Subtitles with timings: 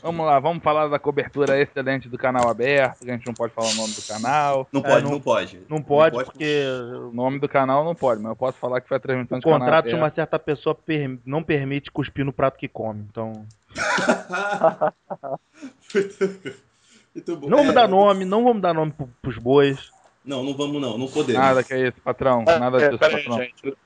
[0.00, 3.52] Vamos lá, vamos falar da cobertura excelente do canal aberto, que a gente não pode
[3.52, 4.68] falar o nome do canal.
[4.72, 5.60] Não pode, É, não- não pode.
[5.68, 6.30] Não pode, pode.
[6.30, 6.64] porque
[7.10, 9.40] O nome do canal não pode, mas eu posso falar que foi a transmissão o
[9.40, 13.04] de canal contrato de uma certa pessoa per- não permite cuspir no prato que come.
[13.10, 13.44] Então,
[17.14, 17.48] Muito bom.
[17.48, 19.90] não vamos É, dar nome, não vamos dar nome pro- pros bois.
[20.24, 21.40] Não, não vamos não, não podemos.
[21.42, 22.44] Nada que é isso, patrão.
[22.44, 23.38] Nada É, disso, aí, patrão.
[23.38, 23.76] gente.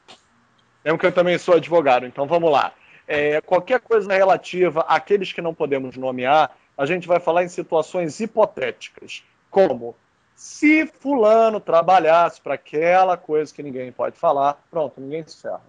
[0.85, 2.73] Lembra que eu também sou advogado, então vamos lá.
[3.07, 8.21] É, qualquer coisa relativa àqueles que não podemos nomear, a gente vai falar em situações
[8.21, 9.95] hipotéticas, como
[10.35, 15.61] se fulano trabalhasse para aquela coisa que ninguém pode falar, pronto, ninguém se ferra.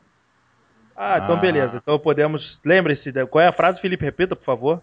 [0.95, 1.39] Ah, então Ah.
[1.39, 1.77] beleza.
[1.77, 2.59] Então podemos.
[2.63, 4.05] Lembre-se, da- qual é a frase, Felipe?
[4.05, 4.81] Repita, por favor.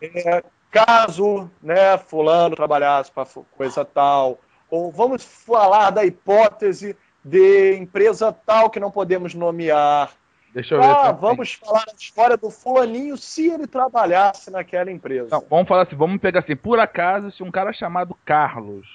[0.00, 4.38] É, caso, né, fulano trabalhasse para coisa tal,
[4.70, 10.10] ou vamos falar da hipótese de empresa tal que não podemos nomear.
[10.52, 10.86] Deixa eu ver.
[10.88, 15.28] Ah, eu vamos falar a história do fulaninho se ele trabalhasse naquela empresa.
[15.30, 18.86] Não, vamos falar assim, vamos pegar assim, por acaso, se um cara chamado Carlos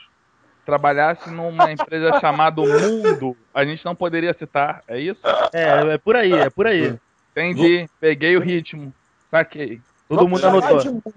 [0.66, 5.22] trabalhasse numa empresa chamada Mundo, a gente não poderia citar, é isso?
[5.54, 6.98] É, é por aí, é por aí.
[7.32, 8.94] Entendi, peguei o ritmo,
[9.30, 9.82] saquei.
[10.08, 11.14] Todo Vamos mundo anotou.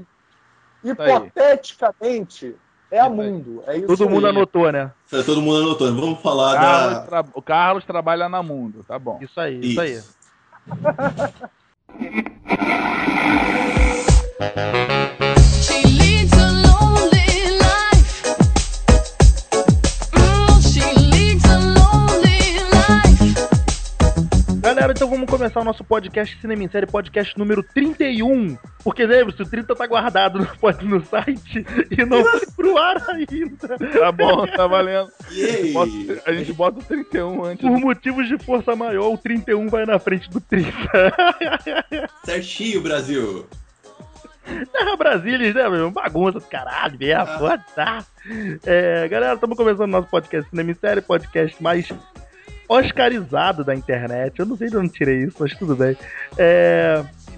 [0.83, 2.55] Hipoteticamente,
[2.91, 3.63] é a mundo.
[3.67, 4.31] É isso Todo mundo aí.
[4.31, 4.91] anotou, né?
[5.25, 6.01] Todo mundo anotando.
[6.01, 7.01] Vamos falar Carlos da.
[7.07, 9.19] tra- O Carlos trabalha na Mundo, tá bom.
[9.23, 10.01] Isso aí, isso, aí.
[14.39, 15.06] Thank you.
[24.87, 28.57] Galera, então vamos começar o nosso podcast Cinema em Série, podcast número 31.
[28.85, 33.79] Porque lembre-se, o 30 tá guardado no, no site e não foi pro ar ainda.
[33.99, 35.11] Tá bom, tá valendo.
[36.25, 37.69] A gente bota o 31 antes.
[37.69, 40.71] Por motivos de força maior, o 31 vai na frente do 30.
[42.25, 43.45] Certinho, Brasil.
[44.73, 45.91] Terra Brasília, né, meu?
[45.91, 47.39] Bagunça do caralho, mesmo.
[47.41, 48.05] Pode tá.
[48.65, 51.93] É, galera, estamos começando nosso podcast Cinema em Série, podcast mais
[52.69, 54.39] oscarizado da internet.
[54.39, 55.97] Eu não sei de onde tirei isso, mas tudo bem.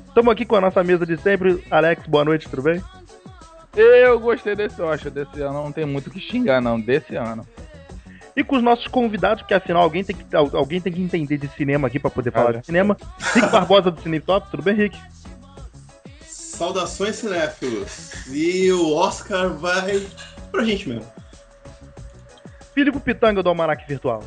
[0.06, 1.64] Estamos aqui com a nossa mesa de sempre.
[1.70, 2.82] Alex, boa noite, tudo bem?
[3.76, 7.46] Eu gostei desse Oscar desse ano, não tem muito o que xingar não, desse ano.
[8.34, 11.48] E com os nossos convidados, porque afinal alguém tem que, alguém tem que entender de
[11.48, 12.96] cinema aqui para poder falar de cinema.
[13.34, 14.98] Rick Barbosa do Cine Top, tudo bem, Rick?
[16.24, 18.26] Saudações, cinéfilos.
[18.28, 20.06] E o Oscar vai
[20.50, 21.06] pra gente mesmo.
[22.74, 24.24] Filipe Pitanga do Almanac Virtual.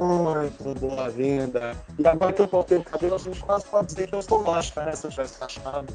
[0.00, 1.74] Muito boa-vinda.
[1.98, 4.46] E agora que eu cortei o cabelo, a gente quase pode dizer que eu sou
[4.46, 4.92] Oscar, né?
[4.92, 5.92] Se eu tivesse achado.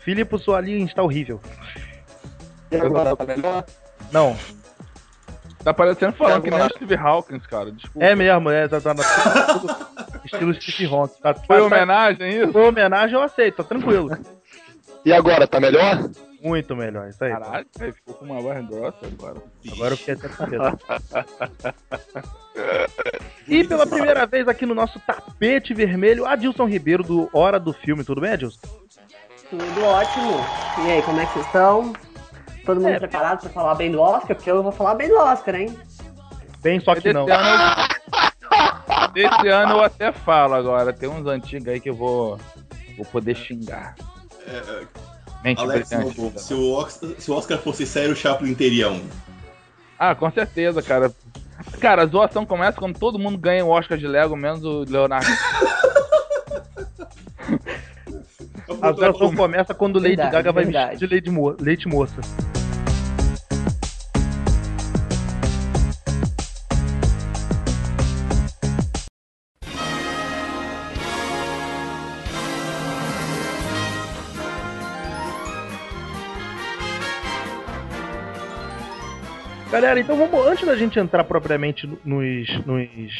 [0.00, 1.40] Filipe, sua linha está horrível.
[2.70, 3.64] E agora, tá melhor?
[4.10, 4.36] Não,
[5.64, 6.68] Tá parecendo falando que nem o.
[6.70, 8.06] Steve Hawkins, cara, desculpa.
[8.06, 9.88] é mesmo, é, tá, tá, tá-
[10.24, 11.20] estilo Steve Hawking.
[11.20, 12.52] Tá, Foi tá- homenagem isso?
[12.52, 14.08] Foi homenagem, eu aceito, tá tranquilo.
[15.04, 16.08] E agora, tá melhor?
[16.40, 17.32] Muito melhor, isso aí.
[17.32, 19.42] Caralho, ficou com uma voz grossa agora.
[19.72, 20.78] Agora eu fiquei até com medo.
[23.46, 28.04] E pela primeira vez aqui no nosso tapete vermelho, Adilson Ribeiro do Hora do Filme.
[28.04, 28.58] Tudo bem, Adilson?
[29.50, 30.32] Tudo ótimo.
[30.86, 31.92] E aí, como é que vocês estão?
[32.66, 32.98] Todo mundo É.
[32.98, 34.36] preparado pra falar bem do Oscar?
[34.36, 35.74] Porque eu vou falar bem do Oscar, hein?
[36.60, 37.26] Bem, só que não.
[37.26, 37.88] ano,
[38.52, 39.08] eu...
[39.12, 42.38] Desse ano eu até falo agora, tem uns antigos aí que eu vou,
[42.96, 43.94] vou poder xingar.
[44.46, 44.84] É,
[45.42, 46.20] Mente Alex, brilhante.
[46.20, 49.02] Lobo, se o, Oscar, se o Oscar fosse sério, o Chaplin teria um.
[49.98, 51.12] Ah, com certeza, cara.
[51.80, 55.26] Cara, a zoação começa quando todo mundo ganha o Oscar de Lego, menos o Leonardo.
[58.82, 60.90] A atração começa quando Lady Verdade, Gaga vai verdade.
[60.90, 62.20] vestir de Lady Mo leite moça.
[79.78, 83.12] Galera, então vamos, antes da gente entrar propriamente no- nos, nos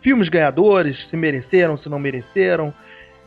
[0.00, 2.72] filmes ganhadores, se mereceram, se não mereceram,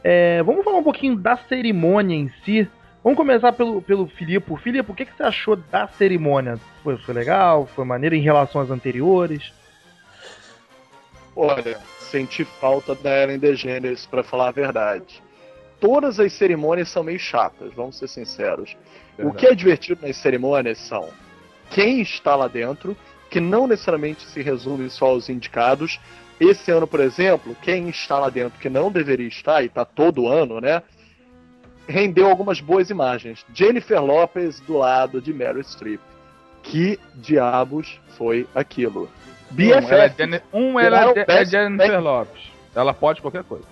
[0.04, 2.68] é, vamos falar um pouquinho da cerimônia em si.
[3.04, 4.52] Vamos começar pelo, pelo Filipe.
[4.64, 6.60] Filipe, o que, que você achou da cerimônia?
[6.84, 7.68] Foi, foi legal?
[7.68, 9.54] Foi maneiro em relação às anteriores?
[11.36, 15.22] Olha, senti falta da Ellen DeGeneres, pra falar a verdade.
[15.80, 18.76] Todas as cerimônias são meio chatas, vamos ser sinceros.
[19.20, 21.08] O que é divertido nas cerimônias são
[21.70, 22.96] quem está lá dentro,
[23.30, 26.00] que não necessariamente se resume só aos indicados.
[26.40, 30.28] Esse ano, por exemplo, quem está lá dentro que não deveria estar, e está todo
[30.28, 30.82] ano, né?
[31.88, 33.46] Rendeu algumas boas imagens.
[33.54, 36.02] Jennifer Lopez do lado de Meryl Streep.
[36.64, 39.10] Que diabos foi aquilo?
[39.52, 40.44] Um, ela é, BFF.
[40.52, 42.42] Um, ela é, é Jennifer Lopes.
[42.74, 43.66] Ela pode qualquer coisa.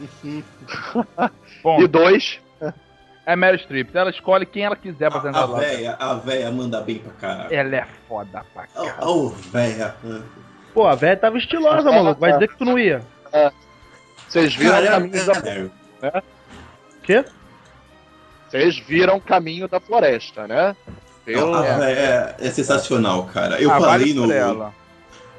[1.78, 2.40] E dois,
[3.32, 3.94] é Meryl Streep.
[3.94, 5.58] Ela escolhe quem ela quiser pra A, sentar a lá.
[5.58, 7.54] véia, a véia manda bem pra caralho.
[7.54, 8.94] Ela é foda pra caralho.
[9.08, 9.94] Ô, oh, véia.
[10.74, 12.20] Pô, a velha tava estilosa, maluco.
[12.20, 13.02] Vai dizer que tu não ia.
[14.28, 15.32] vocês viram Cara, caminhos da
[16.02, 16.22] é,
[17.02, 17.24] Quê?
[18.48, 20.74] Vocês viram o caminho da floresta, né?
[21.24, 21.54] Pelo...
[21.54, 23.60] a véia é, é sensacional, cara.
[23.60, 24.32] Eu Ah, falei vale no.
[24.32, 24.74] ela.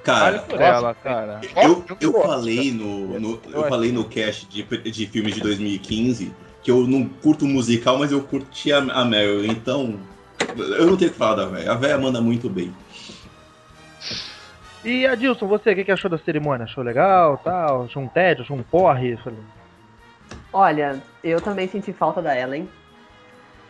[0.04, 1.42] Cara, Vale por ela, cara.
[1.56, 6.34] Eu, eu falei no, no- Eu eu falei no cast de, de filmes de 2015
[6.64, 10.00] que eu não curto musical, mas eu curti a, a Meryl, então
[10.56, 11.72] eu não tenho o que falar da véia.
[11.72, 12.74] A véia manda muito bem.
[14.84, 16.64] E Adilson, você, o que, que achou da cerimônia?
[16.66, 17.84] Achou legal, tal?
[17.84, 19.16] Achou um tédio, achou um porre?
[19.18, 19.40] Falei,
[20.52, 22.68] Olha, eu também senti falta da Ellen.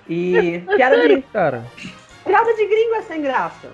[0.07, 1.63] E piada de, Cara,
[2.25, 3.69] piada de gringo é sem graça.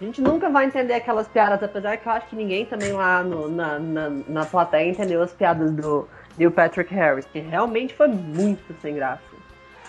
[0.00, 3.22] A gente nunca vai entender aquelas piadas, apesar que eu acho que ninguém também lá
[3.22, 6.06] no- na, na, na plateia entendeu as piadas do
[6.38, 9.22] Neil Patrick Harris, que realmente foi muito sem graça.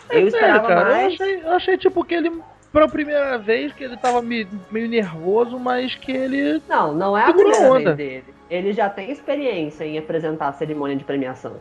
[0.10, 0.82] Eu é sério, esperava cara.
[0.82, 1.14] Eu mais.
[1.14, 2.32] achei, eu achei tipo que ele,
[2.72, 6.62] pela primeira vez, que ele tava me- meio nervoso, mas que ele.
[6.70, 7.94] Não, não é a primeira onda.
[7.94, 8.34] vez dele.
[8.50, 11.56] Ele já tem experiência em apresentar a cerimônia de premiação.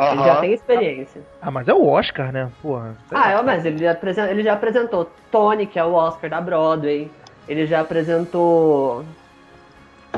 [0.00, 1.20] Ele já tem experiência.
[1.42, 2.50] Ah, mas é o Oscar, né?
[2.62, 2.96] Porra.
[3.12, 3.96] Ah, é, mas ele já,
[4.30, 7.10] ele já apresentou Tony, que é o Oscar da Broadway.
[7.46, 9.04] Ele já apresentou.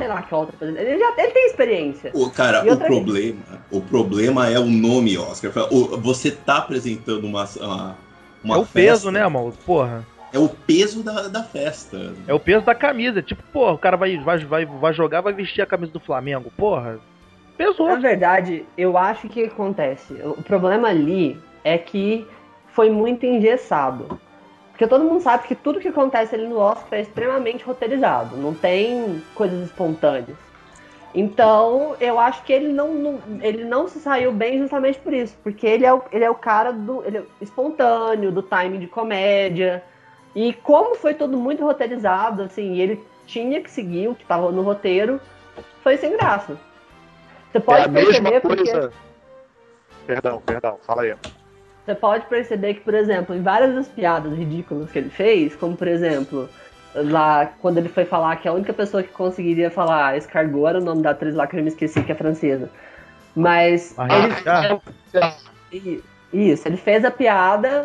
[0.07, 0.55] Lá que outra.
[0.67, 2.11] Ele já ele tem experiência.
[2.15, 5.53] O, cara, o problema, o problema é o nome Oscar.
[6.01, 7.97] Você tá apresentando uma, uma,
[8.43, 9.53] uma é o festa, peso, né, mano?
[9.65, 10.07] Porra.
[10.33, 12.15] É o peso da, da festa.
[12.27, 13.21] É o peso da camisa.
[13.21, 16.51] Tipo, porra, o cara vai, vai, vai, vai jogar, vai vestir a camisa do Flamengo.
[16.57, 16.99] Porra.
[17.57, 17.89] Pesou.
[17.89, 20.15] Na verdade, eu acho que acontece.
[20.25, 22.27] O problema ali é que
[22.69, 24.19] foi muito engessado.
[24.83, 28.37] Porque todo mundo sabe que tudo que acontece ali no Oscar é extremamente roteirizado.
[28.37, 30.37] Não tem coisas espontâneas.
[31.15, 35.37] Então, eu acho que ele não, não- ele não se saiu bem justamente por isso.
[35.45, 37.05] Porque ele é o, ele é o cara do.
[37.05, 39.85] Ele é espontâneo, do timing de comédia.
[40.35, 44.51] E como foi tudo muito roteirizado, assim, e ele tinha que seguir o que estava
[44.51, 45.21] no roteiro,
[45.85, 46.59] foi sem graça.
[47.53, 48.93] Você É pode a mesma perceber porque coisa.
[50.09, 51.15] Perdão, perdão, fala aí.
[51.85, 55.77] Você pode perceber que, por exemplo, em várias das piadas ridículas que ele fez, como
[55.77, 56.49] por exemplo,
[56.95, 60.85] lá quando ele foi falar que a única pessoa que conseguiria falar escargot era o
[60.85, 62.71] nome da atriz lá que eu me esqueci, que é francesa.
[63.35, 64.33] Mas Ah, ele,
[65.73, 66.03] i-
[66.33, 67.85] isso, ele fez a piada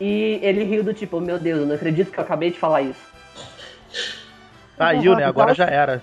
[0.00, 2.82] e ele riu do tipo, meu Deus, eu não acredito que eu acabei de falar
[2.82, 3.10] isso.
[4.76, 5.24] Saiu, né?
[5.24, 6.02] Agora já era.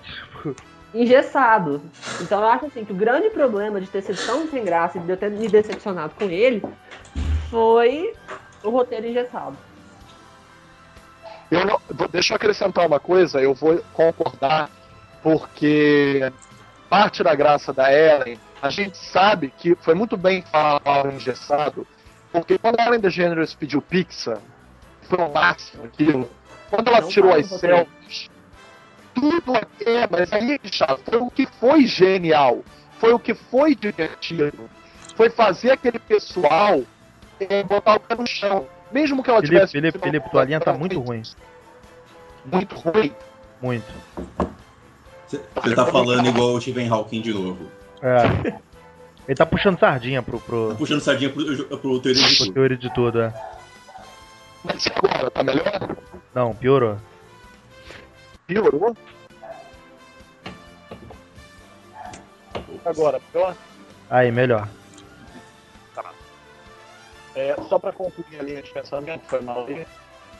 [0.94, 1.82] engessado.
[2.20, 5.00] Então eu acho assim que o grande problema de ter sido tão sem graça e
[5.00, 6.62] de eu ter me decepcionado com ele
[7.50, 8.14] foi
[8.62, 9.56] o roteiro engessado.
[11.50, 11.80] Eu não-
[12.10, 14.70] deixa eu acrescentar uma coisa, eu vou concordar,
[15.22, 16.30] porque
[16.90, 21.86] parte da graça da Ellen, a gente sabe que foi muito bem falado engessado,
[22.30, 24.42] porque quando a Ellen DeGeneres pediu pizza,
[25.02, 26.30] foi o máximo aquilo.
[26.68, 28.28] Quando ela Não tirou as selfies,
[29.14, 29.56] tudo
[29.86, 30.60] é, mas aí,
[31.04, 32.62] foi o que foi genial,
[32.98, 34.68] foi o que foi divertido,
[35.16, 36.82] foi fazer aquele pessoal
[37.64, 38.66] botar o pé no chão.
[38.90, 39.72] Mesmo que ela Felipe, tivesse.
[39.72, 41.22] Felipe, Felipe, tua linha tá muito ruim.
[42.44, 43.12] Muito ruim.
[43.60, 43.86] Muito.
[45.26, 47.68] Você tá falando igual o Stephen Hawking de novo.
[48.02, 48.58] É.
[49.26, 51.44] Ele tá puxando sardinha pro, pro, Tá puxando sardinha pro,
[51.78, 52.54] pro teoria de pro tudo.
[52.54, 53.34] teoria de tudo, é.
[54.64, 55.30] Mas e agora?
[55.30, 55.96] Tá melhor?
[56.34, 56.96] Não, piorou.
[58.46, 58.96] Piorou?
[62.84, 63.54] Agora, pior?
[64.08, 64.66] Aí, melhor.
[67.38, 69.64] É, só para concluir a linha de pensamento, foi mal.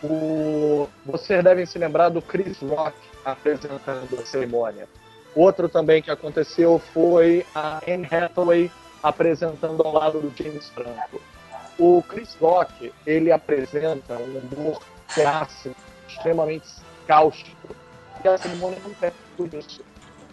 [0.02, 0.88] O...
[1.06, 4.88] Vocês devem se lembrar do Chris Rock apresentando a cerimônia.
[5.36, 8.68] Outro também que aconteceu foi a Anne Hathaway
[9.00, 11.22] apresentando ao lado do James Franco.
[11.78, 14.82] O Chris Rock, ele apresenta um humor
[15.14, 15.76] clássico,
[16.08, 16.66] extremamente
[17.06, 17.76] cáustico,
[18.24, 19.84] e a cerimônia não tem tudo isso.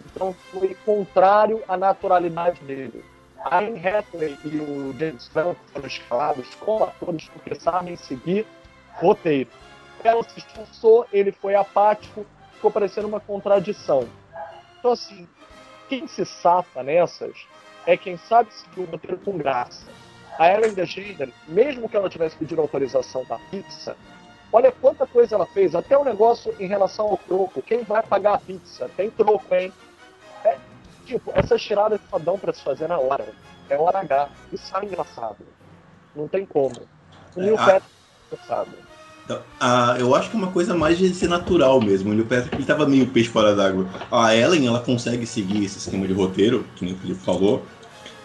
[0.06, 3.04] Então foi contrário à naturalidade dele.
[3.48, 8.44] A Anne Hathaway e o James Franco foram escalados como atores porque sabem seguir
[8.94, 9.48] roteiro.
[10.02, 14.08] Ela se esforçou, ele foi apático, ficou parecendo uma contradição.
[14.80, 15.28] Então, assim,
[15.88, 17.46] quem se safa nessas
[17.86, 19.86] é quem sabe seguir o roteiro com graça.
[20.40, 23.96] A Ellen DeGeneres, mesmo que ela tivesse pedido autorização da pizza,
[24.52, 27.62] olha quanta coisa ela fez, até o negócio em relação ao troco.
[27.62, 28.90] Quem vai pagar a pizza?
[28.96, 29.72] Tem troco, hein?
[30.44, 30.58] É,
[31.06, 33.24] tipo, essas tiradas só dão pra se fazer na hora.
[33.70, 34.28] É hora H.
[34.52, 35.38] Isso é engraçado.
[36.14, 36.74] Não tem como.
[37.34, 38.70] O Neil É, a- Patrick é engraçado.
[39.24, 42.10] Então, ah, eu acho que é uma coisa mais de ser natural mesmo.
[42.10, 43.86] O Neil Patrick ele tava meio peixe fora d'água.
[44.10, 47.64] A Ellen, ela consegue seguir esse esquema de roteiro, que nem o Felipe falou.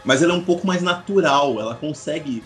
[0.03, 2.43] mas ela é um pouco mais natural, ela consegue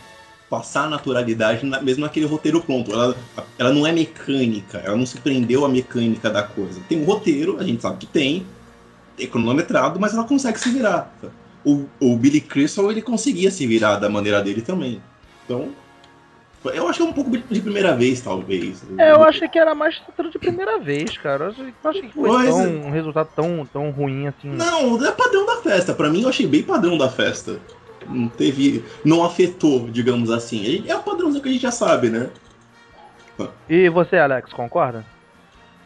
[0.49, 2.91] passar a naturalidade na- mesmo naquele roteiro pronto.
[2.91, 3.15] Ela,
[3.57, 6.81] ela não é mecânica, ela não se prendeu à mecânica da coisa.
[6.89, 8.45] Tem um roteiro, a gente sabe que tem,
[9.19, 11.13] é cronometrado, mas ela consegue se virar.
[11.63, 15.01] O, o Billy Crystal, ele conseguia se virar da maneira dele também.
[15.43, 15.69] Então,
[16.73, 18.83] eu acho que é um pouco de primeira vez, talvez.
[18.97, 21.45] É, eu achei que era mais tudo de primeira vez, cara.
[21.45, 21.49] Eu
[21.89, 24.49] achei, que foi tão, um resultado tão, tão ruim assim.
[24.49, 25.93] Não, é padrão da festa.
[25.93, 27.59] Pra mim, eu achei bem padrão da festa.
[28.07, 28.83] Não teve.
[29.03, 30.83] Não afetou, digamos assim.
[30.87, 32.29] É o padrãozinho que a gente já sabe, né?
[33.69, 35.05] E você, Alex, concorda?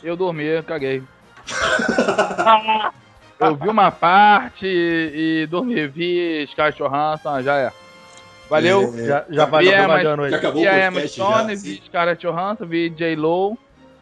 [0.03, 1.03] Eu dormi, eu caguei.
[3.39, 5.88] eu vi uma parte e, e dormi.
[5.88, 7.72] Vi Sky Johansson, já é.
[8.50, 8.93] Valeu.
[8.98, 10.34] É, já já valeu, vagando já aí.
[10.36, 11.81] acabou Vi a Emma Stone, já, vi.
[11.86, 13.15] Scarlett Johansson, vi J.
[13.15, 13.58] Lo,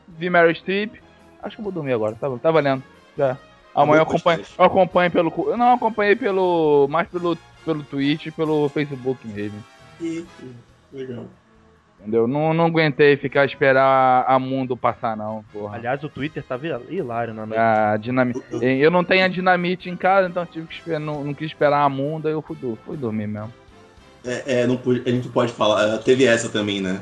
[0.08, 0.96] vi Mary Streep.
[1.44, 2.84] Acho que eu vou dormir agora, tá, tá valendo.
[3.18, 3.38] Já.
[3.76, 5.34] Amanhã eu acompanho, eu acompanho pelo.
[5.50, 6.88] Eu não acompanhei pelo.
[6.90, 9.64] mais pelo, pelo Twitch e pelo Facebook mesmo.
[10.92, 11.26] Legal.
[12.08, 12.26] Entendeu?
[12.26, 15.76] Não, não aguentei ficar esperar a mundo passar, não, porra.
[15.76, 17.60] Aliás, o Twitter tava hilário na noite.
[17.60, 18.40] A dinamite.
[18.62, 21.82] Eu não tenho a dinamite em casa, então tive que esperar, não, não quis esperar
[21.84, 23.54] a mundo, aí eu fui, fui dormir mesmo.
[24.26, 25.86] É, é, não a gente pode falar.
[25.86, 27.02] eh, Teve essa também, né?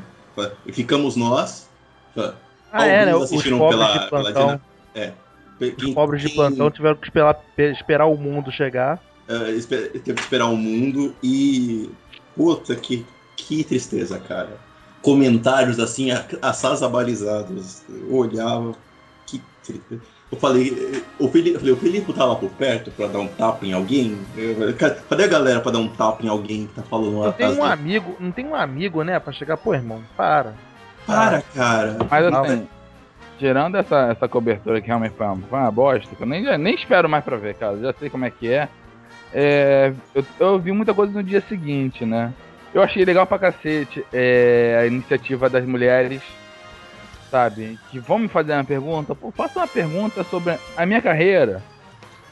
[0.73, 1.69] Ficamos nós.
[2.73, 3.15] Ah, é, né?
[3.15, 4.59] Os assistiram pela- de pela plantão.
[5.77, 8.99] Quem- Os pobres de plantão tiveram que esperar, pe- esperar o mundo chegar.
[9.55, 11.91] espe- teve que esperar o mundo e.
[12.35, 13.05] Puta, que,
[13.37, 14.57] que tristeza, cara.
[15.05, 16.09] Comentários assim,
[16.41, 17.83] assazabalizados.
[17.87, 18.71] Eu olhava.
[19.27, 19.39] Que.
[20.31, 23.65] Eu falei, o Felipe, eu falei, o Felipe tava por perto pra dar um tapa
[23.65, 24.17] em alguém?
[24.35, 27.11] Eu falei, "Ca- Cadê a galera pra dar um tapa em alguém que tá falando
[27.11, 30.01] Não uma tem um dele?" amigo, não tem um amigo, né, pra chegar, pô, irmão,
[30.17, 30.53] para.
[31.05, 31.97] Para, cara.
[32.09, 32.67] Mas Não, assim,
[33.37, 36.73] tirando essa, essa cobertura que realmente foi uma, foi uma bosta, que eu nem, nem
[36.75, 37.77] espero mais pra ver, cara.
[37.79, 38.67] Já sei como é que é.
[39.33, 42.33] É, eu, eu vi muita coisa no dia seguinte, né?
[42.75, 46.21] Eu achei legal pra cacete é, a iniciativa das mulheres,
[47.31, 47.79] sabe?
[47.89, 49.15] Que vão me fazer uma pergunta.
[49.15, 51.63] Pô, faça uma pergunta sobre a minha carreira.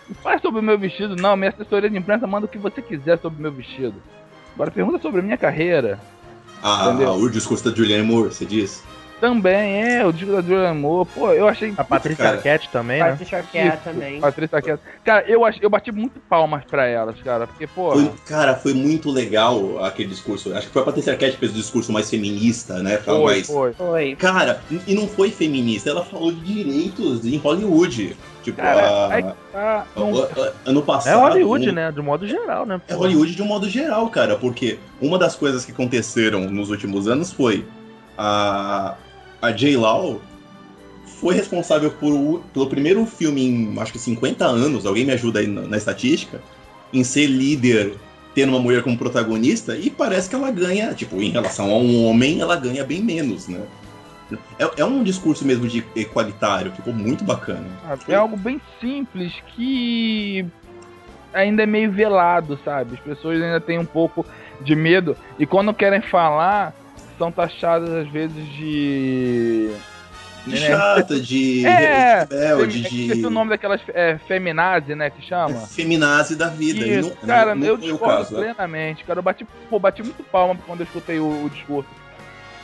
[0.06, 1.38] Não faz sobre o meu vestido, não.
[1.38, 3.96] Minha assessoria de imprensa manda o que você quiser sobre o meu vestido.
[4.54, 5.98] Agora pergunta sobre a minha carreira.
[6.62, 7.14] Ah, Entendeu?
[7.14, 8.84] o discurso da Julianne Moore, você diz?
[9.24, 11.08] Também, é, o disco da Julianne Moore.
[11.16, 12.28] Pô, eu achei A Patrícia.
[12.28, 13.12] Arquette também, né?
[13.12, 14.20] Patrícia Arquette Isso, também.
[14.20, 14.84] Patrícia Arquette.
[15.06, 17.48] Cara, eu, ach, eu bati muito palmas pra elas, cara.
[17.48, 17.94] Porque, pô.
[17.94, 20.54] Foi- cara, foi muito legal aquele discurso.
[20.54, 22.98] Acho que foi a Patrícia Arquette que fez o discurso mais feminista, né?
[22.98, 23.72] Foi, mais- foi.
[23.72, 24.16] Foi.
[24.18, 28.18] Cara, e não foi feminista, ela falou de direitos em Hollywood.
[28.44, 29.36] Tipo, Cara, a- aí tá.
[29.54, 31.14] a- Não, a- ano passado.
[31.18, 31.94] É Hollywood, um- né?
[31.94, 32.82] De modo geral, né?
[32.90, 32.94] É.
[32.94, 37.32] Hollywood de um modo geral, cara, porque uma das coisas que aconteceram nos últimos anos
[37.32, 37.66] foi
[38.18, 38.96] a,
[39.44, 39.76] a J.
[39.76, 40.22] Law
[41.06, 45.48] foi responsável por, pelo primeiro filme em acho que 50 anos, alguém me ajuda aí
[45.48, 46.42] na, na estatística,
[46.94, 47.94] em ser líder,
[48.34, 52.06] tendo uma mulher como protagonista, e parece que ela ganha, tipo, em relação a um
[52.06, 53.62] homem, ela ganha bem menos, né?
[54.58, 57.68] É, é um discurso mesmo de equalitário, ficou muito bacana.
[58.08, 60.46] É algo bem simples que
[61.34, 62.94] ainda é meio velado, sabe?
[62.94, 64.26] As pessoas ainda têm um pouco
[64.62, 66.74] de medo e quando querem falar
[67.18, 69.70] são taxadas às vezes de
[70.46, 70.58] De né?
[70.58, 75.62] chata, de É, rebelde, de Esqueci o nome daquelas é, feminazi, né, que chama.
[75.68, 76.86] feminazi da vida.
[76.86, 78.36] e Isso, não, cara, não eu foi o discordo caso.
[78.36, 78.40] né?
[78.54, 79.20] plenamente, cara.
[79.20, 81.90] Eu bati, pô, bati muito palma quando eu escutei o, o discurso.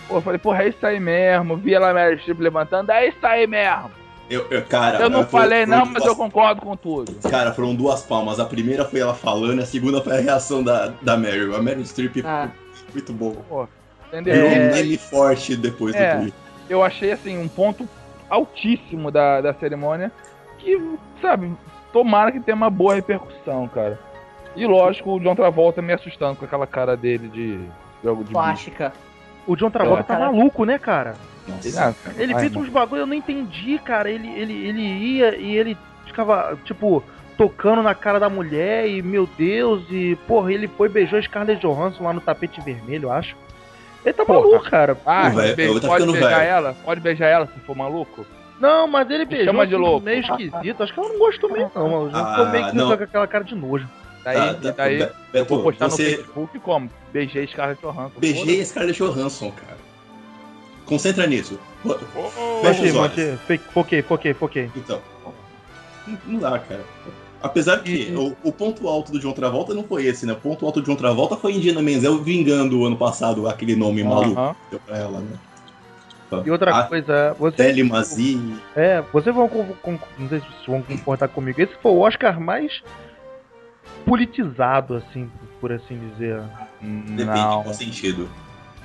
[0.08, 1.56] Pô, eu falei, porra, é isso aí mesmo.
[1.56, 3.92] Vi ela Mary Streep levantando, é isso aí mesmo.
[4.30, 7.16] Eu, eu- cara, eu não falei foram não, mas duas- eu concordo com tudo.
[7.30, 8.40] Cara, foram duas palmas.
[8.40, 11.56] A primeira foi ela falando, a segunda foi a reação da, da Meryl.
[11.56, 12.50] A Meryl Streep, Ah.
[12.94, 13.38] muito bom.
[14.10, 14.34] Entendeu?
[14.36, 16.16] Virou um É, meme forte depois É.
[16.16, 16.40] do Twitter.
[16.70, 17.88] eu achei assim um ponto
[18.30, 20.12] altíssimo da, da cerimônia
[20.58, 20.80] que,
[21.22, 21.52] sabe,
[21.94, 24.00] tomara que tenha uma boa repercussão, cara.
[24.56, 27.60] E lógico, o John Travolta me assustando com aquela cara dele de
[28.04, 28.32] jogo de.
[28.32, 28.92] Plástica.
[29.48, 30.16] O John Travolta É.
[30.16, 31.16] tá maluco, né, cara?
[31.48, 31.96] Nossa.
[32.18, 34.10] Ele fez uns bagulho, eu não entendi, cara.
[34.10, 37.04] Ele, ele, ele ia e ele ficava, tipo,
[37.38, 41.22] tocando na cara da mulher e, meu Deus, e, porra, ele foi e beijou a
[41.22, 43.36] Scarlett Johansson lá no tapete vermelho, eu acho.
[44.06, 44.40] Ele tá Porra.
[44.40, 44.98] maluco, cara.
[45.06, 46.42] Ah, velho, be- pode beijar velho.
[46.50, 46.76] ela?
[46.86, 48.26] Pode beijar ela se for maluco?
[48.60, 50.06] Não, mas ele beijou chama de assim, louco.
[50.06, 50.84] meio esquisito.
[50.84, 51.92] Acho que ela não gostou mesmo, não.
[52.02, 52.98] Ela já Ah, ficou meio que não.
[52.98, 53.88] com aquela cara de nojo.
[54.24, 56.90] Daí, Tá, tá, daí Be- eu Beto, vou postar você no Facebook como?
[57.14, 58.12] Beijei Scarlett Johansson.
[58.20, 59.78] beijei Scarlett Johansson, cara.
[60.86, 61.60] Concentra nisso.
[61.84, 62.06] Foda-se.
[62.06, 63.40] Fecha Foquei, os olhos.
[63.72, 64.72] foquei, foquei, foquei.
[64.76, 65.02] Então,
[66.26, 66.82] não dá, cara.
[67.42, 70.34] Apesar que o, o ponto alto do John Travolta não foi esse, né?
[70.34, 74.38] O ponto alto do John Travolta foi Indiana Menzel vingando ano passado aquele nome maluco
[74.40, 74.54] Aham.
[74.54, 75.38] que deu pra ela, né?
[76.46, 77.56] E outra a coisa, você.
[78.76, 79.50] É, vocês vão.
[80.20, 81.60] Não sei se vocês vão concordar comigo.
[81.60, 82.84] Esse foi o Oscar mais
[84.06, 85.30] politizado, assim,
[85.60, 86.42] por assim dizer.
[86.82, 88.30] Depende, Não, qual sentido.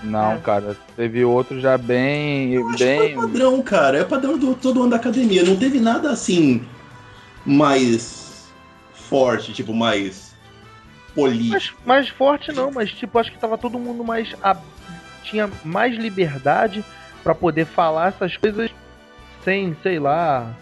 [0.03, 0.39] não, É.
[0.39, 0.77] cara.
[0.97, 2.55] Teve outro já bem.
[2.55, 2.99] Eu bem.
[2.99, 3.99] foi padrão, cara.
[3.99, 5.43] É padrão do todo ano da academia.
[5.45, 6.63] Não teve nada assim
[7.45, 8.24] mais
[9.15, 10.35] forte, tipo, mais
[11.15, 11.53] político.
[11.53, 14.35] Mas, mais forte não, mas tipo, acho que tava todo mundo mais.
[14.43, 14.57] a-
[15.23, 16.85] tinha mais liberdade
[17.23, 18.71] pra poder falar essas coisas
[19.43, 20.53] sem, sei lá.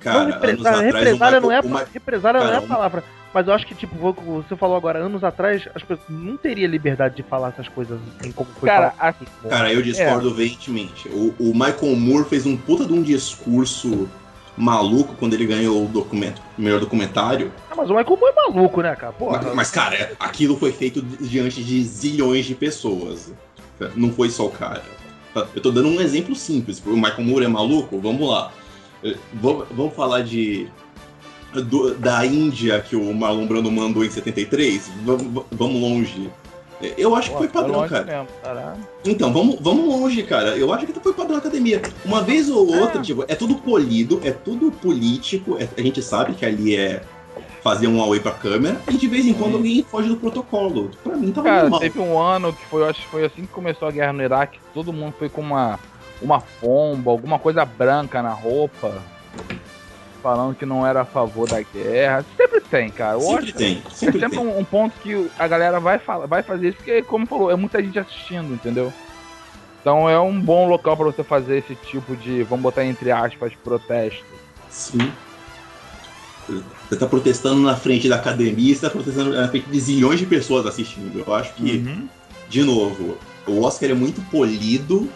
[0.00, 2.50] Cara, não, repre- anos atrás, represália o não é, Michael- o Ma- represália não é
[2.52, 3.04] Cara, a um- palavra.
[3.32, 6.66] Mas eu acho que, tipo, vo- você falou agora, anos atrás, as pessoas não teria
[6.66, 9.14] liberdade de falar essas coisas assim como foi Cara, falado.
[9.20, 11.08] assim, Cara, eu discordo veementemente.
[11.10, 14.08] O, o Michael Moore fez um puta de um discurso
[14.56, 17.52] maluco quando ele ganhou o documento, o melhor documentário.
[17.70, 19.12] Ah, mas o Michael Moore é maluco, né, cara?
[19.12, 19.40] Porra.
[19.42, 23.32] Mas, mas, cara, aquilo foi feito diante de zilhões de pessoas.
[23.96, 24.82] Não foi só o cara.
[25.54, 26.82] Eu tô dando um exemplo simples.
[26.84, 27.98] O Michael Moore é maluco?
[28.00, 28.52] Vamos lá.
[29.02, 30.68] Eh, Vamos, vamos falar de.
[31.54, 34.90] do- da Índia que o Marlon Brando mandou em 73?
[35.04, 36.30] Vamos, vamos longe.
[36.96, 38.04] Eu acho que foi Pô, padrão, cara.
[38.04, 38.28] mesmo.
[39.04, 40.56] Então, vamos, vamos longe, cara.
[40.56, 41.82] Eu acho que foi padrão academia.
[42.04, 43.02] Uma vez ou outra, É.
[43.02, 47.02] tipo, é tudo polido, é tudo político, é- a gente sabe que ali é
[47.62, 50.90] fazer um away pra câmera, e de vez em quando alguém foge do protocolo.
[51.04, 51.80] Pra mim tava Cara, normal.
[51.80, 54.58] teve um ano que foi, acho que foi assim que começou a guerra no Iraque,
[54.72, 55.78] todo mundo foi com uma,
[56.22, 59.02] uma pomba, alguma coisa branca na roupa,
[60.20, 62.24] falando que não era a favor da guerra.
[62.36, 63.14] Sempre tem, cara.
[63.16, 64.46] Eu Sempre acho tem, É sempre sempre tem.
[64.48, 67.56] um, um ponto que a galera vai, falar, vai fazer isso, porque, como falou, é
[67.56, 68.92] muita gente assistindo, entendeu?
[69.80, 73.52] Então é um bom local pra você fazer esse tipo de, vamos botar entre aspas,
[73.64, 74.24] protesto.
[74.68, 75.10] Sim.
[76.88, 80.26] Você tá protestando na frente da academia, você tá protestando na frente de zilhões de
[80.26, 81.24] pessoas assistindo.
[81.26, 82.08] Eu acho que, Uhum.
[82.48, 85.08] de novo, o Oscar é muito polido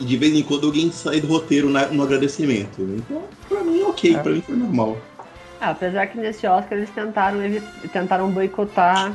[0.00, 2.80] e de vez em quando alguém sai do roteiro na- no agradecimento.
[2.80, 4.18] Então, pra mim, ok, É.
[4.18, 4.96] pra mim foi normal.
[5.60, 7.38] Ah, apesar que nesse Oscar eles tentaram,
[7.92, 9.12] tentaram boicotar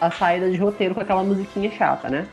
[0.00, 2.26] a saída de roteiro com aquela musiquinha chata, né?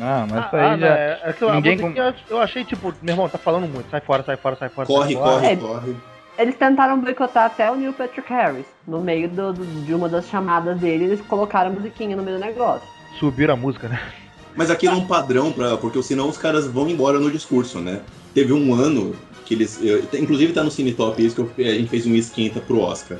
[0.00, 0.86] Ah, mas isso Ah, aí não, já.
[0.86, 4.24] é, aquilo, ninguém a musiquinha, eu achei, tipo, meu irmão, tá falando muito, sai fora,
[4.24, 4.86] sai fora, sai fora.
[4.88, 5.32] Corre, sai fora.
[5.34, 5.56] corre, É.
[5.56, 5.96] corre.
[6.38, 8.64] Eles tentaram boicotar até o Neil Patrick Harris.
[8.88, 12.38] No meio do- do- de uma das chamadas dele, eles colocaram a musiquinha no meio
[12.38, 12.88] do negócio.
[13.20, 14.00] Subiram a música, né?
[14.56, 18.00] Mas aquilo é um padrão, pra, porque senão os caras vão embora no discurso, né?
[18.34, 19.78] Teve um ano que eles.
[19.82, 22.80] eu- inclusive tá no Cine Top isso que eu- a gente fez um esquenta pro
[22.80, 23.18] Oscar.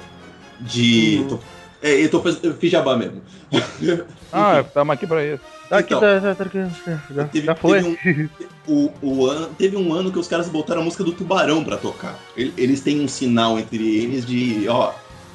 [0.60, 1.18] De.
[1.20, 1.28] Uhum.
[1.28, 1.38] tô-
[1.82, 3.20] é, eu, tô, faz- eu fiz jabá mesmo.
[4.34, 5.42] Ah, estamos aqui pra isso.
[5.68, 6.70] Daqui Então, da, da- da-
[7.14, 7.82] já, teve- já foi.
[7.82, 8.30] teve
[8.66, 11.76] o, o ano, teve um ano que os caras botaram a música do Tubarão pra
[11.76, 12.18] tocar.
[12.36, 14.92] Ele- Eles têm um sinal entre eles de, ó,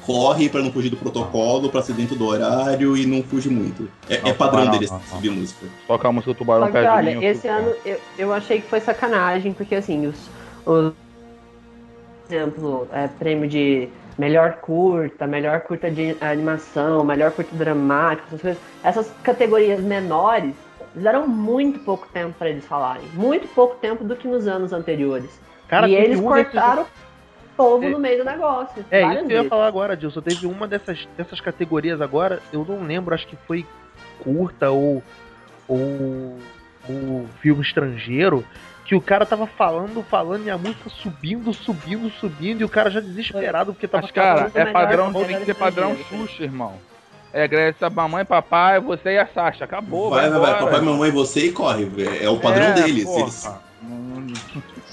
[0.08, 3.90] corre pra não fugir do protocolo, pra ser dentro do horário e não fugir muito.
[4.08, 5.04] É, Não, é padrão Tubarão, deles não, não.
[5.04, 5.66] subir música.
[5.86, 8.80] Toca a música do Tubarão de olha, mim, esse ano eu, eu achei que foi
[8.80, 10.16] sacanagem, porque assim, os.
[10.64, 10.94] os
[12.26, 18.40] por exemplo, é, prêmio de melhor curta, melhor curta de animação, melhor curta dramático, essas
[18.40, 18.62] coisas.
[18.82, 20.54] Essas categorias menores,
[20.94, 23.04] deram muito pouco tempo pra eles falarem.
[23.12, 25.38] Muito pouco tempo do que nos anos anteriores.
[25.68, 26.86] Cara, e eles cortaram
[27.58, 27.88] povo É.
[27.90, 28.86] no meio do negócio.
[28.90, 30.20] É, isso que eu ia falar agora, Dilson.
[30.22, 33.66] Teve uma dessas, dessas categorias agora, eu não lembro, acho que foi
[34.22, 35.02] curta ou,
[35.66, 36.38] ou,
[36.88, 38.44] ou filme estrangeiro,
[38.84, 42.90] que o cara tava falando, falando e a música subindo, subindo, subindo, e o cara
[42.90, 45.94] já desesperado porque tava Mas, cara, é padrão, tem que ser padrão.
[46.08, 46.74] Xuxa, irmão.
[47.30, 49.64] É agradecer a mamãe, papai, você e a Sasha.
[49.66, 50.64] Acabou, vai, vai, vai, embora.
[50.64, 51.84] papai, mamãe, você e corre.
[51.84, 52.24] velho.
[52.24, 53.04] É o padrão É, deles.
[53.04, 53.20] porra.
[53.20, 53.46] Eles,
[53.82, 54.87] O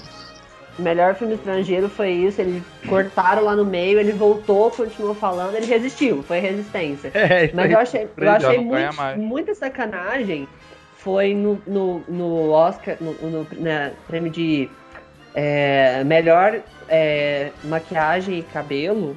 [0.78, 5.66] melhor filme estrangeiro foi isso, eles cortaram lá no meio, ele voltou, continuou falando, ele
[5.66, 7.10] resistiu, foi resistência.
[7.14, 10.48] É, Mas eu achei, eu achei muito, muita sacanagem
[11.06, 14.68] foi no, no, no Oscar, no, no né, prêmio de
[15.32, 19.16] é, melhor é, maquiagem e cabelo,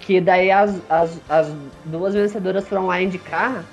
[0.00, 1.52] que daí as, as, as
[1.84, 3.64] duas vencedoras foram lá indicar,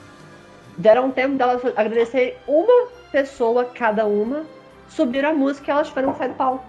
[0.78, 4.46] deram tempo delas agradecer uma pessoa cada uma,
[4.90, 6.66] subiram a música e elas tiveram do palco.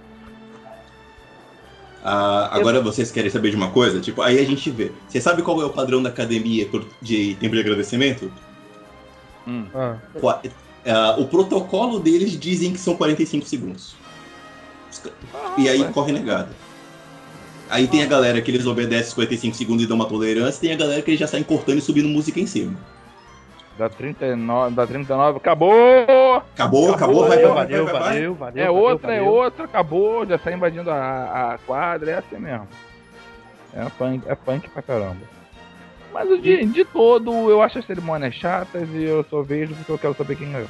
[2.04, 4.00] Ah, agora vocês querem saber de uma coisa?
[4.00, 4.92] Tipo, aí a gente vê.
[5.08, 8.30] Você sabe qual é o padrão da academia por- de tempo de agradecimento?
[9.46, 9.66] hum.
[9.74, 10.42] Ah, Qua-
[10.86, 13.96] ah, o protocolo deles dizem que são 45 segundos.
[15.58, 16.54] E aí corre negado.
[17.68, 20.60] Aí tem a galera que eles obedecem os 45 segundos e dão uma tolerância, e
[20.60, 22.78] tem a galera que eles já saem cortando e subindo música em cima.
[23.78, 25.72] Da 39, da 39, acabou!
[26.54, 28.62] Acabou, acabou, Acabou, vai, valeu, vai, vai, valeu, vai, valeu, valeu.
[28.64, 29.32] É valeu, outra, é valeu.
[29.32, 32.66] outra, acabou, já sai invadindo a, a quadra, é assim mesmo.
[33.72, 35.38] É punk, é punk pra caramba.
[36.12, 39.92] Mas o de, de todo, eu acho as cerimônias chatas e eu só vejo porque
[39.92, 40.68] eu quero saber quem ganhou.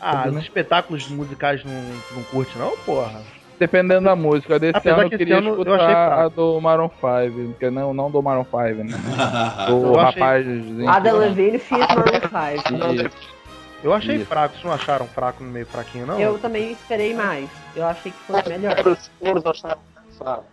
[0.00, 1.72] Ah, Tudo, os espetáculos musicais não,
[2.14, 3.22] não curte não, porra?
[3.58, 4.58] Dependendo da música.
[4.58, 6.20] Desse Apesar ano eu que queria ano eu escutar achei fraco.
[6.22, 8.96] a do Maroon 5, que não, não do Maroon 5, né?
[9.68, 10.88] Eu Do achei- rapazzinho.
[10.88, 12.92] Adam Levine fez Maroon 5.
[13.06, 13.36] Isso.
[13.84, 14.26] Eu achei Isso.
[14.26, 16.18] fraco, vocês não acharam fraco no meio fraquinho, não?
[16.18, 17.48] Eu também esperei mais.
[17.74, 18.74] Eu achei que fosse melhor.
[18.82, 19.80] Todos, todos acharam
[20.18, 20.44] fraco.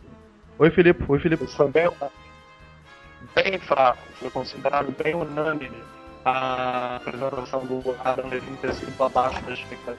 [0.59, 1.03] Oi, Felipe.
[1.07, 1.47] Oi, Felipe.
[1.47, 1.89] Foi bem,
[3.35, 3.97] bem fraco.
[4.19, 5.71] Foi considerado bem unânime
[6.25, 9.97] a apresentação do Adam Levine ter sido abaixo da expectativa.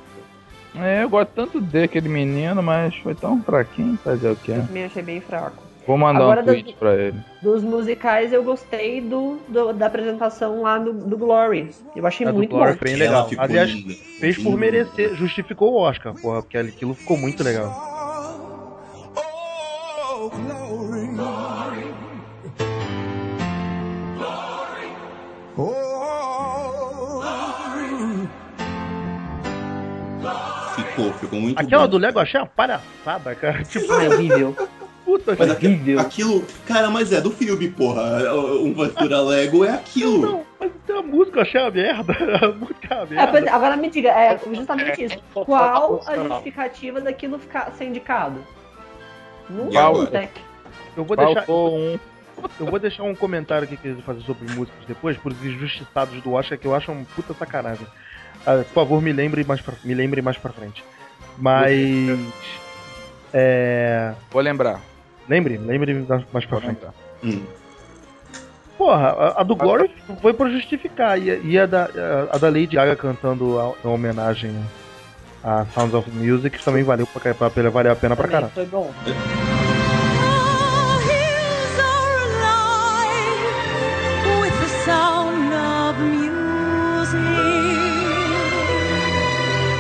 [0.77, 4.53] É, eu gosto tanto daquele menino, mas foi tão fraquinho, fazer o quê?
[4.53, 5.63] Eu também achei bem fraco.
[5.87, 7.19] Vou mandar Agora um tweet pra ele.
[7.43, 11.71] Dos musicais, eu gostei do, do- da apresentação lá do, do Glory.
[11.95, 12.79] Eu achei A do muito Glory bom.
[12.79, 13.29] foi bem legal.
[13.29, 13.71] ficou Aliás,
[14.19, 17.71] fez por merecer, justificou o Oscar, porra, porque aquilo ficou muito legal.
[19.17, 21.11] Oh, glory.
[25.57, 25.94] Oh,
[30.95, 31.91] Ficou, ficou muito Aquela bom.
[31.91, 33.65] do Lego eu achei uma palhaçada, cara.
[33.65, 34.57] Tipo, Ah, é horrível.
[35.05, 36.01] puta Mas que horrível.
[36.01, 38.33] aquilo, cara, mas é do filme, porra.
[38.35, 40.19] Um Ventura Lego é aquilo.
[40.23, 42.13] Não, mas tem a música, eu achei uma merda.
[42.43, 43.51] A música é uma É, pois merda.
[43.51, 45.19] é, agora me diga, é justamente isso.
[45.35, 48.39] Qual a justificativa daquilo ficar ser indicado?
[49.51, 50.29] Não, E tem.
[50.97, 51.99] Eu vou deixar, um.
[52.61, 56.21] eu vou deixar um comentário aqui que eles vão fazer sobre músicas depois, por injustiçados
[56.23, 57.87] do Oscar, que eu acho um puta sacanagem.
[58.47, 60.85] Ah, por favor, me lembre mais pra, me lembre mais pra frente.
[61.39, 62.19] Mas.
[63.33, 64.13] É.
[64.31, 64.81] Vou lembrar.
[65.29, 66.81] Lembre, lembre mais pra Vou frente.
[67.23, 67.43] Hum.
[68.77, 71.19] Porra, a, a do Glory foi pra justificar.
[71.19, 74.55] E, e a, da, a, a da Lady Gaga cantando a, em homenagem
[75.43, 78.53] a Sounds of Music também valeu, pra, pra, pra, valeu a pena pra caralho.
[78.53, 78.93] foi bom.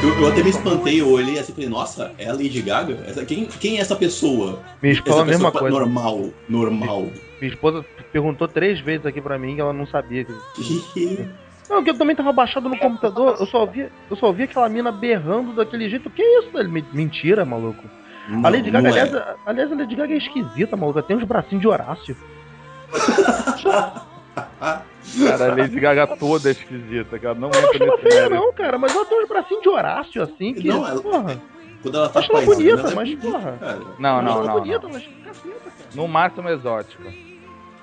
[0.04, 2.98] Eu, eu até me espantei, eu olhei assim e falei, nossa, é a Lady Gaga?
[3.06, 4.60] Essa, quem, quem é essa pessoa?
[4.82, 5.70] Minha esposa a mesma coisa.
[5.78, 7.08] normal, normal.
[7.40, 10.24] Minha esposa perguntou três vezes aqui pra mim que ela não sabia.
[10.24, 10.34] que-
[11.70, 14.68] Não, que eu também tava baixado no computador, eu só via, eu só via aquela
[14.68, 16.10] mina berrando daquele jeito.
[16.10, 16.68] Que isso, velho?
[16.68, 17.82] Me- Mentira, maluco.
[18.28, 18.90] Não, a Lady Gaga, é.
[18.90, 20.98] aliás, a- aliás, a Lady Gaga é esquisita, maluco.
[20.98, 22.14] Ela tem uns bracinhos de Horácio.
[24.35, 27.35] Cara, a Lady Gaga toda é esquisita, cara.
[27.35, 28.35] Não Eu não acho ela feia, mérito.
[28.35, 30.66] não, cara, mas ela tem uns bracinhos de Horácio, assim, que.
[30.68, 31.40] Não, ela- porra.
[31.83, 33.57] Quando ela tá Acho ela paisana, bonita, ela é mas, bonita, porra.
[33.61, 33.79] cara.
[33.99, 34.55] Não, não, acho ela não.
[34.55, 34.90] bonita, não.
[34.90, 35.70] mas caceta.
[35.94, 37.12] No máximo exótica.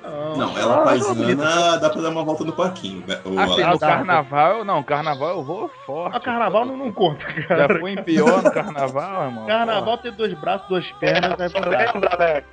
[0.03, 0.83] Não, ela ela
[1.13, 1.43] bonita.
[1.43, 3.03] paisana dá pra dar uma volta no parquinho.
[3.23, 6.17] Ou Assim, no carnaval, não, carnaval eu vou forte.
[6.17, 7.79] A carnaval não, não conta, Já cara.
[7.79, 9.45] fui em pior no carnaval, irmão.
[9.45, 11.47] Carnaval tem dois braços, duas pernas, é.
[11.59, 12.47] Lembra, Alex?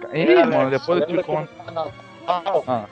[0.00, 0.18] Porra.
[0.18, 1.48] Ih, mano, depois eu te conto.
[2.26, 2.84] Ah.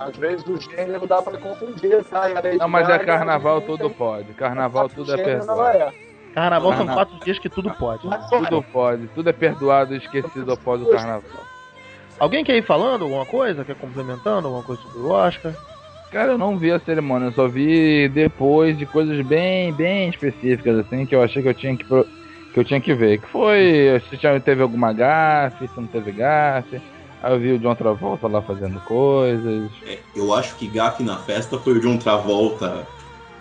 [0.00, 2.22] Às vezes o gênero dá pra confundir, tá?
[2.58, 4.32] Não, mas é carnaval, tudo tem- pode.
[4.32, 5.78] Carnaval, tudo é perdoado.
[5.78, 5.92] é.
[6.34, 8.02] Carnaval são quatro dias que tudo pode.
[8.30, 9.06] Tudo pode.
[9.08, 11.22] Tudo é perdoado e esquecido após o carnaval.
[12.18, 13.64] Alguém quer ir falando alguma coisa?
[13.64, 15.54] Quer complementando alguma coisa sobre o Oscar?
[16.10, 20.78] Cara, eu não vi a cerimônia, eu só vi depois de coisas bem, bem específicas,
[20.78, 22.06] assim, que eu achei que eu tinha que, pro-
[22.52, 23.18] que, eu tinha que ver.
[23.20, 26.80] Que foi se já teve alguma gafe, se não teve gafe.
[27.22, 29.70] Aí eu vi o John Travolta lá fazendo coisas.
[29.86, 32.86] É, eu acho que gafe na festa foi o John Travolta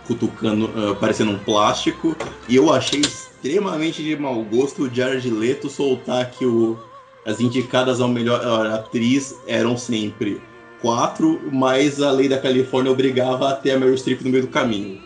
[0.06, 2.16] cutucando, ah, parecendo um plástico.
[2.48, 6.78] E eu achei extremamente de mau gosto o Jared Leto soltar que o,
[7.26, 10.42] as indicadas ao melhor ah, atriz eram sempre
[10.82, 14.50] quatro, mas a lei da Califórnia obrigava a ter a Meryl Streep no meio do
[14.50, 15.02] caminho.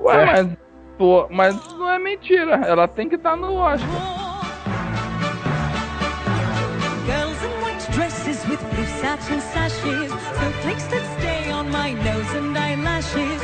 [0.00, 0.48] Ué, mas,
[0.98, 2.56] pô, mas não é mentira.
[2.66, 4.21] Ela tem que estar no Oscar.
[9.12, 13.42] Satin sashes, snowflakes that stay on my nose and eyelashes.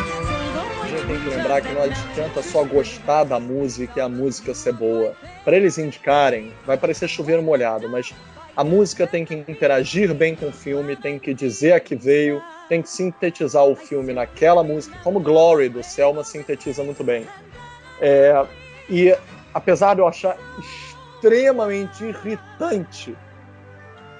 [1.07, 5.15] Tem que lembrar que não adianta só gostar da música e a música ser boa.
[5.45, 8.15] Para eles indicarem, vai parecer chover molhado, mas
[8.57, 12.43] a música tem que interagir bem com o filme, tem que dizer a que veio,
[12.69, 17.27] tem que sintetizar o filme naquela música, como Glory do Selma sintetiza muito bem.
[18.01, 18.47] É,
[18.89, 19.15] e
[19.53, 23.15] apesar de eu achar extremamente irritante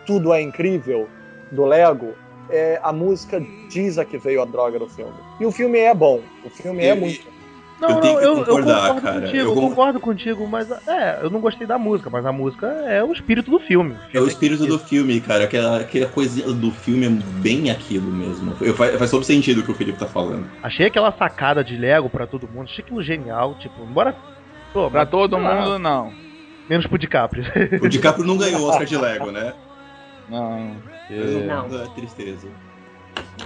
[0.07, 1.09] tudo é incrível
[1.53, 2.15] do Lego,
[2.51, 5.13] é, a música diz a que veio a droga do filme.
[5.41, 7.39] E o filme é bom, o filme é E- muito
[7.81, 9.21] Não, Eu não, tenho que eu, eu concordar, concordo cara.
[9.21, 12.33] contigo, Eu eu, con- concordo contigo, mas é, eu não gostei da música, mas a
[12.33, 13.93] música é o espírito do filme.
[13.93, 15.45] É o filme espírito que- do filme, cara.
[15.45, 17.09] Aquela, aquela coisa do filme é
[17.41, 18.57] bem aquilo mesmo.
[18.61, 20.51] Eu- Faz, faz todo sentido o que o Felipe tá falando.
[20.61, 24.13] Achei aquela sacada de Lego pra todo mundo, achei aquilo genial, tipo, embora.
[24.73, 26.13] Pô, Pra mas, todo sei lá, mundo, não.
[26.69, 27.45] Menos pro DiCaprio.
[27.81, 29.55] O DiCaprio não ganhou o Oscar de Lego, né?
[30.29, 30.77] Não.
[31.11, 31.67] Não.
[31.83, 32.49] É tristeza.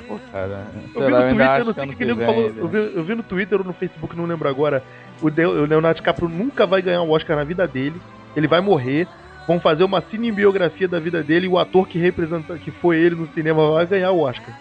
[0.09, 0.67] Pô, cara.
[0.95, 2.53] Eu vi eu Twitter, que o vem falou.
[2.57, 4.83] Eu vi, eu vi no Twitter ou no Facebook, não lembro agora.
[5.21, 8.01] O, De- o Leonardo DiCaprio nunca vai ganhar um Oscar na vida dele.
[8.37, 9.07] Ele vai morrer.
[9.47, 13.17] Vão fazer uma cinebiografia da vida dele e o ator que representa, que foi ele
[13.17, 14.57] no cinema vai ganhar o Oscar.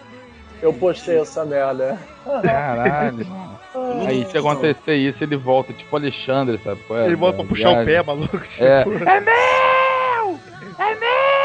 [0.60, 1.98] Eu postei essa merda.
[2.42, 3.58] Caralho, mano.
[4.06, 6.80] Aí se acontecer isso, ele volta, tipo Alexandre, sabe?
[6.90, 7.06] é?
[7.06, 7.94] Ele volta pra puxar o viagem.
[7.94, 8.40] pé, maluco.
[8.58, 8.84] É.
[9.06, 10.38] É meu!
[10.78, 11.41] É meu!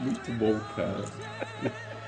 [0.00, 1.04] Muito bom, cara.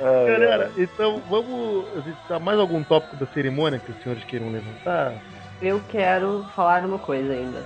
[0.00, 1.86] Galera, então vamos.
[2.26, 5.14] Tá mais algum tópico da cerimônia que os senhores queiram levantar?
[5.60, 7.64] Eu quero falar uma coisa ainda.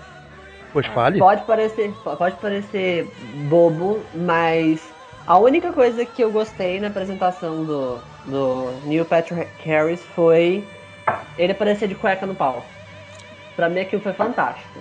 [0.72, 1.18] Pois fale.
[1.18, 3.08] Pode parecer, pode parecer
[3.48, 4.92] bobo, mas
[5.26, 10.62] a única coisa que eu gostei na apresentação do, do Neil Patrick Harris foi
[11.38, 12.66] ele aparecer de cueca no pau.
[13.54, 14.80] Pra mim aquilo foi fantástico.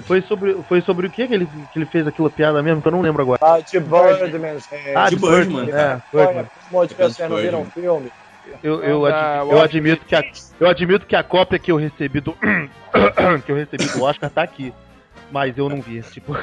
[0.00, 2.88] Foi sobre, foi sobre o que que ele, que ele fez aquela piada mesmo, que
[2.88, 3.38] eu não lembro agora.
[3.42, 4.96] Ah, de Birdman, gente.
[4.96, 6.44] Ah, de Birdman, É, Birdman.
[6.44, 7.42] pelo amor de Deus, vocês não Birdman.
[7.42, 8.12] viram o filme?
[8.62, 10.22] Eu, eu, Ah, ad- eu admito que a,
[10.58, 12.32] eu admito que a cópia que eu recebi do
[13.44, 14.72] que eu recebi do Oscar tá aqui,
[15.30, 16.00] mas eu não vi.
[16.02, 16.36] Tipo,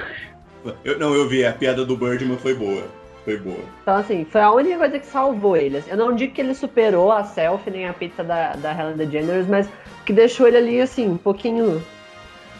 [0.83, 2.83] Eu, não, eu vi, a piada do Birdman foi boa.
[3.25, 3.59] Foi boa.
[3.81, 5.83] Então, assim, foi a única coisa que salvou ele.
[5.88, 9.47] Eu não digo que ele superou a selfie nem a pizza da, da Helen DeGeneres,
[9.47, 9.69] mas
[10.05, 11.81] que deixou ele ali, assim, um pouquinho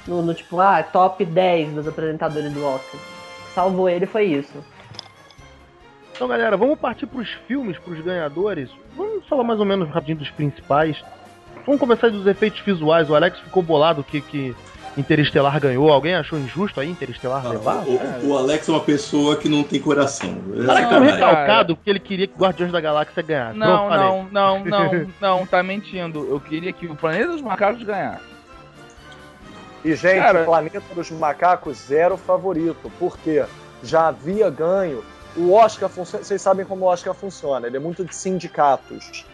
[0.10, 3.00] no, no tipo, ah, top 10 dos apresentadores do Oscar.
[3.54, 4.54] Salvou ele foi isso.
[6.15, 8.69] então galera, vamos partir pros filmes, pros ganhadores.
[8.95, 11.02] Vamos falar mais ou menos rapidinho dos principais.
[11.65, 13.10] Vamos começar dos efeitos visuais.
[13.10, 14.56] O Alex ficou bolado que que
[14.98, 15.91] Interestelar ganhou.
[15.91, 17.84] Alguém achou injusto aí Interestelar Ah, levar?
[17.88, 20.30] o, o Alex é uma pessoa que não tem coração.
[20.54, 21.13] É O Alex tá Não, sacanagem.
[21.15, 23.58] recalcado porque ele queria que Guardiões da Galáxia ganhasse.
[23.58, 24.06] Não, falei.
[24.08, 26.28] não, não, não, não, tá mentindo.
[26.30, 28.24] Eu queria que o Planeta dos Macacos ganhasse.
[29.84, 32.92] E, gente, Cara- o Planeta dos Macacos era o favorito.
[33.00, 33.46] Por quê?
[33.84, 35.04] Já havia ganho.
[35.38, 36.24] O Oscar funciona.
[36.24, 37.68] Vocês sabem como o Oscar funciona.
[37.68, 39.26] Ele é muito de sindicatos.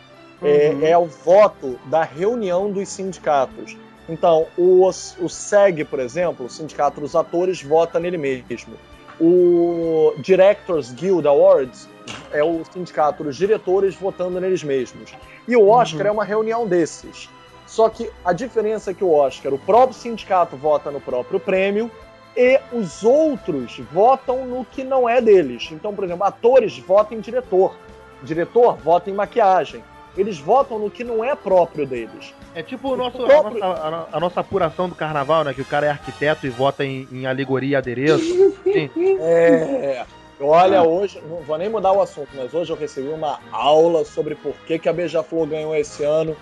[0.44, 3.76] É, é o voto da reunião dos sindicatos.
[4.08, 8.76] Então, o, o SEG, por exemplo, o Sindicato dos Atores, vota nele mesmo.
[9.20, 11.90] O Directors Guild Awards
[12.32, 15.14] é o sindicato dos diretores votando neles mesmos.
[15.48, 17.30] E o Oscar é uma reunião desses.
[17.68, 21.90] Só que a diferença é que o Oscar, o próprio sindicato vota no próprio prêmio
[22.38, 25.70] e os outros votam no que não é deles.
[25.72, 27.76] Então, por exemplo, atores votam em diretor,
[28.22, 29.84] diretor vota em maquiagem.
[30.18, 32.34] Eles votam no que não é próprio deles.
[32.54, 35.54] É tipo o nosso, O a, próprio- nossa, a a nossa apuração do carnaval, né?
[35.54, 38.24] Que o cara é arquiteto e vota em, em alegoria e adereço.
[38.64, 38.90] Sim.
[39.20, 40.06] É.
[40.40, 44.36] Olha, hoje, não vou nem mudar o assunto, mas hoje eu recebi uma aula sobre
[44.36, 46.36] por que, que a Beija-Flor ganhou esse ano.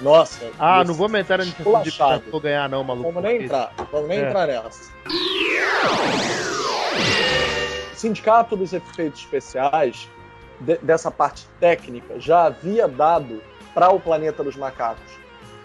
[0.00, 0.50] Nossa.
[0.58, 3.10] Ah, não vou entrar nesse assunto de pra ganhar, não, maluco.
[3.10, 4.28] Vamos nem entrar, vamos nem É.
[4.28, 4.90] entrar nessa.
[7.94, 10.08] Sindicato dos Efeitos Especiais,
[10.60, 13.42] de- dessa parte técnica, já havia dado
[13.74, 15.12] para o Planeta dos Macacos.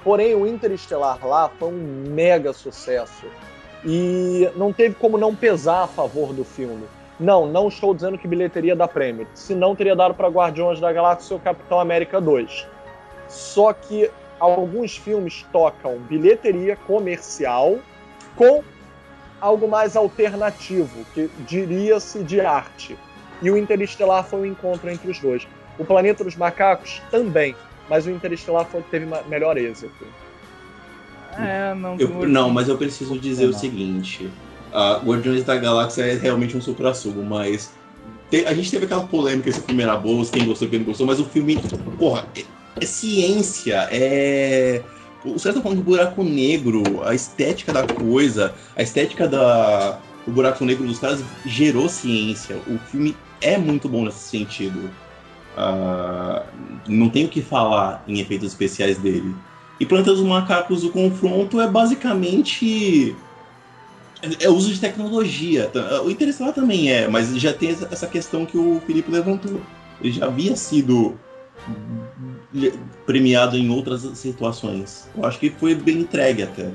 [0.03, 3.25] Porém, o Interestelar lá foi um mega sucesso.
[3.83, 6.85] E não teve como não pesar a favor do filme.
[7.19, 9.27] Não, não estou dizendo que bilheteria dá prêmio.
[9.33, 12.65] Se não, teria dado para Guardiões da Galáxia ou Capitão América 2.
[13.27, 14.09] Só que
[14.49, 17.80] alguns filmes tocam bilheteria comercial
[18.36, 18.63] com
[19.39, 22.97] algo mais alternativo, que diria-se de arte.
[23.41, 25.47] E o Interestelar foi um encontro entre os dois.
[25.77, 27.56] O Planeta dos Macacos também,
[27.89, 30.06] mas o Interestelar foi, teve melhor êxito.
[31.38, 31.95] É, não.
[31.97, 33.58] Eu- não, mas eu preciso dizer o Não.
[33.58, 34.32] seguinte:
[34.71, 37.73] a Guardiões da Galáxia é realmente um supra-sumo, mas
[38.30, 40.80] te- a gente teve aquela polêmica se o filme era bom, se quem gostou, quem
[40.80, 41.63] não gostou, mas o filme,
[41.97, 42.27] porra,
[42.79, 44.81] é, ciência, é.
[45.23, 50.31] O César tá falando do buraco negro, a estética da coisa, a estética da, do
[50.31, 52.57] buraco negro dos caras gerou ciência.
[52.67, 54.89] O filme é muito bom nesse sentido.
[55.55, 56.43] Ah,
[56.88, 59.36] não tem o que falar em efeitos especiais dele.
[59.79, 63.15] E Planeta dos Macacos, o confronto é basicamente.
[64.21, 65.67] É, é uso de tecnologia.
[65.67, 69.60] Tá, O Interestelar também é, mas já tem essa questão que o Felipe levantou.
[70.01, 71.17] Ele já havia sido
[73.05, 75.07] premiado em outras situações.
[75.15, 76.69] Eu acho que foi bem entregue até.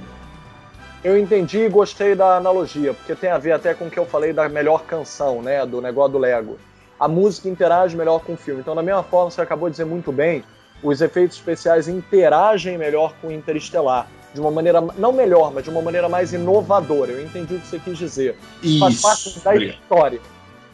[1.05, 4.07] Eu entendi e gostei da analogia, porque tem a ver até com o que eu
[4.07, 5.65] falei da melhor canção, né?
[5.65, 6.59] Do negócio do Lego.
[6.99, 8.61] A música interage melhor com o filme.
[8.61, 10.43] Então, da mesma forma, você acabou de dizer muito bem,
[10.83, 14.09] os efeitos especiais interagem melhor com o Interestelar.
[14.35, 17.13] De uma maneira, não melhor, mas de uma maneira mais inovadora.
[17.13, 18.37] Eu entendi o que você quis dizer.
[18.79, 19.03] Faz Isso.
[19.03, 19.79] parte da obrigado.
[19.81, 20.21] história.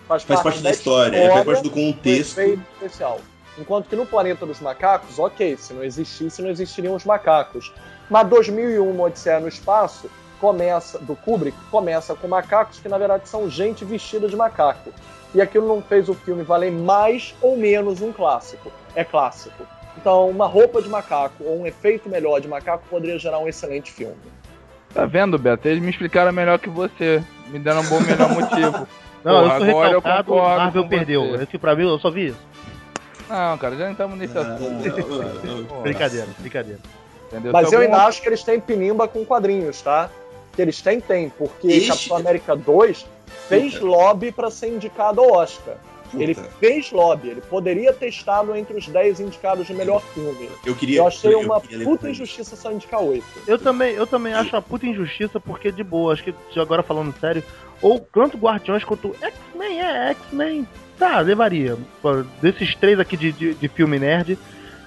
[0.09, 2.39] Faz parte da história, é, faz parte do do contexto.
[2.39, 3.21] efeito especial.
[3.59, 7.73] Enquanto que no Planeta dos Macacos, ok, se não existisse, não existiriam os macacos.
[8.09, 10.11] Mas 2001, uma Odisseia no Espaço,
[10.41, 14.91] começa, do Kubrick, começa com macacos que na verdade são gente vestida de macaco.
[15.35, 18.73] E aquilo não fez o filme valer mais ou menos um clássico.
[18.95, 19.67] É clássico.
[19.97, 23.93] Então, uma roupa de macaco ou um efeito melhor de macaco poderia gerar um excelente
[23.93, 24.17] filme.
[24.93, 25.69] Tá vendo, Beto?
[25.69, 27.23] Eles me explicaram melhor que você.
[27.49, 28.87] Me deram um bom melhor motivo.
[29.25, 31.29] Não, Porra, eu sou agora eu concordo Marvel perdeu.
[31.31, 31.45] você.
[31.45, 32.39] Esse pra mim, eu só vi isso.
[33.33, 35.81] Não, cara, já estamos nesse assunto.
[35.83, 36.79] Brincadeira, brincadeira.
[37.29, 37.53] Entendeu?
[37.53, 40.11] Mas eu algum- ainda acho que eles têm pinimba com quadrinhos, tá?
[40.55, 41.89] Que eles têm, tem, porque Ixi.
[41.89, 43.07] Capitão América 2
[43.49, 43.87] fez Puta.
[43.87, 45.77] lobby pra ser indicado ao Oscar.
[46.11, 46.23] Puta.
[46.23, 50.51] Ele fez lobby, ele poderia ter estado entre os 10 indicados de melhor filme.
[50.67, 50.99] Eu queria.
[50.99, 53.25] Eu achei eu uma queria ler puta injustiça só indicar 8.
[53.47, 57.19] Eu também, eu também acho uma puta injustiça, porque, de boa, acho que agora falando
[57.19, 57.43] sério,
[57.81, 60.69] ou tanto Guardiões quanto X-Men, é, X-Men,
[61.03, 61.77] tá, levaria.
[62.41, 64.39] Desses três aqui de, de, de filme nerd,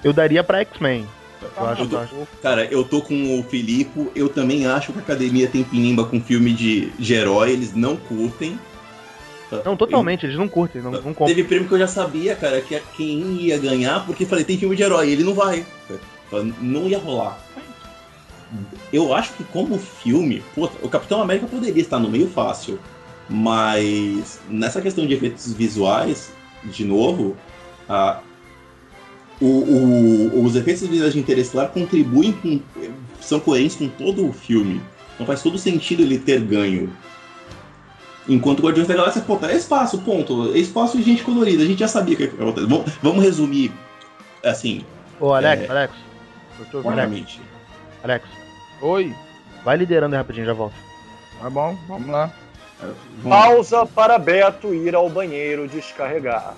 [0.04, 1.06] eu daria pra X-Men.
[1.42, 2.28] Eu acho, eu acho.
[2.42, 6.22] Cara, eu tô com o Filipe, eu também acho que a academia tem pinimba com
[6.22, 8.58] filme de, de herói, eles não curtem.
[9.64, 11.28] Não, totalmente, eles não curtem, não, não compram.
[11.28, 14.76] Teve prêmio que eu já sabia, cara, que quem ia ganhar, porque falei, tem filme
[14.76, 15.66] de herói, e ele não vai.
[16.60, 17.38] Não ia rolar.
[18.92, 22.80] Eu acho que como filme, puta, o Capitão América poderia estar no meio fácil,
[23.30, 26.32] mas nessa questão de efeitos visuais,
[26.64, 27.36] de novo,
[27.90, 28.20] a-
[29.42, 32.60] o- o- os efeitos visuais de Interestelar contribuem com,
[33.20, 34.82] são coerentes com todo o filme.
[35.16, 36.92] Então faz todo sentido ele ter ganho.
[38.28, 40.52] Enquanto o Guardiões da Galáxia, pô, é espaço, ponto.
[40.54, 41.62] É espaço e gente colorida.
[41.62, 42.66] A gente já sabia o que ia acontecer.
[42.68, 43.72] Vamos, vamos resumir,
[44.44, 44.84] assim,
[45.20, 45.68] Ô, Alex, É.
[45.70, 45.94] Alex.
[46.58, 47.42] Doutor, Alex, claramente.
[48.04, 48.26] Alex,
[48.82, 49.14] Oi,
[49.64, 50.74] vai liderando aí rapidinho, já volto.
[51.40, 52.32] tá bom, vamos lá.
[53.24, 56.56] Pausa para Beto ir ao banheiro descarregar.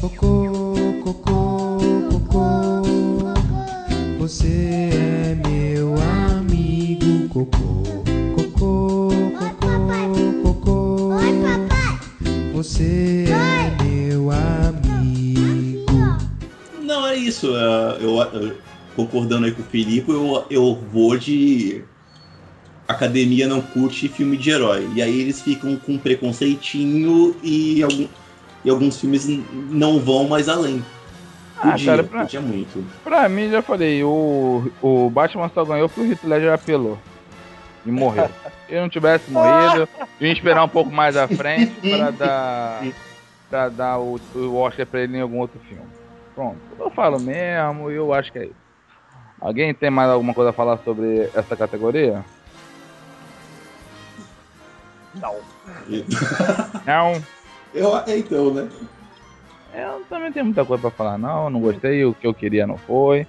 [0.00, 1.78] Cocô, cocô,
[2.10, 2.82] cocô.
[4.18, 7.82] Você é meu amigo, cocô.
[8.36, 11.14] Cocô, cocô, cocô.
[11.16, 12.52] Oi, papai.
[12.54, 15.92] Você é meu amigo.
[16.82, 17.54] Não, é isso.
[17.56, 18.56] é, eu, eu-
[18.96, 21.82] concordando aí com o Filipe, eu, eu vou de.
[22.86, 24.88] Academia não curte filme de herói.
[24.94, 28.06] E aí eles ficam com preconceitinho e, algum,
[28.64, 29.26] e alguns filmes
[29.70, 30.84] não vão mais além.
[31.56, 32.84] Ah, Podia, cara, pra- podia muito.
[33.02, 36.98] Pra mim, já falei, o, o Batman só ganhou porque o Heath Ledger apelou.
[37.86, 38.28] E morreu.
[38.66, 39.88] Se ele não tivesse morrido,
[40.20, 42.82] eu ia esperar um pouco mais à frente pra dar,
[43.50, 45.84] pra dar o, o Oscar pra ele em algum outro filme.
[46.34, 46.56] Pronto.
[46.78, 48.64] Eu falo mesmo e eu acho que é isso.
[49.40, 52.24] Alguém tem mais alguma coisa a falar sobre essa categoria?
[55.20, 55.36] Não.
[56.86, 57.22] Não.
[57.72, 58.68] Eu, é, então, né?
[59.74, 61.50] Eu também tenho muita coisa pra falar, não.
[61.50, 63.26] Não gostei, o que eu queria não foi.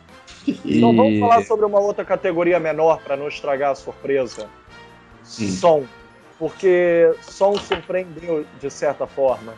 [0.47, 0.51] E...
[0.77, 4.47] Então vamos falar sobre uma outra categoria menor para não estragar a surpresa.
[5.23, 5.49] Sim.
[5.49, 5.83] Som.
[6.37, 9.53] Porque som surpreendeu de certa forma.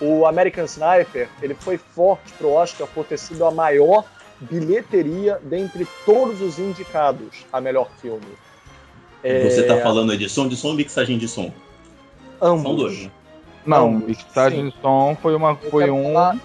[0.00, 4.04] O American Sniper ele foi forte pro Oscar por ter sido a maior
[4.40, 8.28] bilheteria dentre todos os indicados a melhor filme.
[9.22, 11.52] Você É, tá falando aí de som de som e mixagem de som.
[12.40, 12.62] Ambos.
[12.62, 13.10] São dois, né?
[13.66, 16.12] Não, Ambos, mixagem de som foi, uma, foi um.
[16.14, 16.36] falar-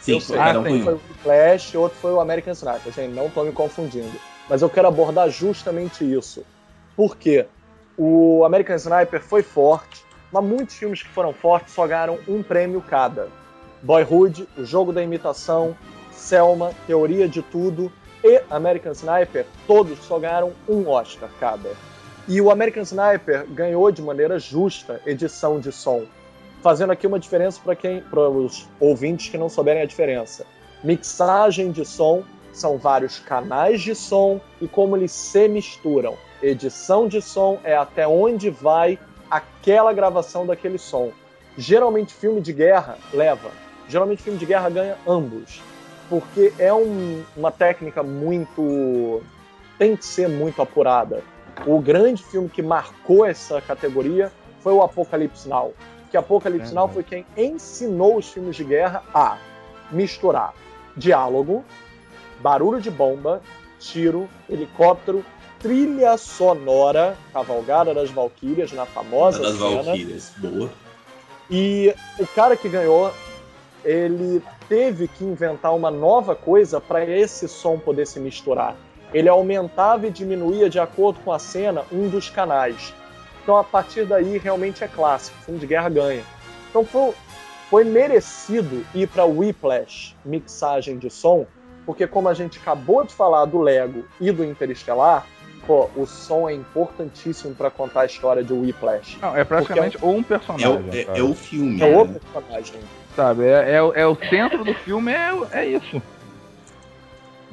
[0.00, 0.80] Sim, eu sei, Ah, um foi sim.
[0.80, 0.84] um.
[0.84, 2.92] foi o Flash, outro foi o American Sniper.
[2.92, 4.10] Gente, não tô me confundindo.
[4.48, 6.42] Mas eu quero abordar justamente isso.
[6.96, 7.46] Por quê?
[7.98, 12.80] O American Sniper foi forte, mas muitos filmes que foram fortes só ganharam um prêmio
[12.80, 13.28] cada.
[13.82, 15.76] Boyhood, O Jogo da Imitação,
[16.10, 17.92] Selma, Teoria de Tudo
[18.24, 21.70] e American Sniper, todos só ganharam um Oscar cada.
[22.28, 26.04] E o American Sniper ganhou de maneira justa edição de som,
[26.62, 30.46] fazendo aqui uma diferença para quem, para os ouvintes que não souberem a diferença.
[30.84, 36.16] Mixagem de som são vários canais de som e como eles se misturam.
[36.42, 38.98] Edição de som é até onde vai
[39.30, 41.10] aquela gravação daquele som.
[41.56, 43.50] Geralmente filme de guerra leva.
[43.88, 45.60] Geralmente filme de guerra ganha ambos,
[46.08, 49.20] porque é um- uma técnica muito
[49.78, 51.22] tem que ser muito apurada.
[51.66, 55.74] O grande filme que marcou essa categoria foi o Apocalipse Now.
[56.10, 59.38] Que Apocalipse Now foi quem ensinou os filmes de guerra a
[59.90, 60.54] misturar
[60.96, 61.64] diálogo,
[62.40, 63.40] barulho de bomba,
[63.78, 65.24] tiro, helicóptero,
[65.58, 69.82] trilha sonora, Cavalgada das Valquírias, na famosa das cena.
[69.82, 70.32] Valkyrias.
[70.38, 70.70] Boa.
[71.50, 73.12] E o cara que ganhou,
[73.84, 78.76] ele teve que inventar uma nova coisa para esse som poder se misturar.
[79.12, 82.94] Ele aumentava e diminuía de acordo com a cena um dos canais.
[83.42, 86.22] Então a partir daí realmente é clássico, filme de guerra ganha.
[86.68, 87.12] Então foi,
[87.68, 91.46] foi merecido ir para Whiplash, mixagem de som,
[91.84, 95.26] porque como a gente acabou de falar do Lego e do Interestelar,
[95.66, 99.18] pô, o som é importantíssimo pra contar a história de Whiplash.
[99.20, 100.68] Não, é praticamente ou um É, personagem.
[100.68, 101.82] o- é- é o filme.
[101.82, 101.96] É né?
[102.02, 102.80] o personagem.
[103.16, 103.44] Sabe?
[103.46, 106.00] É, é, o- é o centro do filme, é, é isso.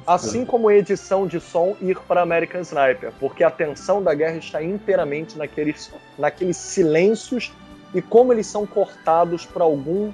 [0.08, 4.64] Assim como edição de som ir para American Sniper, porque a tensão da guerra está
[4.64, 7.51] inteiramente naqueles, naqueles silêncios
[7.93, 10.12] e como eles são cortados por algum.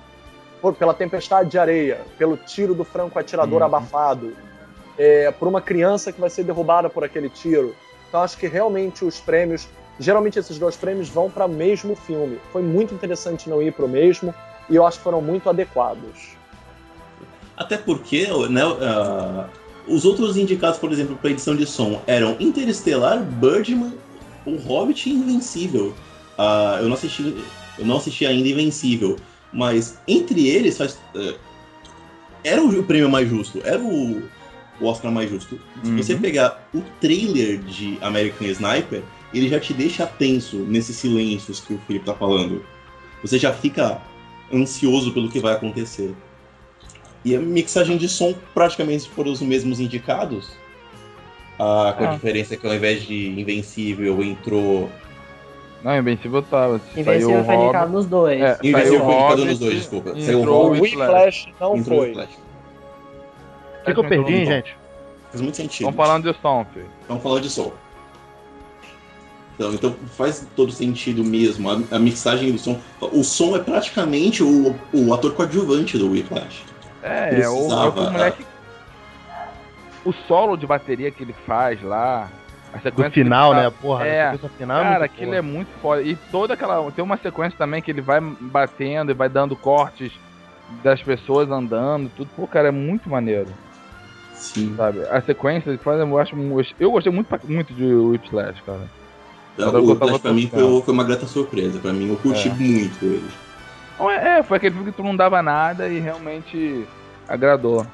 [0.61, 3.65] por- pela tempestade de areia, pelo tiro do franco atirador Uhum.
[3.65, 4.33] abafado,
[4.97, 7.75] é, por uma criança que vai ser derrubada por aquele tiro.
[8.07, 9.67] Então acho que realmente os prêmios.
[9.99, 12.39] Geralmente esses dois prêmios vão para o mesmo filme.
[12.53, 14.33] Foi muito interessante não ir para o mesmo
[14.69, 16.37] e eu acho que foram muito adequados.
[17.57, 19.49] Até porque, né, ah,
[19.87, 23.93] os outros indicados, por exemplo, para edição de som eram Interestelar, Birdman,
[24.45, 25.93] O Hobbit e Invencível.
[26.37, 27.35] Ah, eu, não assisti,
[27.77, 29.17] eu não assisti ainda Invencível,
[29.51, 31.35] mas entre eles faz, eh,
[32.43, 34.23] era o prêmio mais justo, era o,
[34.81, 35.59] o Oscar mais justo.
[35.83, 35.97] Se Uhum.
[35.97, 39.03] você pegar o trailer de American Sniper,
[39.33, 42.63] ele já te deixa tenso nesses silêncios que o Felipe tá falando.
[43.21, 44.01] Você já fica
[44.51, 46.13] ansioso pelo que vai acontecer.
[47.25, 50.51] E a mixagem de som praticamente foram os mesmos indicados.
[51.59, 52.13] Ah, com a Ah.
[52.13, 54.89] diferença que ao invés de Invencível entrou.
[55.83, 56.81] Não, Invencível tava.
[56.95, 58.41] Invencível foi indicado nos dois.
[58.41, 60.13] É, Invencível foi indicado nos dois, desculpa.
[60.15, 62.11] e Saiu o entrou Whiplash não entrou foi.
[62.11, 62.29] o Flash.
[63.81, 64.75] O que, que eu perdi, hein, gente?
[65.29, 65.89] Faz muito sentido.
[65.89, 66.87] Estão falando de som, filho.
[67.01, 67.73] Estamos falando de som.
[69.55, 71.69] Então, então faz todo sentido mesmo.
[71.69, 72.79] A, a mixagem do som.
[73.01, 76.63] O som é praticamente o, o ator coadjuvante do Whiplash.
[77.03, 78.45] É, é o, é o o moleque.
[80.05, 82.29] O solo de bateria que ele faz lá.
[82.73, 83.73] A sequência ele final, faz- né?
[83.81, 85.37] Porra, É, final Cara, muito aquilo boa.
[85.37, 86.01] é muito foda.
[86.01, 86.91] E toda aquela.
[86.91, 90.11] Tem uma sequência também que ele vai batendo e vai dando cortes
[90.83, 92.29] das pessoas andando, tudo.
[92.35, 93.47] Pô, cara, é muito maneiro,
[94.33, 94.73] Sim.
[94.75, 95.01] sabe?
[95.11, 96.35] A sequência ele faz, eu acho.
[96.79, 98.89] Eu gostei muito, muito de Whiplash, cara.
[99.59, 101.77] O Whiplash pra mim foi, foi uma grata surpresa.
[101.79, 102.53] Pra mim, eu curti É.
[102.53, 103.29] muito ele.
[103.99, 106.87] É, é, foi aquele filme que tu não dava nada e realmente
[107.27, 107.85] agradou.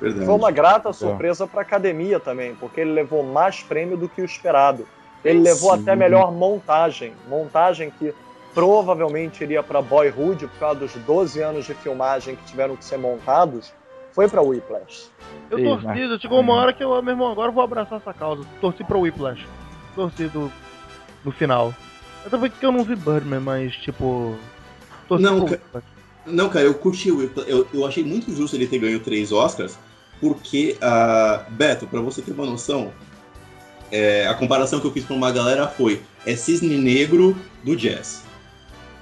[0.00, 0.24] Verdade.
[0.24, 4.22] Foi uma grata surpresa para a academia também, porque ele levou mais prêmio do que
[4.22, 4.86] o esperado.
[5.24, 5.82] Ele levou Sim.
[5.82, 7.12] até melhor montagem.
[7.28, 8.14] Montagem que
[8.54, 12.96] provavelmente iria para Boyhood por causa dos 12 anos de filmagem que tiveram que ser
[12.96, 13.72] montados.
[14.12, 15.10] Foi para Whiplash.
[15.50, 18.12] Eu torci, mas- chegou uma hora que eu, meu irmão, agora eu vou abraçar essa
[18.12, 18.44] causa.
[18.60, 19.46] Torci pro Whiplash.
[19.94, 20.50] Torci do,
[21.24, 21.72] no final.
[22.24, 24.36] Eu também que eu não vi Birdman, mas tipo.
[25.18, 25.82] Não, pro ca-.
[26.26, 27.30] Não, cara, eu curti o.
[27.46, 29.78] Eu, eu achei muito justo ele ter ganho três Oscars,
[30.20, 32.92] porque, ah, Beto, pra você ter uma noção,
[33.90, 38.22] é, a comparação que eu fiz pra uma galera foi: é Cisne Negro do jazz.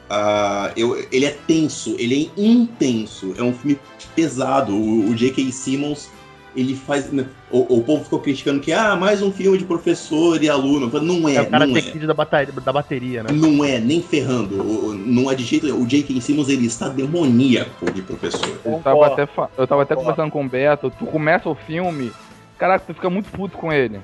[0.08, 3.78] Ah, eu- ele é tenso, ele é intenso, é um filme
[4.14, 4.74] pesado.
[4.74, 5.52] O, o J.K.
[5.52, 6.08] Simmons,
[6.56, 7.10] ele faz.
[7.12, 10.88] né, O, o povo ficou criticando que, ah, mais um filme de professor e aluno.
[11.00, 12.06] Não é, É o cara não ter é.
[12.06, 13.30] da bateria, da bateria, né?
[13.32, 14.60] Não é, nem ferrando.
[14.60, 15.66] O- Não é de jeito.
[15.74, 16.20] O J.K.
[16.20, 18.58] Simmons, ele está demoníaco de professor.
[18.64, 22.12] Eu tava até, fa- eu tava até conversando com o Beto, tu começa o filme,
[22.58, 24.00] caraca, tu fica muito puto com ele.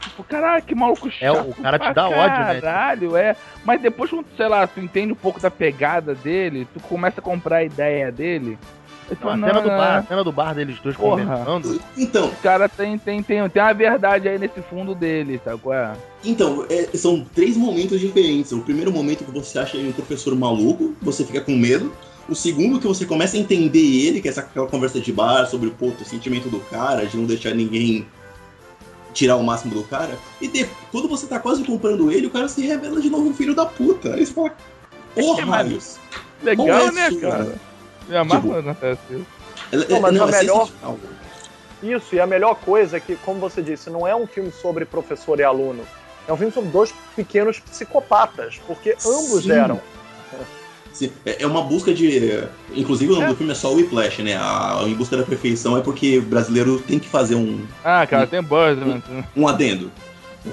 [0.00, 1.24] Tipo, caralho, que maluco chato.
[1.24, 2.60] É, o cara te dá ódio, né?
[2.60, 3.36] Caralho, é.
[3.64, 7.22] Mas depois, quando, sei lá, tu entende um pouco da pegada dele, tu começa a
[7.22, 8.58] comprar a ideia dele.
[9.10, 11.24] Não, a fala, cena do não, bar, a não, cena do bar deles dois Porra.
[11.24, 11.80] conversando.
[11.96, 15.74] Então, O cara tem, tem, tem, tem uma verdade aí nesse fundo dele, sabe qual
[15.74, 15.92] é?
[16.24, 18.52] então é, são três momentos diferentes.
[18.52, 21.92] O primeiro momento que você acha ele um professor maluco, você fica com medo.
[22.28, 25.44] O segundo que você começa a entender ele, que é essa, aquela conversa de bar
[25.46, 28.06] sobre pô, o sentimento do cara, de não deixar ninguém
[29.12, 30.16] tirar o máximo do cara.
[30.40, 33.34] E de- quando você tá quase comprando ele, o cara se revela de novo um
[33.34, 34.14] filho da puta.
[34.14, 34.54] Aí você fala,
[35.14, 35.98] porra, raios.
[36.42, 37.54] Legal, é né, isso, cara?
[38.08, 39.26] Me amarra Tipo, quando acontece isso.
[39.70, 40.68] Ela- Não, mas não, a é melhor-.
[41.82, 44.84] Isso, e a melhor coisa é que, como você disse, não é um filme sobre
[44.84, 45.82] professor e aluno.
[46.28, 49.50] É um filme sobre dois pequenos psicopatas, porque ambos Sim.
[49.52, 49.80] eram.
[50.92, 52.44] Sim, É é uma busca de.
[52.74, 54.36] Inclusive o nome do filme é só Whiplash, né?
[54.36, 58.26] A, Em Busca da Perfeição é porque o brasileiro tem que fazer um, Ah, cara,
[58.26, 59.02] tem Birdman.
[59.34, 59.90] um adendo.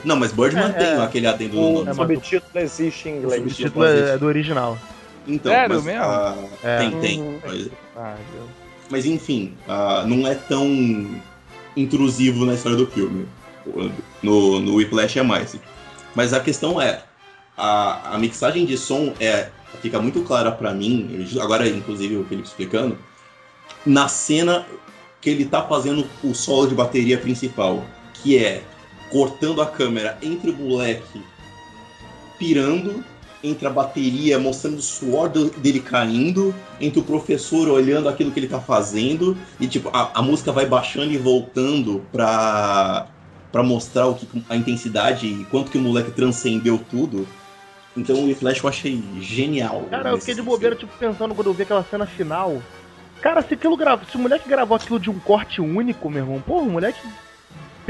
[0.04, 1.02] Não, mas Birdman É, tem é.
[1.02, 1.86] aquele adendo no O nome.
[1.88, 3.42] mas- subtítulo existe em inglês.
[3.42, 4.12] O Deixa eu título fazer é, isso.
[4.14, 4.78] é do original.
[5.28, 6.04] Então, Sério mas, mesmo?
[6.04, 6.78] ah, É.
[6.78, 7.40] Tem, tem.
[7.46, 8.18] Mas, Ah,
[8.90, 11.22] mas enfim, ah, não é tão
[11.76, 13.28] intrusivo na história do filme.
[14.24, 15.56] No, no Whiplash é mais.
[16.16, 17.04] Mas a questão é,
[17.56, 19.50] a, a mixagem de som é
[19.82, 22.98] fica muito clara pra mim, agora inclusive o Felipe explicando,
[23.86, 24.66] na cena
[25.22, 27.84] que ele tá fazendo o solo de bateria principal,
[28.16, 28.64] que é
[29.12, 31.22] cortando a câmera entre o moleque
[32.38, 33.04] pirando,
[33.44, 38.40] entre a bateria mostrando o suor do- dele caindo, entre o professor olhando aquilo que
[38.40, 43.08] ele tá fazendo, e tipo, a, a música vai baixando e voltando pra,
[43.52, 47.28] pra mostrar o que, a intensidade e quanto que o moleque transcendeu tudo.
[47.96, 49.88] Então o Whiplash eu achei genial.
[49.90, 52.62] Cara, eu fiquei de bobeira, tipo, pensando quando eu vi aquela cena final.
[53.22, 56.42] Cara, se aquilo grava, se o moleque gravou aquilo de um corte único, meu irmão,
[56.42, 57.00] porra, o moleque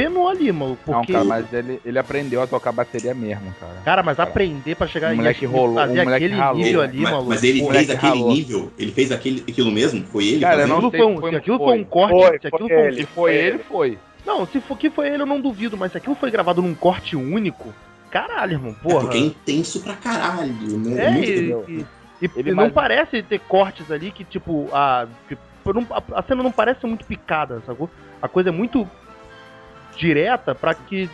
[0.04, 0.78] penou ali, mano.
[0.86, 1.12] Porque...
[1.12, 3.82] Não, cara, mas ele, ele aprendeu a tocar bateria mesmo, cara.
[3.84, 6.62] Cara, mas aprender pra chegar O moleque e rolou, fazer o moleque aquele ralou.
[6.64, 7.30] nível ali, mas, maluco.
[7.30, 8.32] mas ele fez aquele ralou.
[8.32, 10.06] nível, ele fez aquele, aquilo mesmo?
[10.06, 10.40] Foi ele?
[10.40, 11.68] Cara, não Aquilo sei foi um, se foi- se aquilo foi.
[11.68, 12.96] foi um corte, Foi, se aquilo foi foi um- ele.
[13.02, 13.98] Se foi ele, foi.
[14.26, 16.74] Não, se for que foi ele, eu não duvido, mas se aquilo foi gravado num
[16.76, 17.74] corte único,
[18.10, 19.02] caralho, irmão, É, porra.
[19.02, 21.06] porque é intenso pra caralho, né?
[21.06, 21.86] É, Muito e, e-
[22.22, 25.38] e Ele não mais- parece ter cortes ali que, tipo, a, que-
[25.74, 27.90] não- a, a cena não parece muito picada, sacou?
[28.22, 28.88] A coisa é muito
[30.00, 31.10] direta pra que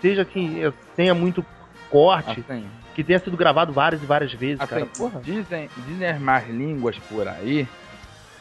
[0.00, 1.44] seja assim, é, tenha muito
[1.90, 4.84] corte, Assim, que tenha sido gravado várias e várias vezes, cara.
[4.84, 5.20] assim Porra.
[5.20, 7.66] dizem, dizem as más línguas por aí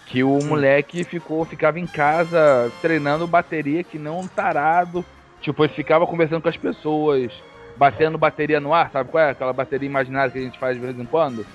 [0.06, 5.06] que o moleque ficou, ficava em casa treinando bateria que não um tarado.
[5.40, 7.32] Tipo, ele ficava conversando com as pessoas,
[7.78, 9.30] batendo bateria no ar, sabe qual é?
[9.30, 11.46] Aquela bateria imaginária que a gente faz de vez em quando.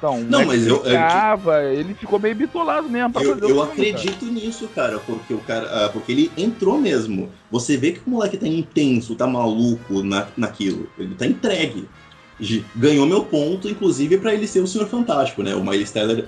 [0.00, 3.44] Então, o Não, mas eu- eu- ficava, ele ficou meio bitolado mesmo pra Eu, fazer
[3.44, 4.02] o eu filme, cara.
[4.02, 5.66] acredito nisso, cara, porque o cara.
[5.84, 7.30] ah, porque ele entrou mesmo.
[7.50, 10.88] Você vê que o moleque tá intenso, tá maluco na, naquilo.
[10.98, 11.86] Ele tá entregue.
[12.74, 15.54] Ganhou meu ponto, inclusive, pra ele ser o Senhor Fantástico, né?
[15.54, 16.26] O Miles Teller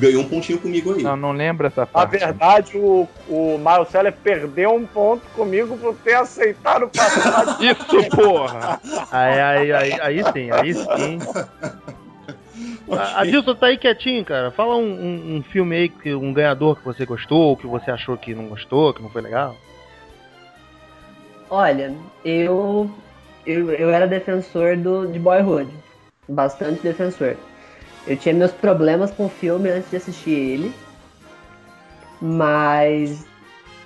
[0.00, 1.04] ganhou um pontinho comigo aí.
[1.04, 2.10] Não, não lembra essa Na parte.
[2.18, 8.10] verdade, o, o Miles Teller perdeu um ponto comigo por ter aceitado participar de Isso,
[8.16, 8.80] porra!
[9.12, 11.18] Aí, aí, aí, aí sim, aí sim.
[12.90, 14.50] A- Adilson, tá aí quietinho, cara.
[14.50, 18.16] Fala um, um- um filme aí, que, um ganhador que você gostou, que você achou
[18.16, 19.56] que não gostou, que não foi legal.
[21.48, 22.90] Olha, eu,
[23.46, 25.70] eu, eu era defensor do, de Boyhood.
[26.28, 27.36] Bastante defensor.
[28.06, 30.74] Eu tinha meus problemas com o filme antes de assistir ele.
[32.20, 33.26] Mas.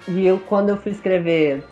[0.09, 1.63] E eu, quando eu fui escrever,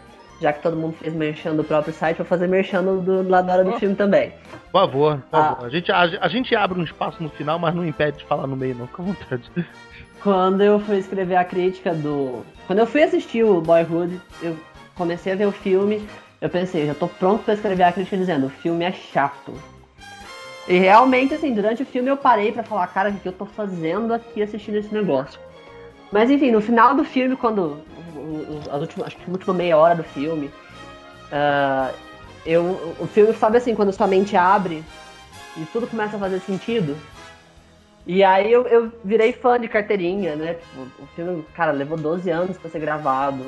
[0.41, 3.47] já que todo mundo fez merchan do próprio site, vou fazer merchan do, do lado
[3.47, 4.33] da hora do filme também.
[4.71, 5.45] Por favor, por Ah.
[5.55, 5.67] favor.
[5.67, 8.47] A, gente, a, a gente abre um espaço no final, mas não impede de falar
[8.47, 8.87] no meio, não.
[8.87, 9.51] Fica à vontade.
[10.23, 12.45] Quando eu fui escrever a crítica do.
[12.67, 14.57] Quando eu fui assistir o Boyhood, eu
[14.95, 16.07] comecei a ver o filme,
[16.41, 19.53] eu pensei, já tô pronto pra escrever a crítica dizendo, o filme é chato.
[20.69, 23.47] E realmente, assim, durante o filme eu parei pra falar, cara, o que eu tô
[23.47, 25.39] fazendo aqui assistindo esse negócio?
[26.11, 27.79] Mas enfim, no final do filme, quando.
[28.71, 30.51] As últimas, acho que a última meia hora do filme.
[31.33, 31.91] ah,
[32.45, 34.85] eu, o filme, sabe assim, quando sua mente abre
[35.57, 36.97] e tudo começa a fazer sentido?
[38.07, 40.55] E aí eu, eu virei fã de carteirinha, né?
[40.55, 43.45] Tipo, o filme, cara, levou 12 anos pra ser gravado.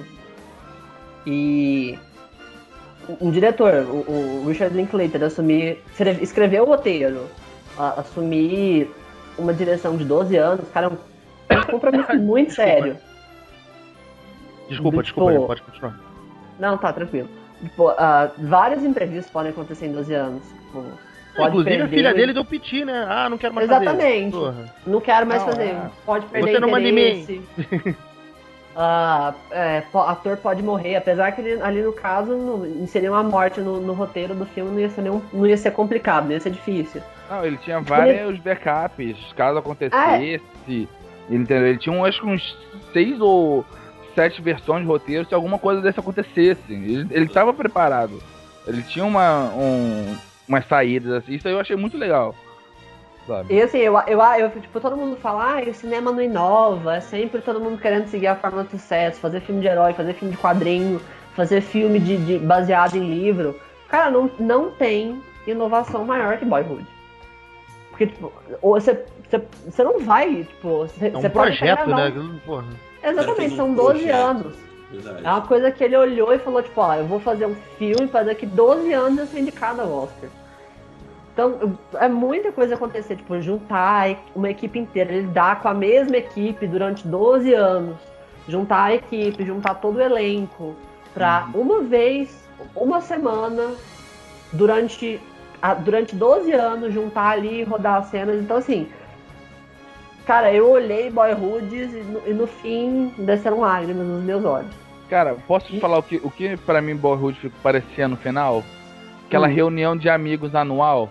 [1.27, 1.97] E
[3.21, 7.27] um diretor, o, o Richard Linklater, assumir, escreve- escreveu o roteiro,
[7.79, 8.91] a- assumir
[9.39, 10.91] uma direção de 12 anos, cara,
[11.49, 12.99] é um compromisso muito sério.
[14.69, 15.95] Desculpa, desculpa, tipo- pode continuar.
[16.59, 17.29] Não, tá, tranquilo.
[17.63, 20.43] Tipo, ah, vários imprevistos podem acontecer em 12 anos.
[20.67, 20.85] Tipo,
[21.37, 23.07] pode Inclusive, a perder filha o- dele deu piti, né?
[23.09, 23.85] Ah, não quero mais fazer.
[23.85, 24.37] Exatamente.
[24.87, 25.65] Não quero mais Não, fazer.
[25.71, 25.91] é.
[26.05, 27.21] Pode perder Você não manda em mim.
[27.23, 27.43] interesse.
[28.81, 33.61] Ah, é, ator pode morrer, apesar que ele- ali no caso no- inserir uma morte
[33.61, 36.39] no, no roteiro do filme não ia ser nenhum, não ia ser complicado, não ia
[36.39, 37.03] ser difícil.
[37.29, 40.23] Não, ele tinha vários backups, caso acontecesse.
[40.69, 40.89] Ele,
[41.29, 41.67] entendeu?
[41.67, 42.57] Ele tinha um, acho que uns
[42.93, 43.65] seis ou
[44.19, 46.61] sete versões de roteiro se alguma coisa desse acontecesse.
[46.69, 48.19] Ele, ele tava preparado.
[48.67, 50.17] Ele tinha uma, um,
[50.49, 51.35] umas saídas assim.
[51.35, 52.35] Isso aí eu achei muito legal.
[53.29, 53.55] Sabe?
[53.55, 57.01] E assim, eu, eu, eu tipo, todo mundo fala, ah, o cinema não inova, é
[57.01, 60.35] sempre todo mundo querendo seguir a fórmula do sucesso, fazer filme de herói, fazer filme
[60.35, 61.01] de quadrinho,
[61.37, 63.55] fazer filme de, de- baseado em livro.
[63.89, 66.87] Cara, não, não tem inovação maior que Boyhood.
[67.91, 71.87] Porque, tipo, ou você, você, você não vai, tipo, você, É um você pode projeto,
[71.87, 72.21] gravar né?
[72.21, 72.65] um- Porra.
[73.03, 74.15] Exatamente, são 12 projeto.
[74.15, 74.55] anos.
[74.91, 75.27] Verdade.
[75.27, 78.09] É uma coisa que ele olhou e falou, tipo, ó, eu vou fazer um filme
[78.09, 80.31] para daqui 12 anos eu ser indicado ao Oscar.
[81.33, 86.67] Então, é muita coisa acontecer, tipo, juntar uma equipe inteira, lidar com a mesma equipe
[86.67, 87.97] durante 12 anos,
[88.49, 90.75] juntar a equipe, juntar todo o elenco,
[91.15, 93.73] pra uma vez, uma semana,
[94.53, 95.21] durante,
[95.85, 98.41] durante 12 anos, juntar ali e rodar as cenas.
[98.41, 98.89] Então, assim,
[100.29, 104.71] cara, eu olhei Boyhoods e no, e no fim desceram lágrimas nos meus olhos.
[105.09, 108.63] Cara, posso te falar o que, o que pra mim Boyhood ficou parecia no final?
[109.27, 109.53] Aquela Hum.
[109.55, 111.09] reunião de amigos anual.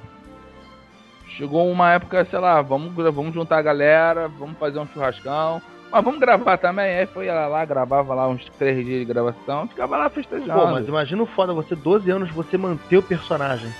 [1.29, 5.59] Chegou uma época, sei lá, vamos, vamos juntar a galera, vamos fazer um churrascão.
[5.91, 6.99] Mas vamos gravar também.
[6.99, 10.51] Aí foi ela lá, gravava lá uns três dias de gravação, ficava lá festejando.
[10.53, 13.71] Pô, mas imagina o foda, você 12 anos, você manter o personagem.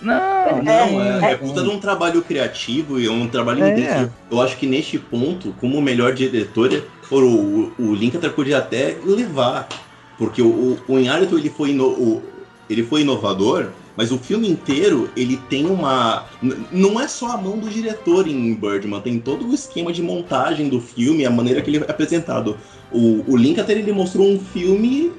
[0.00, 3.70] Não, Não, é, é- é puta de um trabalho criativo e é um trabalho É.
[3.72, 4.12] intenso.
[4.30, 6.70] Eu acho que neste ponto, como o melhor diretor,
[7.10, 9.68] o, o Linklater podia até levar
[10.16, 12.22] Porque o, o, Inharito, ele foi, ino- o-
[12.68, 16.26] ele foi inovador, mas o filme inteiro, ele tem uma...
[16.72, 20.68] Não é só a mão do diretor em Birdman, tem todo o esquema de montagem
[20.68, 22.56] do filme, a maneira que ele é apresentado.
[22.90, 25.12] O, o Link até ele mostrou um filme,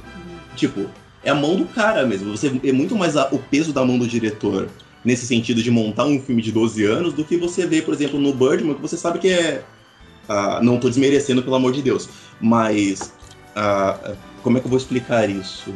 [0.57, 0.85] tipo,
[1.29, 2.35] é a mão do cara mesmo.
[2.35, 4.67] Você é muito mais a- o peso da mão do diretor
[5.05, 8.19] nesse sentido de montar um filme de 12 anos do que você vê, por exemplo,
[8.19, 9.63] no Birdman, que você sabe que é.
[10.27, 12.09] ah, não tô desmerecendo, pelo amor de Deus.
[12.41, 13.13] Mas.
[13.55, 14.13] ah,
[14.43, 15.73] como é que eu vou explicar isso?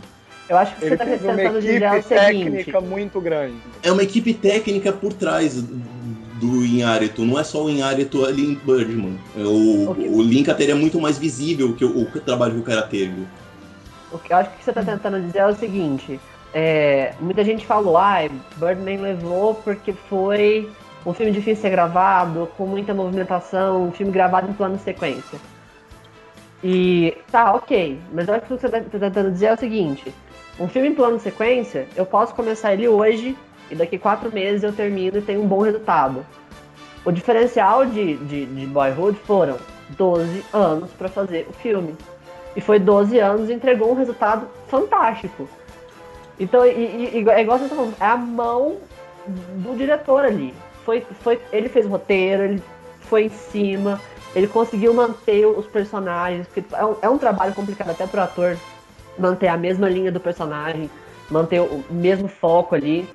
[0.49, 2.07] Eu acho que você Ele tá teve uma equipe seguinte.
[2.09, 3.55] técnica muito grande.
[3.81, 5.61] É uma equipe técnica por trás
[6.39, 9.17] do Inharito, não é só o Inharito ali em Birdman.
[9.37, 10.09] O, Ok.
[10.09, 13.25] o Link até é muito mais visível que o, o trabalho que o cara teve.
[14.13, 16.19] O que eu acho que você tá tentando dizer é o seguinte:
[16.53, 18.19] é, muita gente falou, ah,
[18.57, 20.69] Birdman levou porque foi
[21.05, 25.39] um filme difícil de ser gravado, com muita movimentação, um filme gravado em plano sequência.
[26.63, 29.53] E tá, ok, mas eu acho que o que você tá tá tentando dizer é
[29.53, 30.13] o seguinte:
[30.59, 33.35] um filme em plano sequência, eu posso começar ele hoje
[33.71, 36.25] e daqui quatro meses eu termino e tenho um bom resultado.
[37.03, 39.57] O diferencial de, de, de Boyhood foram
[39.97, 41.95] 12 anos para fazer o filme.
[42.55, 45.47] E foi 12 anos e entregou um resultado fantástico.
[46.39, 46.69] Então, e,
[47.21, 48.77] e- é igual você tá falando, é a mão
[49.27, 50.53] do diretor ali.
[50.85, 52.63] Foi, foi, ele fez o roteiro, ele
[53.01, 53.99] foi em cima,
[54.35, 58.57] ele conseguiu manter os personagens, porque é um, é um trabalho complicado até pro ator
[59.17, 60.89] manter a mesma linha do personagem,
[61.29, 63.07] manter o mesmo foco ali.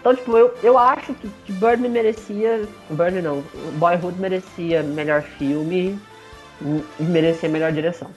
[0.00, 2.66] Então, tipo, eu, eu acho que, que Birdman merecia.
[2.88, 3.42] Birdman não,
[3.74, 5.98] Boyhood merecia melhor filme
[6.98, 8.10] e merecia melhor direção.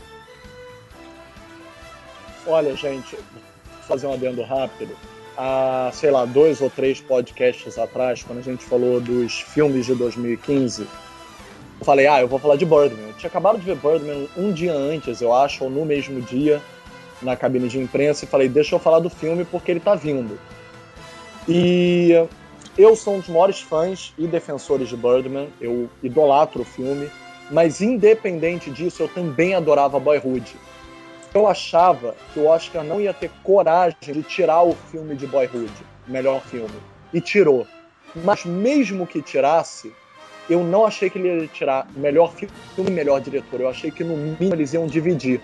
[2.45, 3.17] Olha, gente,
[3.87, 4.95] fazer um adendo rápido.
[5.37, 9.95] Há, sei lá, dois ou três podcasts atrás, quando a gente falou dos filmes de
[9.95, 13.07] 2015, eu falei, ah, eu vou falar de Birdman.
[13.07, 16.61] Eu tinha acabado de ver Birdman um dia antes, eu acho, ou no mesmo dia,
[17.21, 20.37] na cabine de imprensa, e falei, deixa eu falar do filme porque ele tá vindo.
[21.47, 22.11] E
[22.77, 27.09] eu sou um dos maiores fãs e defensores de Birdman, eu idolatro o filme,
[27.49, 30.55] mas independente disso, eu também adorava Boyhood.
[31.33, 35.73] Eu achava que o Oscar não ia ter coragem de tirar o filme de Boyhood,
[36.07, 36.75] melhor filme,
[37.11, 37.65] e tirou.
[38.15, 39.91] Mas mesmo que tirasse,
[40.47, 43.61] eu não achei que ele ia tirar melhor filme e melhor diretor.
[43.61, 45.41] Eu achei que no mínimo eles iam dividir.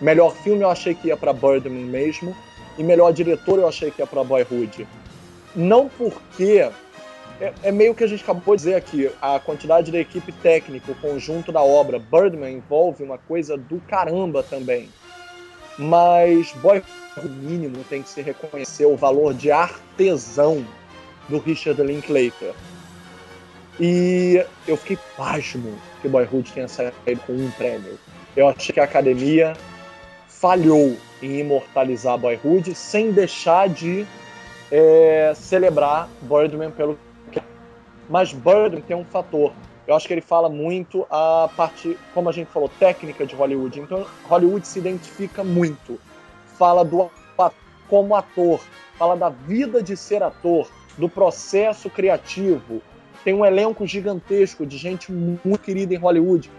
[0.00, 2.36] Melhor filme eu achei que ia para Birdman mesmo,
[2.76, 4.88] e melhor diretor eu achei que ia para Boyhood.
[5.54, 6.68] Não porque
[7.40, 10.90] é, é meio que a gente acabou de dizer aqui, a quantidade da equipe técnica,
[10.90, 12.00] o conjunto da obra.
[12.00, 14.88] Birdman envolve uma coisa do caramba também.
[15.78, 16.82] Mas Boy
[17.24, 20.64] mínimo tem que se reconhecer o valor de artesão
[21.28, 22.54] do Richard Linklater.
[23.80, 27.98] E eu fiquei pasmo que Boyhood tenha saído com um prêmio.
[28.36, 29.54] Eu achei que a academia
[30.28, 34.06] falhou em imortalizar Boyhood sem deixar de
[34.70, 36.98] é, celebrar Birdman pelo
[37.30, 37.42] que é.
[38.08, 39.52] mas Birdman tem um fator.
[39.88, 43.80] Eu acho que ele fala muito a parte, como a gente falou, técnica de Hollywood.
[43.80, 45.98] Então, Hollywood se identifica muito.
[46.58, 47.10] Fala do
[47.88, 48.60] como ator,
[48.98, 50.68] fala da vida de ser ator,
[50.98, 52.82] do processo criativo.
[53.24, 56.50] Tem um elenco gigantesco de gente muito querida em Hollywood.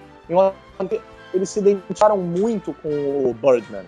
[1.32, 3.86] Eles se identificaram muito com o Birdman,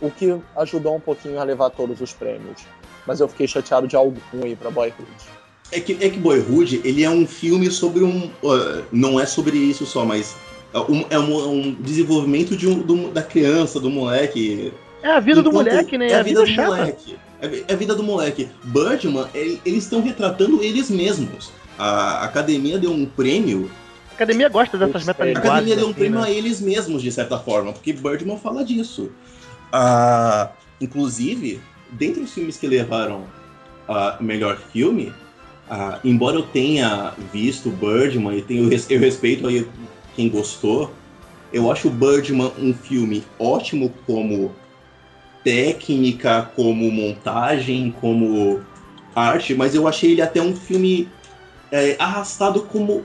[0.00, 2.64] o que ajudou um pouquinho a levar todos os prêmios.
[3.06, 5.43] Mas eu fiquei chateado de algo ruim para Boyhood.
[5.72, 8.30] É que, é que Boyhood, ele é um filme sobre um.
[8.42, 10.36] uh, não é sobre isso só, mas
[10.72, 14.72] é um, é um- um desenvolvimento de um, do- da criança, do moleque.
[15.02, 16.10] É a vida do Enquanto- moleque, né?
[16.10, 16.68] É a vida, do chata.
[16.76, 17.16] moleque.
[17.42, 18.48] É é a vida do moleque.
[18.64, 21.50] Birdman, ele- eles estão retratando eles mesmos.
[21.78, 23.68] A academia deu um prêmio.
[24.10, 25.50] A academia gosta dessas Putz, A metalinguagens.
[25.50, 26.26] academia deu um assim, prêmio né?
[26.26, 29.10] a eles mesmos, de certa forma, porque Birdman fala disso.
[29.72, 30.50] Ah,
[30.80, 31.60] inclusive,
[31.90, 33.24] dentre os filmes que levaram
[33.88, 35.12] a melhor filme,
[35.68, 39.66] ah, embora eu tenha visto Birdman e tenho, eu respeito aí
[40.14, 40.92] quem gostou,
[41.52, 44.54] eu acho Birdman um filme ótimo como
[45.42, 48.60] técnica, como montagem, como
[49.14, 51.08] arte, mas eu achei ele até um filme
[51.70, 53.04] é, arrastado como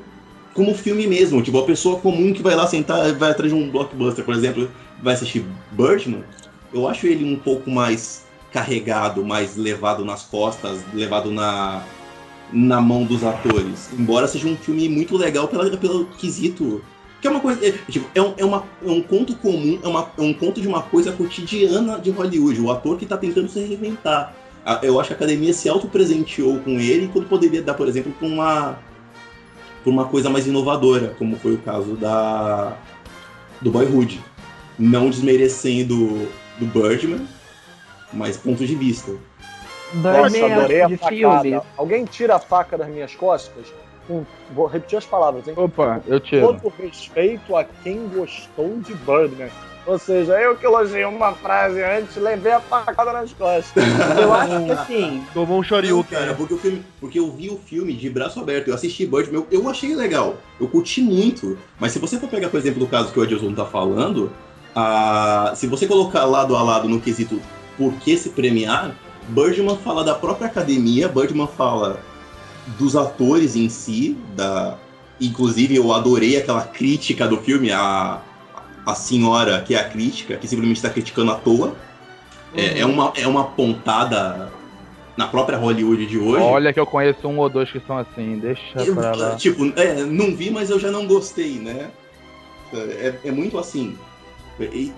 [0.53, 3.69] como filme mesmo, tipo, a pessoa comum que vai lá sentar, vai atrás de um
[3.69, 4.69] blockbuster, por exemplo,
[5.01, 6.23] vai assistir Birdman,
[6.73, 11.85] eu acho ele um pouco mais carregado, mais levado nas costas, levado na,
[12.51, 13.89] na mão dos atores.
[13.97, 16.81] Embora seja um filme muito legal pela, pelo quesito.
[17.21, 17.65] Que é uma coisa.
[17.65, 20.61] É, tipo, é, um, é, uma, é um conto comum, é, uma, é um conto
[20.61, 22.61] de uma coisa cotidiana de Hollywood.
[22.61, 24.33] O ator que tá tentando se reinventar.
[24.83, 28.27] Eu acho que a academia se autopresenteou com ele quando poderia dar, por exemplo, pra
[28.27, 28.77] uma,
[29.83, 32.77] pra uma coisa mais inovadora, como foi o caso da
[33.61, 34.21] do Boyhood.
[34.77, 36.27] Não desmerecendo
[36.59, 37.27] do Birdman,
[38.13, 39.11] mas ponto de vista.
[39.93, 41.41] Nossa, é adorei a de facada.
[41.41, 41.61] filme.
[41.77, 43.65] Alguém tira a faca das minhas costas?
[44.51, 45.53] Vou repetir as palavras, hein?
[45.55, 46.47] Opa, eu tiro.
[46.47, 49.49] Todo respeito a quem gostou de Birdman.
[49.85, 53.83] Ou seja, eu que elogiei uma frase antes, levei a facada nas costas.
[54.21, 56.15] Eu acho que assim, Tomou um shoryuken.
[56.19, 59.37] cara, porque, o filme, porque eu vi o filme de braço aberto, eu assisti Birdman,
[59.39, 61.57] eu, eu achei legal, eu curti muito.
[61.79, 64.31] Mas se você for pegar, por exemplo, do caso que o Adilson tá falando,
[64.75, 67.41] a, se você colocar lado a lado no quesito
[67.75, 68.95] por que se premiar,
[69.29, 72.01] Birdman fala da própria academia, Birdman fala
[72.77, 74.77] dos atores em si, da,
[75.19, 78.21] inclusive eu adorei aquela crítica do filme, a,
[78.85, 81.75] a senhora que é a crítica, que simplesmente está criticando à toa.
[82.55, 84.51] É, é, uma, é uma pontada
[85.15, 86.41] na própria Hollywood de hoje.
[86.41, 89.35] Olha que eu conheço um ou dois que são assim, deixa Eu, pra lá.
[89.35, 91.91] tipo, é, não vi, mas eu já não gostei, né?
[92.73, 93.95] É, é muito assim.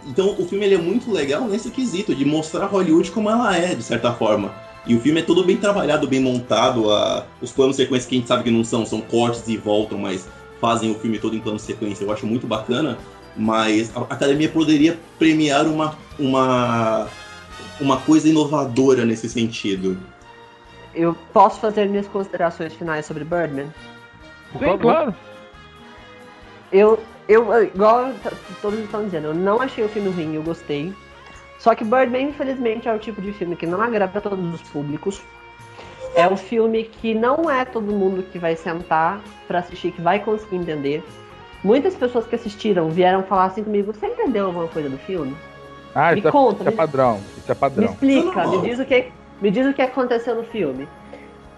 [0.08, 3.76] Então o filme ele é muito legal nesse quesito, de mostrar Hollywood como ela é,
[3.76, 4.52] de certa forma.
[4.86, 6.92] E o filme é todo bem trabalhado, bem montado.
[6.92, 9.98] A, os planos sequência que a gente sabe que não são, são cortes e voltam,
[10.00, 10.28] mas
[10.60, 12.04] fazem o filme todo em plano sequência.
[12.04, 12.98] Eu acho muito bacana.
[13.38, 17.08] Mas a academia poderia premiar uma, uma,
[17.80, 19.98] uma coisa inovadora nesse sentido.
[20.94, 23.68] eu posso fazer minhas considerações finais sobre Birdman?
[24.60, 25.16] Sim, claro.
[26.72, 28.12] Eu, eu igual
[28.62, 30.94] todos estão dizendo, eu não achei o filme ruim, eu gostei.
[31.60, 34.62] Só que Birdman, infelizmente, é o tipo de filme que não agrada a todos os
[34.70, 35.22] públicos.
[36.16, 40.20] É um filme que não é todo mundo que vai sentar pra assistir, que vai
[40.20, 41.04] conseguir entender.
[41.64, 45.36] Muitas pessoas que assistiram vieram falar assim comigo: Você entendeu alguma coisa do filme?
[45.94, 47.22] Ah, Me isso, é, conta, isso é me- padrão.
[47.38, 47.86] Isso é Me padrão.
[47.86, 48.62] explica, Não, não.
[48.62, 50.88] me diz o que, me diz o que aconteceu no filme.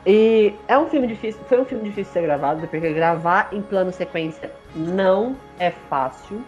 [0.05, 3.61] E é um filme difícil, foi um filme difícil de ser gravado, porque gravar em
[3.61, 6.41] plano sequência não é fácil.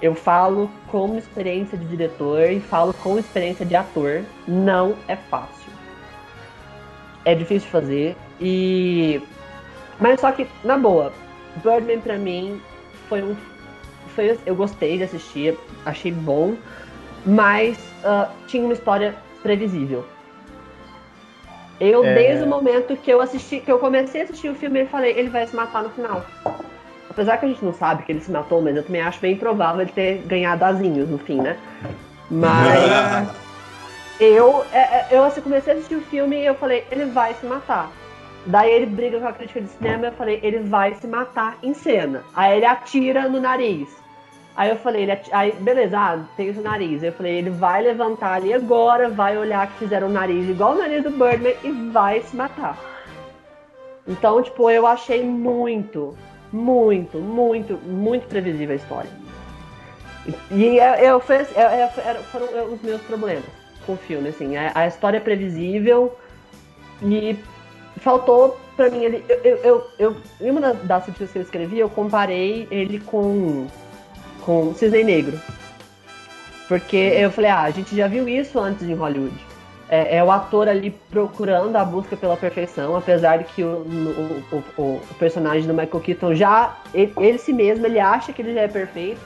[0.00, 5.72] Eu falo como experiência de diretor e falo com experiência de ator, não é fácil.
[7.24, 9.22] É difícil de fazer e
[10.00, 11.12] mas só que na boa,
[11.62, 12.60] Birdman pra mim
[13.08, 13.36] foi um
[14.08, 16.56] foi eu gostei de assistir, achei bom,
[17.24, 20.04] mas ah, tinha uma história previsível.
[21.80, 22.14] Eu, É.
[22.14, 25.18] desde o momento que eu assisti, que eu comecei a assistir o filme, eu falei,
[25.18, 26.24] ele vai se matar no final.
[27.12, 29.36] Apesar que a gente não sabe que ele se matou, mas eu também acho bem
[29.36, 31.58] provável ele ter ganhado asinhos no fim, né?
[32.30, 33.28] Mas
[34.18, 37.34] eu, é, é, eu assim, comecei a assistir o filme e eu falei, ele vai
[37.34, 37.90] se matar.
[38.46, 41.58] Daí ele briga com a crítica de cinema e eu falei, ele vai se matar
[41.62, 42.24] em cena.
[42.34, 43.90] Aí ele atira no nariz.
[44.56, 47.02] Aí eu falei, ele ati- aí, beleza, ah, tem o nariz.
[47.02, 50.78] Eu falei, ele vai levantar ali agora, vai olhar que fizeram o nariz igual o
[50.78, 52.76] nariz do Birdman e vai se matar.
[54.08, 56.16] Então, tipo, eu achei muito,
[56.52, 59.10] muito, muito, muito previsível a história.
[60.50, 63.44] E- eu, fiz- eu- eu- era- foram os meus problemas
[63.86, 64.56] com o filme, assim.
[64.56, 66.16] A, a história é previsível
[67.02, 67.36] e
[67.98, 69.24] faltou pra mim ele.
[69.28, 73.66] Eu, eu, eu, em uma das, das que eu escrevi, eu comparei ele com
[74.44, 75.40] com Cisne Negro.
[76.68, 79.34] Porque eu falei, ah, a gente já viu isso antes em Hollywood.
[79.94, 83.68] É, é o ator ali procurando a busca pela perfeição, apesar de que o,
[84.50, 88.40] o, o- o- personagem do Michael Keaton já, ele, ele si mesmo, ele acha que
[88.40, 89.20] ele já é perfeito,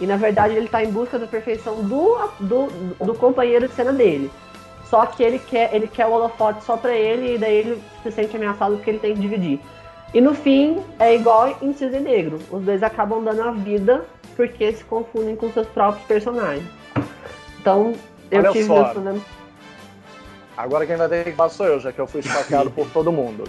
[0.00, 2.66] e na verdade ele tá em busca da perfeição do, do,
[2.98, 4.28] do companheiro de cena dele.
[4.86, 8.10] Só que ele quer, ele quer o holofote só pra ele, e daí ele se
[8.10, 9.60] sente ameaçado porque ele tem que dividir.
[10.12, 12.40] E no fim, é igual em Cisne Negro.
[12.50, 14.04] Os dois acabam dando a vida
[14.34, 16.66] porque se confundem com seus próprios personagens.
[17.60, 17.92] Então,
[18.32, 18.74] eu Olha tive só.
[18.74, 19.22] meus problemas.
[20.58, 23.12] Agora quem vai ter que falar sou eu, já que eu fui esfaqueado por todo
[23.12, 23.44] mundo.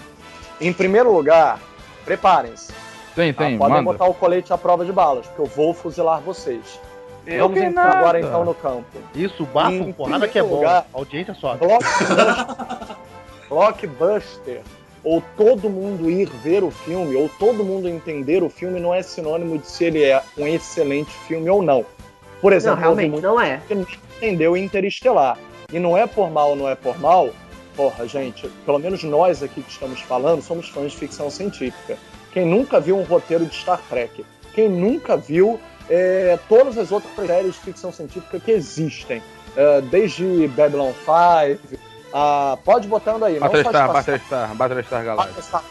[0.62, 1.60] Em primeiro lugar,
[2.06, 2.72] preparem-se.
[3.16, 3.48] Sim, tá?
[3.48, 3.82] sim, Podem manda.
[3.92, 6.80] botar o colete à prova de balas, porque eu vou fuzilar vocês.
[7.26, 7.98] Eu Vamos que entrar nada.
[7.98, 8.86] agora então no campo.
[9.16, 10.58] Isso, bafo, Em porrada que é bom.
[10.58, 11.60] lugar- Audiência sobe.
[11.66, 12.98] Blockbuster,
[13.50, 14.62] blockbuster,
[15.04, 19.02] ou todo mundo ir ver o filme, ou todo mundo entender o filme, não é
[19.02, 21.84] sinônimo de se ele é um excelente filme ou não.
[22.42, 23.60] Por Não, exemplo, houve realmente, não é.
[23.68, 23.86] que não
[24.18, 25.38] entendeu Interestelar.
[25.72, 27.30] E não é por mal, não é por mal.
[27.76, 31.98] Porra, gente, pelo menos nós aqui que estamos falando somos fãs de ficção científica.
[32.34, 34.26] Quem nunca viu um roteiro de Star Trek?
[34.54, 35.60] Quem nunca viu
[35.90, 39.22] é, todas as outras séries de ficção científica que existem?
[39.56, 41.78] É, desde Babylon 5,
[42.14, 43.40] a- pode botando aí.
[43.40, 45.62] Battlestar, Battlestar, Battlestar Galactica.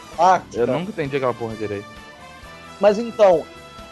[0.53, 1.85] Eu nunca entendi aquela porra direito.
[2.79, 3.45] Mas então,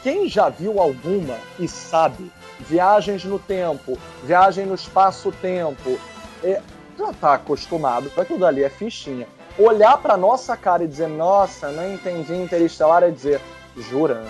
[0.04, 6.00] quem já viu alguma e sabe, viagens no tempo, viagem no espaço-tempo,
[6.44, 6.62] é,
[6.98, 9.28] já tá acostumado, aquilo dali é fichinha.
[9.58, 13.42] Olhar pra nossa cara e dizer, nossa, não entendi Interestelar, é dizer,
[13.76, 14.24] jura?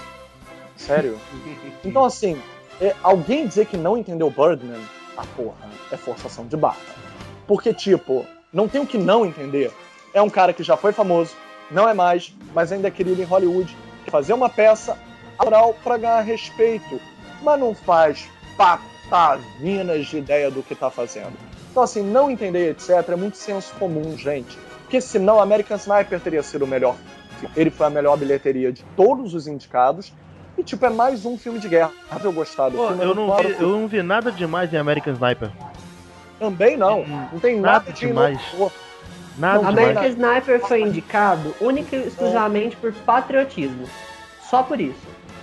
[0.75, 1.19] Sério?
[1.83, 2.41] então, assim,
[2.79, 4.81] é, alguém dizer que não entendeu Birdman
[5.17, 6.77] Ah, porra, é forçação de barra.
[7.45, 9.71] Porque, tipo, não tem o que não entender.
[10.13, 11.35] É um cara que já foi famoso,
[11.69, 13.75] não é mais, mas ainda é querido em Hollywood.
[14.07, 14.97] Fazer uma peça
[15.39, 16.99] oral pra ganhar respeito,
[17.41, 18.27] mas não faz
[18.57, 21.33] patavinas de ideia do que tá fazendo.
[21.71, 24.57] Então, assim, não entender, etc., é muito senso comum, gente.
[24.81, 26.95] Porque senão American Sniper teria sido o melhor.
[27.39, 27.53] filme.
[27.55, 30.11] Ele foi a melhor bilheteria de todos os indicados.
[30.57, 31.91] E, tipo, é mais um filme de guerra.
[32.23, 33.03] Eu gostar do Pô, filme.
[33.03, 35.51] eu não, claro, vi, eu não vi nada demais em American Sniper.
[36.39, 37.01] Também não.
[37.01, 38.39] Hum, Não tem nada nada, de demais.
[39.37, 39.97] Nada Não, demais.
[39.97, 43.87] American Sniper foi indicado única e exclusivamente por patriotismo.
[44.49, 44.99] Só por isso.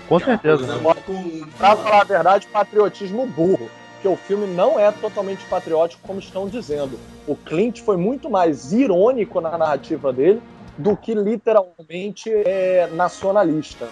[0.09, 0.66] Com certeza.
[0.78, 3.70] Muito- Pra falar a verdade, patriotismo burro.
[3.94, 6.98] Porque o filme não é totalmente patriótico, como estão dizendo.
[7.26, 10.42] O Clint foi muito mais irônico na narrativa dele
[10.76, 13.88] do que literalmente é, nacionalista.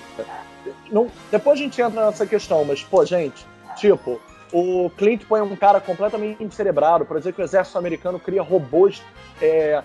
[0.90, 3.46] Não- depois a gente entra nessa questão, mas, pô, gente,
[3.76, 4.20] tipo,
[4.52, 9.02] o Clint põe um cara completamente cerebrado para dizer que o exército americano cria robôs
[9.40, 9.82] é,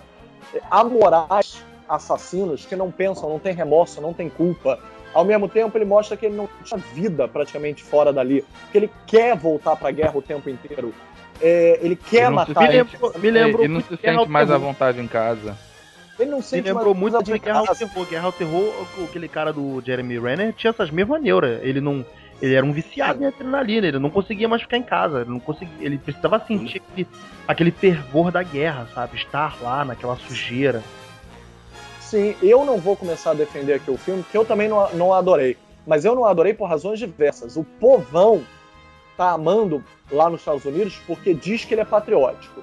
[0.70, 4.78] amorais assassinos que não pensam, não têm remorso, não têm culpa.
[5.18, 8.88] Ao mesmo tempo, ele mostra que ele não tinha vida praticamente fora dali, que ele
[9.04, 10.94] quer voltar pra guerra o tempo inteiro.
[11.42, 12.68] É, ele quer Ele não se matar.
[12.68, 15.58] Me lembrou, me lembrou ele não se sente mais à vontade em casa.
[16.20, 17.66] Ele não Me sente lembrou mais muito de Guerra ao.
[17.66, 18.06] Terror.
[18.06, 21.58] Guerra ao Terror, aquele cara do Jeremy Renner tinha essas mesmas neuras.
[21.64, 22.06] Ele não.
[22.40, 25.22] Ele era um viciado em adrenalina, ele não conseguia mais ficar em casa.
[25.22, 25.84] Ele não conseguia.
[25.84, 27.08] Ele precisava sentir aquele,
[27.48, 29.16] aquele fervor da guerra, sabe?
[29.16, 30.80] Estar lá naquela sujeira.
[32.08, 35.12] Sim, eu não vou começar a defender aqui o filme, porque eu também não, não
[35.12, 35.58] adorei.
[35.86, 37.54] Mas eu não adorei por razões diversas.
[37.54, 38.42] O povão
[39.14, 42.62] tá amando lá nos Estados Unidos porque diz que ele é patriótico.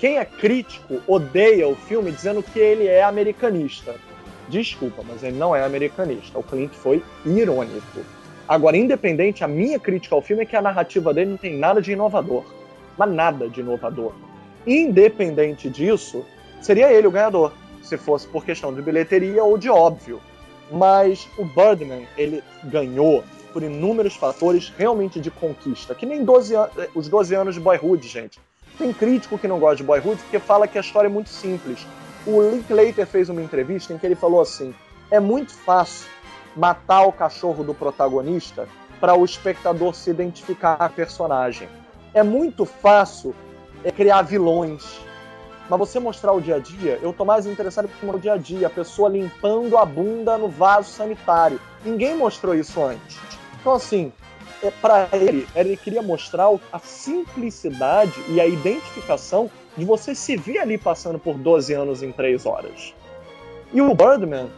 [0.00, 3.94] Quem é crítico odeia o filme dizendo que ele é americanista.
[4.48, 6.36] Desculpa, mas ele não é americanista.
[6.36, 8.00] O Clint foi irônico.
[8.48, 11.80] Agora, independente, a minha crítica ao filme é que a narrativa dele não tem nada
[11.80, 12.42] de inovador.
[12.98, 14.12] Mas nada de inovador.
[14.66, 16.26] Independente disso,
[16.60, 17.52] seria ele o ganhador,
[17.92, 20.20] se fosse por questão de bilheteria ou de óbvio.
[20.70, 23.22] Mas o Birdman, ele ganhou
[23.52, 27.60] por inúmeros fatores realmente de conquista, que nem 12 an- eh, os 12 anos de
[27.60, 28.40] Boyhood, gente.
[28.78, 31.86] Tem crítico que não gosta de Boyhood porque fala que a história é muito simples.
[32.26, 34.74] O Linklater fez uma entrevista em que ele falou assim:
[35.10, 36.08] é muito fácil
[36.56, 38.66] matar o cachorro do protagonista
[38.98, 41.68] para o espectador se identificar a personagem.
[42.14, 43.34] É muito fácil
[43.84, 44.98] é, criar vilões.
[45.72, 48.32] Mas você mostrar o dia a dia, eu tô mais interessado em mostrar o dia
[48.34, 51.58] a dia, a pessoa limpando a bunda no vaso sanitário.
[51.82, 53.18] Ninguém mostrou isso antes.
[53.58, 54.12] Então, assim,
[54.62, 60.58] é, para ele, ele queria mostrar a simplicidade e a identificação de você se ver
[60.58, 62.92] ali passando por 12 anos em 3 horas.
[63.72, 64.50] E o Birdman,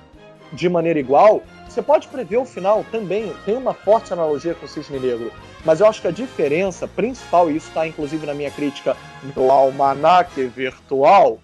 [0.53, 1.45] de maneira igual,
[1.75, 3.33] você pode prever o final também.
[3.45, 5.33] Tem uma forte analogia com o Cisne Negro.
[5.65, 8.97] Mas eu acho que a diferença principal, e isso está inclusive na minha crítica
[9.35, 11.39] do almanaque virtual,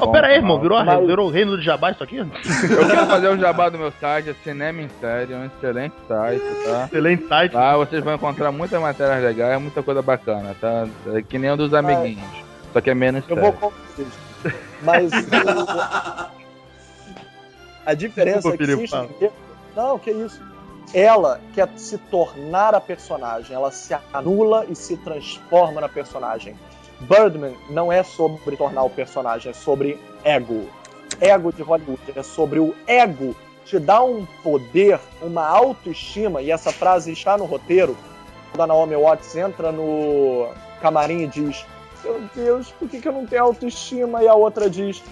[0.00, 2.16] Oh, pera aí, irmão, virou, a- Mas- virou o reino do Jabá isso aqui?
[2.16, 5.94] Eu quero fazer o jabá do meu site, é Cinema em Série, é um excelente
[6.08, 6.84] site, tá?
[6.86, 7.52] Excelente site.
[7.52, 10.86] Lá vocês vão encontrar muitas matérias legais, muita coisa bacana, tá?
[11.14, 12.24] É que nem um dos amiguinhos.
[12.72, 13.52] Só que é menos eu sério.
[13.60, 13.72] vou.
[14.80, 15.10] Mas
[17.84, 19.30] a diferença Desculpa, é que Felipe,
[19.74, 20.40] Não, que isso.
[20.92, 26.56] Ela quer se tornar a personagem, ela se anula e se transforma na personagem.
[27.00, 30.68] Birdman não é sobre tornar o personagem, é sobre ego.
[31.20, 36.70] Ego de Hollywood, é sobre o ego te dá um poder, uma autoestima, e essa
[36.70, 37.96] frase está no roteiro,
[38.50, 40.48] quando a Naomi Watts entra no
[40.82, 41.64] camarim e diz
[42.04, 44.22] meu Deus, por que, que eu não tenho autoestima?
[44.22, 45.02] E a outra diz,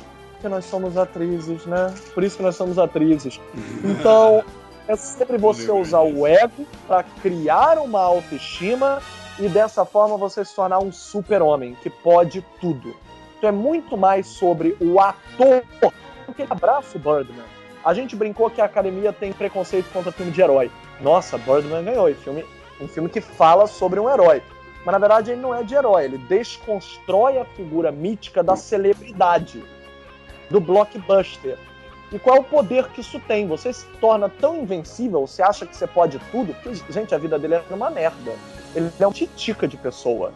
[0.42, 1.94] porque nós somos atrizes, né?
[2.12, 3.40] Por isso que nós somos atrizes.
[3.84, 4.42] Então,
[4.88, 9.00] é sempre você usar o ego para criar uma autoestima
[9.38, 12.92] e dessa forma você se tornar um super-homem que pode tudo.
[13.38, 15.62] Então é muito mais sobre o ator
[16.26, 17.44] do que ele abraça o Birdman.
[17.84, 20.72] A gente brincou que a academia tem preconceito contra filme de herói.
[21.00, 22.08] Nossa, Birdman ganhou.
[22.08, 22.44] E filme,
[22.80, 24.42] um filme que fala sobre um herói.
[24.84, 29.62] Mas na verdade ele não é de herói, ele desconstrói a figura mítica da celebridade,
[30.52, 31.58] do blockbuster.
[32.12, 33.48] E qual é o poder que isso tem?
[33.48, 37.38] Você se torna tão invencível, você acha que você pode tudo, que, gente, a vida
[37.38, 38.34] dele é uma merda.
[38.74, 40.32] Ele é um titica de pessoa.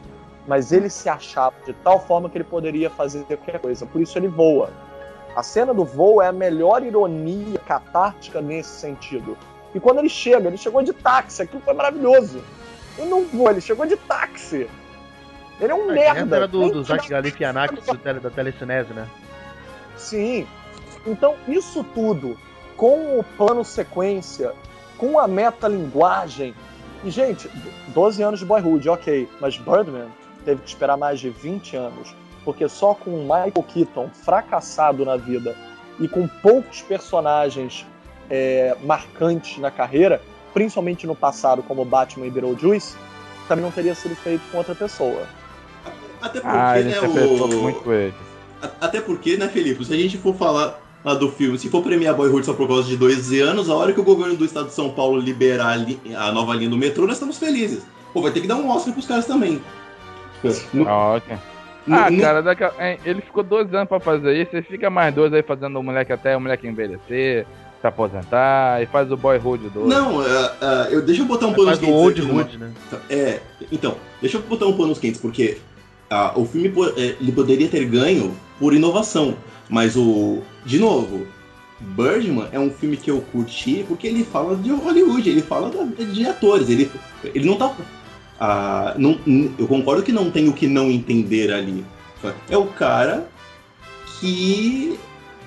[0.47, 3.85] Mas ele se achava de tal forma que ele poderia fazer qualquer coisa.
[3.85, 4.71] Por isso ele voa.
[5.35, 9.37] A cena do voo é a melhor ironia catártica nesse sentido.
[9.75, 12.43] E quando ele chega, ele chegou de táxi, aquilo foi maravilhoso.
[12.97, 14.67] Ele não voa, ele chegou de táxi.
[15.61, 16.37] Ele é um merda.
[16.37, 17.85] Era do, do Zach Galifianakis,
[18.23, 19.07] da Telecinese, né?
[19.97, 20.47] Sim.
[21.07, 22.37] Então, isso tudo,
[22.77, 24.53] com o plano sequência,
[24.99, 26.55] com a metalinguagem.
[27.05, 27.51] E, gente,
[27.89, 29.29] 12 anos de Boyhood, ok.
[29.41, 30.09] Mas Birdman,
[30.45, 35.17] teve que esperar mais de 20 anos, porque só com o Michael Keaton fracassado na
[35.17, 35.57] vida
[35.99, 37.87] e com poucos personagens
[38.31, 40.21] é, marcantes na carreira,
[40.53, 42.97] principalmente no passado, como Batman e Beetlejuice,
[43.49, 45.27] também não teria sido feito com outra pessoa.
[46.21, 47.49] Até porque, Ah, a né, o...
[47.63, 48.15] muito ele.
[48.81, 52.15] Até porque, né, Felipe, se a gente for falar lá do filme, se for premiar
[52.15, 54.75] Boyhood só por causa de 12 anos, a hora que o governo do estado de
[54.75, 55.79] São Paulo liberar
[56.17, 57.85] a, nova linha do metrô, nós estamos felizes.
[58.13, 59.61] Pô, vai ter que dar um Oscar pros caras também.
[60.73, 61.37] No- Ah, ok.
[61.87, 64.63] no- Ah, no- cara, daqui a- é, ele ficou dois anos pra fazer isso, ele
[64.63, 67.47] fica mais dois aí fazendo o moleque até o moleque envelhecer,
[67.81, 71.53] se aposentar, e faz o boyhood do Não, é, é, eu, deixa eu botar um
[71.53, 72.73] pano Faz o Old Hood, né?
[73.11, 73.41] É,
[73.71, 75.59] então, deixa eu botar um panos quentes, porque
[76.11, 79.37] ah, o filme é, ele poderia ter ganho por inovação,
[79.69, 80.43] mas o.
[80.65, 81.27] De novo,
[81.81, 85.71] Birdman é um filme que eu curti porque ele fala de Hollywood, ele fala
[86.13, 86.91] de atores, ele,
[87.25, 87.75] ele não tá.
[88.41, 89.19] ah, não,
[89.59, 91.85] eu concordo que não tem o que não entender ali.
[92.49, 93.29] É o cara
[94.19, 94.99] que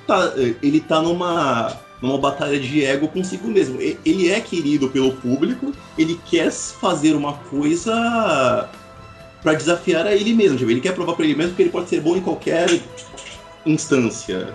[0.06, 3.80] tá, ele tá numa, numa batalha de ego consigo mesmo.
[3.82, 8.70] Ele é querido pelo público, ele quer fazer uma coisa
[9.42, 10.58] pra desafiar a ele mesmo.
[10.58, 12.68] Tipo, ele quer provar pra ele mesmo que ele pode ser bom em qualquer
[13.66, 14.54] instância.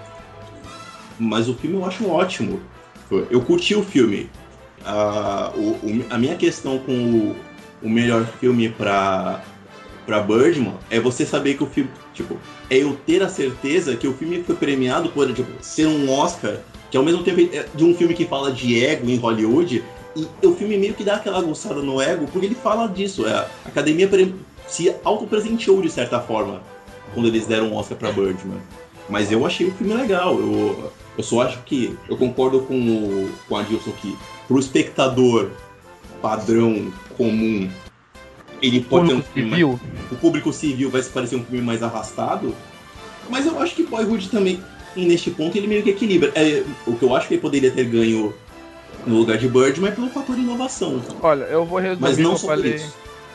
[1.19, 2.61] Mas o filme eu acho ótimo.
[3.31, 4.29] Eu curti o filme.
[4.85, 7.37] Ah, o- a minha questão com o,
[7.83, 9.43] o melhor filme pra,
[10.05, 11.91] pra Birdman é você saber que o filme.
[12.13, 12.39] Tipo,
[12.71, 16.59] é eu ter a certeza que o filme foi premiado por tipo, ser um Oscar,
[16.91, 19.83] que ao mesmo tempo é de um filme que fala de ego em Hollywood,
[20.17, 23.27] e o filme meio que dá aquela aguçada no ego, porque ele fala disso.
[23.27, 24.09] É, a academia
[24.67, 26.63] se autopresenteou de certa forma
[27.13, 28.59] quando eles deram um Oscar pra Birdman.
[29.09, 30.39] Mas eu achei o filme legal.
[30.39, 31.97] Eu, eu só acho que.
[32.09, 34.17] Eu concordo com o, com a Dilson que
[34.49, 35.51] pro espectador
[36.23, 37.69] padrão comum,
[38.63, 39.81] ele pode ter um filme mais- civil.
[40.11, 42.55] o público civil vai se parecer um filme mais arrastado.
[43.29, 44.63] Mas eu acho que Boyhood também,
[44.97, 46.33] neste ponto, ele meio que equilibra.
[46.35, 48.35] É, o que eu acho que ele poderia ter ganho
[49.07, 51.03] no lugar de Birdman é pelo fator inovação.
[51.23, 52.75] Olha, eu vou resumir Mas o que não eu falei.
[52.77, 52.95] isso.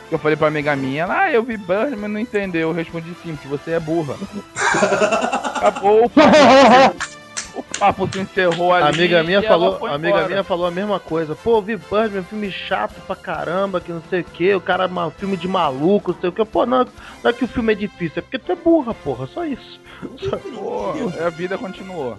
[0.10, 2.70] Que eu falei pra amiga minha, ela, ah, eu vi Birdman, não entendeu.
[2.70, 4.16] Eu respondi sim, porque você é burra.
[5.56, 7.10] Acabou o papo.
[7.56, 8.84] O papo se encerrou ali.
[8.84, 10.28] A amiga minha e ela falou, foi a amiga embora.
[10.30, 11.36] minha falou a mesma coisa.
[11.36, 14.88] Pô, vi Birdman, filme chato pra caramba, que não sei o que, o cara é
[14.88, 16.44] um filme de maluco, não sei o que.
[16.46, 16.86] Pô, não,
[17.24, 19.80] não é que o filme é difícil, é porque tu é burra, porra, só isso.
[20.18, 20.94] Só- Pô,
[21.26, 22.18] a vida continuou.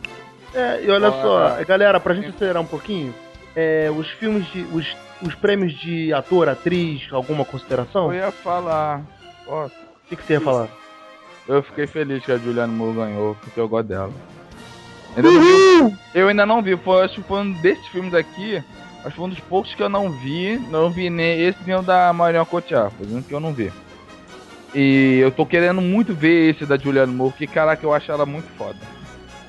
[0.54, 3.14] É, e olha Pô, só, galera, pra gente acelerar um pouquinho,
[3.56, 4.62] é, os filmes de.
[4.72, 4.86] Os,
[5.22, 8.12] os prêmios de ator, atriz, alguma consideração?
[8.12, 9.02] Eu ia falar.
[9.46, 9.70] Ó, O
[10.08, 10.68] que, que você ia falar?
[11.48, 14.12] eu fiquei feliz que a Juliana Moore ganhou, porque eu gosto dela.
[15.16, 18.58] Ainda não vi- eu ainda não vi, foi, acho que foi um desses filmes aqui,
[18.98, 21.74] acho que foi um dos poucos que eu não vi, não vi nem esse nem
[21.74, 23.72] o da Marion Cotillard, foi um que eu não vi.
[24.72, 28.24] E eu tô querendo muito ver esse da Juliana Moore, porque caraca, eu acho ela
[28.24, 28.78] muito foda.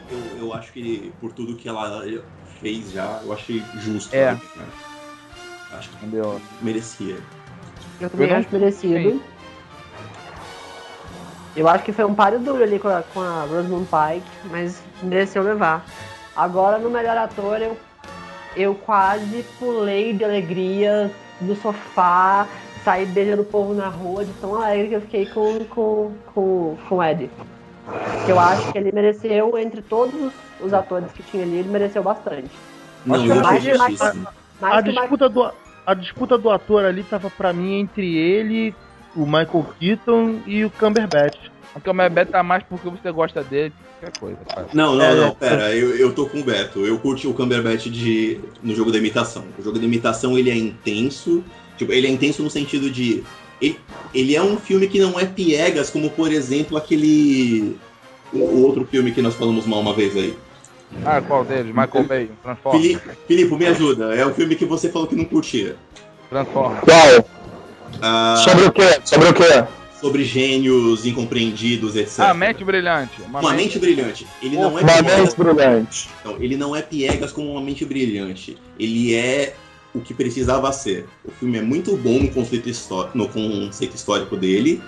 [0.09, 2.03] Eu, eu acho que por tudo que ela
[2.59, 4.15] fez já, eu achei justo.
[4.15, 4.32] É.
[4.34, 4.39] né?
[5.74, 6.41] Acho que Entendeu?
[6.61, 7.17] merecia.
[7.99, 8.93] Eu também Eu não- acho merecido.
[9.11, 9.22] Sim.
[11.55, 14.82] Eu acho que foi um páreo duro ali com a, com a Rosamund Pike, mas
[15.03, 15.86] mereceu levar.
[16.36, 17.78] Agora, no melhor ator, eu,
[18.55, 21.11] eu quase pulei de alegria
[21.41, 22.47] do sofá,
[22.86, 26.78] saí beijando o povo na rua, de tão alegre que eu fiquei com, com, com,
[26.88, 27.30] com o Ed.
[28.26, 32.01] Que eu acho que ele mereceu, entre todos os, atores que tinha ali, ele mereceu
[32.01, 32.49] bastante.
[33.05, 34.28] Não, Acho eu que mais- justíssimo.
[34.62, 35.51] Mais A disputa, do,
[35.86, 38.74] a disputa do ator ali tava pra mim entre ele,
[39.16, 41.49] o Michael Keaton e o Cumberbatch.
[41.76, 44.68] O Cumberbatch tá mais porque você gosta dele, qualquer coisa, cara.
[44.74, 45.32] Não, não, É, não, é.
[45.32, 46.80] pera, eu, eu tô com o Beto.
[46.80, 49.45] Eu curti o Cumberbatch de, no jogo da imitação.
[49.57, 51.43] O jogo da imitação ele é intenso.
[51.78, 53.24] Tipo, ele é intenso no sentido de.
[53.62, 53.80] Ele,
[54.14, 57.78] ele é um filme que não é piegas, como por exemplo aquele.
[58.34, 60.36] O outro filme que nós falamos mal uma vez aí.
[61.05, 61.73] Ah, qual deles?
[61.73, 62.85] Michael Bay, Transformers.
[62.85, 64.15] Fili- Filipe, me ajuda.
[64.15, 65.75] É o filme que você falou que não curtia.
[66.29, 66.81] Transformers.
[66.83, 67.29] Qual?
[68.01, 68.99] Ah, Sobre o quê?
[69.03, 69.63] Sobre o quê?
[69.99, 72.21] sobre gênios incompreendidos, etc.
[72.21, 73.21] Ah, Mente Brilhante.
[73.21, 74.25] Uma mente brilhante.
[74.41, 76.09] Ele não é Uma piegas, mente brilhante.
[76.25, 78.57] não, ele não é piegas como uma mente brilhante.
[78.79, 79.53] Ele é
[79.93, 81.05] o que precisava ser.
[81.23, 84.81] O filme é muito bom no conceito, histó- no conceito histórico dele.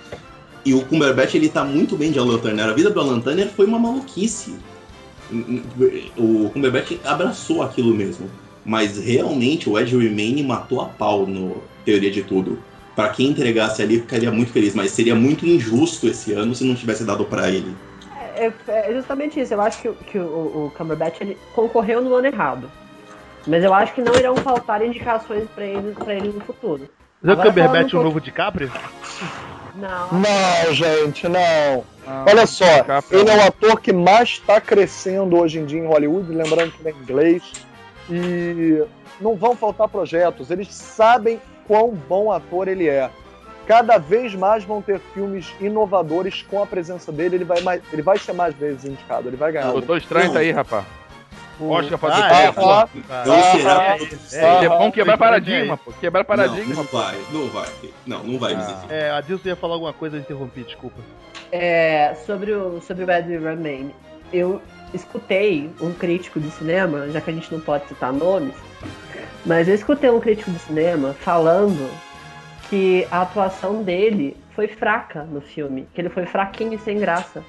[0.65, 2.65] E o Cumberbatch ele tá muito bem de Alan Turner.
[2.69, 4.55] A vida do Alan Turner foi uma maluquice.
[6.17, 8.29] O Cumberbatch abraçou aquilo mesmo.
[8.65, 12.57] Mas realmente o Ed Redmayne matou a pau no Teoria de Tudo.
[12.95, 14.73] Pra quem entregasse ali, ficaria muito feliz.
[14.75, 17.75] Mas seria muito injusto esse ano se não tivesse dado pra ele.
[18.35, 19.53] É, é justamente isso.
[19.53, 20.21] Eu acho que, o- que o,
[20.67, 22.69] o Cumberbatch ele concorreu no ano errado.
[23.45, 26.87] Mas eu acho que não irão faltar indicações pra ele, pra ele no futuro.
[27.21, 28.71] Mas é o Cumberbatch um o novo DiCaprio?
[29.75, 30.07] Não.
[30.11, 31.83] Não, gente, não.
[32.05, 35.79] Não, Olha só, DiCaprio ele é o ator que mais está crescendo hoje em dia
[35.79, 37.43] em Hollywood, lembrando que ele é inglês.
[38.09, 38.83] E
[39.21, 43.09] não vão faltar projetos, eles sabem quão bom ator ele é.
[43.65, 48.01] Cada vez mais vão ter filmes inovadores com a presença dele, ele vai, mais, ele
[48.01, 49.71] vai ser mais vezes indicado, ele vai ganhar.
[49.71, 50.85] Doutor Estranho tá aí, rapaz.
[51.59, 55.13] Oscar pra Ah, é, ah, Não ah, será é, Doutor é, É é, bom quebrar
[55.13, 55.91] é, paradigma, pô.
[55.93, 56.75] Quebrar Não, paradigma.
[56.75, 57.69] não vai, não vai.
[58.05, 58.85] Não, não vai, Ah.
[58.89, 60.99] É, a Dilson ia falar alguma coisa, eu interrompi, desculpa.
[61.51, 63.93] É, sobre o sobre o Ed Redmayne,
[64.31, 64.61] eu
[64.93, 68.55] escutei um crítico de cinema, já que a gente não pode citar nomes,
[69.45, 71.89] mas eu escutei um crítico de cinema falando
[72.69, 77.43] que a atuação dele foi fraca no filme, que ele foi fraquinho e sem graça.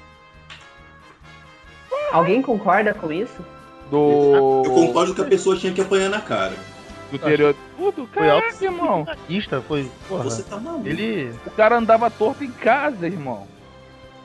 [2.11, 3.43] Alguém concorda com isso?
[3.89, 4.63] Do.
[4.65, 6.53] Eu concordo que a pessoa tinha que apanhar na cara.
[7.11, 7.55] Do interior.
[7.77, 8.41] Tudo, Foi alto.
[8.45, 9.05] caraca, irmão.
[9.07, 9.89] Artista, foi.
[10.07, 10.87] Porra, Você tá maluco.
[10.87, 11.31] ele.
[11.45, 13.45] O cara andava torto em casa, irmão.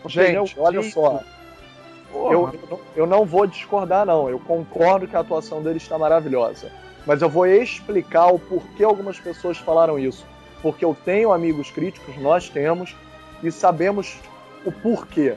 [0.07, 0.95] Gente, olha jeito.
[0.95, 1.21] só,
[2.11, 2.33] Porra.
[2.33, 4.31] eu, eu não vou discordar, não.
[4.31, 6.73] Eu concordo que a atuação dele está maravilhosa.
[7.07, 10.25] Mas eu vou explicar o porquê algumas pessoas falaram isso.
[10.63, 12.95] Porque eu tenho amigos críticos, nós temos,
[13.43, 14.17] e sabemos
[14.65, 15.35] o porquê.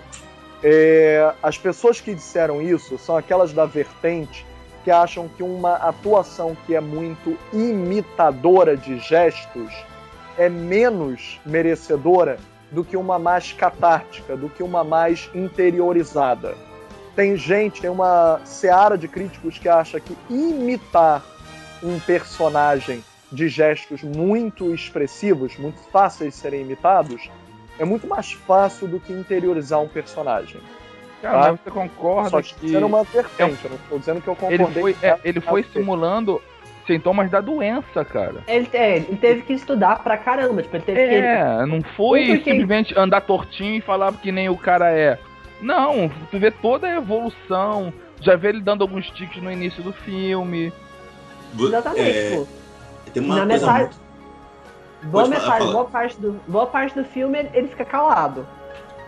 [0.64, 4.46] É, as pessoas que disseram isso são aquelas da vertente
[4.84, 9.72] que acham que uma atuação que é muito imitadora de gestos
[10.38, 12.38] é menos merecedora
[12.72, 16.56] do que uma mais catártica, do que uma mais interiorizada.
[17.16, 21.24] Tem gente, tem uma seara de críticos que acha que imitar
[21.84, 27.30] um personagem de gestos muito expressivos, muito fáceis de serem imitados,
[27.80, 30.62] é muito mais fácil do que interiorizar um personagem.
[31.22, 31.52] Cara, tá?
[31.54, 34.82] você concorda Só que sendo uma vertente, eu não estou dizendo que eu ele concordei.
[34.82, 36.42] foi, com é, ele foi simulando
[36.86, 38.44] sintomas da doença, cara.
[38.46, 41.16] Ele, é, ele teve que estudar pra caramba, tipo, ele teve que.
[41.16, 45.18] É, não foi Porque- simplesmente andar tortinho e falar que nem o cara é.
[45.62, 47.94] Não, tu vê toda a evolução.
[48.20, 50.74] Já vê ele dando alguns tiques no início do filme.
[51.58, 52.48] Exatamente, É, tipo,
[53.14, 54.03] tem uma na coisa metade- muito-
[55.04, 55.72] boa, metade, fala.
[55.72, 58.46] boa, parte do, boa parte do filme ele, ele fica calado,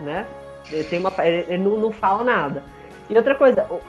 [0.00, 0.26] né?
[0.70, 2.62] Ele, tem uma, ele, ele não, não fala nada.
[3.08, 3.80] E outra coisa, o,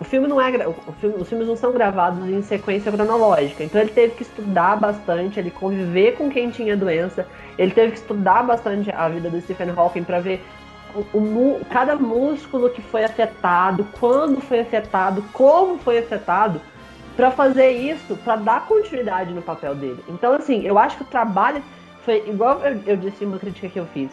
[0.00, 0.48] o- filme não é.
[0.66, 3.62] o filme- os filmes não são gravados em sequência cronológica.
[3.62, 7.26] Então ele teve que estudar bastante, ele conviver com quem tinha doença.
[7.58, 10.42] Ele teve que estudar bastante a vida do Stephen Hawking para ver
[10.94, 16.58] o, o cada músculo que foi afetado, quando foi afetado, como foi afetado,
[17.16, 20.04] para fazer isso, para dar continuidade no papel dele.
[20.08, 21.62] Então, assim, eu acho que o trabalho
[22.04, 24.10] foi igual eu, eu disse em uma crítica que eu fiz.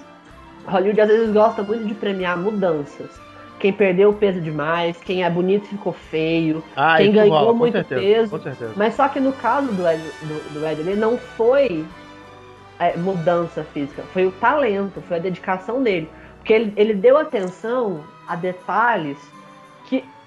[0.65, 3.19] Hollywood às vezes gosta muito de premiar mudanças.
[3.59, 6.63] Quem perdeu peso demais, quem é bonito ficou feio.
[6.75, 8.73] Ah, Quem ganhou rola, muito certeza, peso.
[8.75, 11.85] Mas só que no caso do Ed, do, do Ed ele não foi
[12.79, 16.09] é, mudança física, foi o talento, foi a dedicação dele.
[16.37, 19.17] Porque ele, ele deu atenção a detalhes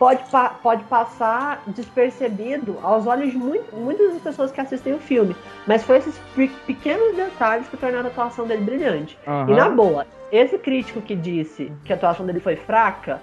[0.05, 4.98] pode, pa- pode passar despercebido aos olhos de muito, muitas das pessoas que assistem o
[4.98, 5.34] filme.
[5.66, 9.16] Mas foi esses pe- pequenos detalhes que tornaram a atuação dele brilhante.
[9.26, 9.50] Aham.
[9.50, 13.18] E na boa, esse crítico que disse que a atuação dele foi fraca,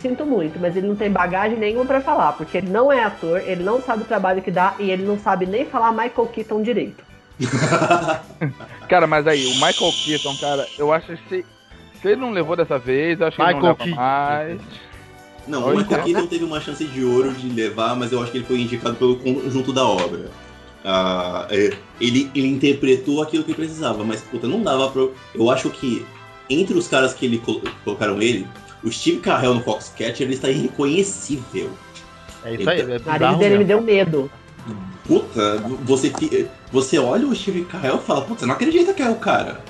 [0.00, 3.38] sinto muito, mas ele não tem bagagem nenhuma pra falar, porque ele não é ator,
[3.46, 6.62] ele não sabe o trabalho que dá e ele não sabe nem falar Michael Keaton
[6.62, 7.04] direito.
[8.88, 11.46] Cara, mas aí, o Michael Keaton, cara, eu acho que se,
[12.00, 14.00] se ele não levou dessa vez, eu acho que ele não Michael leva Keaton.
[14.00, 14.91] mais.
[15.46, 16.12] Não, Olha, o Michael então.
[16.12, 18.94] Keaton teve uma chance de ouro de levar, mas eu acho que ele foi indicado
[18.96, 20.30] pelo conjunto da obra.
[20.84, 25.06] Ah, é, ele, ele interpretou aquilo que precisava, mas puta, não dava pra.
[25.34, 26.04] Eu acho que
[26.50, 28.46] entre os caras que ele colo- colocaram ele,
[28.82, 31.70] o Steve Carell no Foxcatcher ele está irreconhecível.
[32.44, 32.80] É isso aí.
[32.80, 34.30] É O nariz bizarro dele me deu medo.
[35.06, 36.12] Puta, você,
[36.70, 39.60] você olha o Steve Carell e fala, puta, você não acredita que é o cara.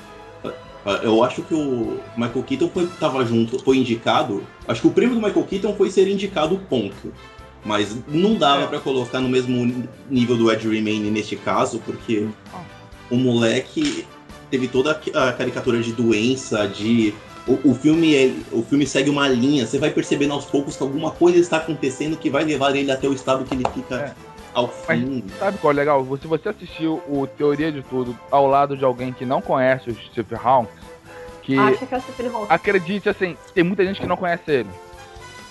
[0.85, 4.43] Ah, Eu acho que o Michael Keaton foi, tava junto, foi indicado.
[4.67, 7.13] Acho que o prêmio do Michael Keaton foi ser indicado ponto.
[7.65, 12.27] Mas não dava pra colocar no mesmo nível do Ed Redmayne neste caso, porque
[13.09, 14.05] o moleque
[14.51, 17.13] teve toda a caricatura de doença, de
[17.47, 19.65] o, o filme é- o filme segue uma linha.
[19.65, 23.07] Você vai percebendo aos poucos que alguma coisa está acontecendo que vai levar ele até
[23.07, 24.32] o estado que ele fica É.
[24.53, 25.23] ao Mas- fim.
[25.39, 26.05] Sabe qual é legal?
[26.21, 29.95] Se você assistiu o Teoria de Tudo ao lado de alguém que não conhece o
[29.95, 30.73] Steve Hawkins,
[31.41, 32.45] que Acha que é o Stephen Hawking.
[32.49, 34.69] acredite assim, tem muita gente que não conhece ele.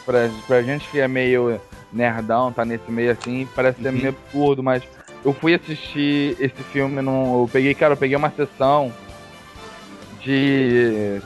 [0.06, 1.60] Pra, pra gente que é meio
[1.92, 3.94] nerdão, tá nesse meio assim, parece ser Uhum.
[3.94, 4.82] meio absurdo, mas
[5.24, 7.42] eu fui assistir esse filme num.
[7.42, 8.92] Eu peguei, cara, eu peguei uma sessão
[10.22, 11.20] de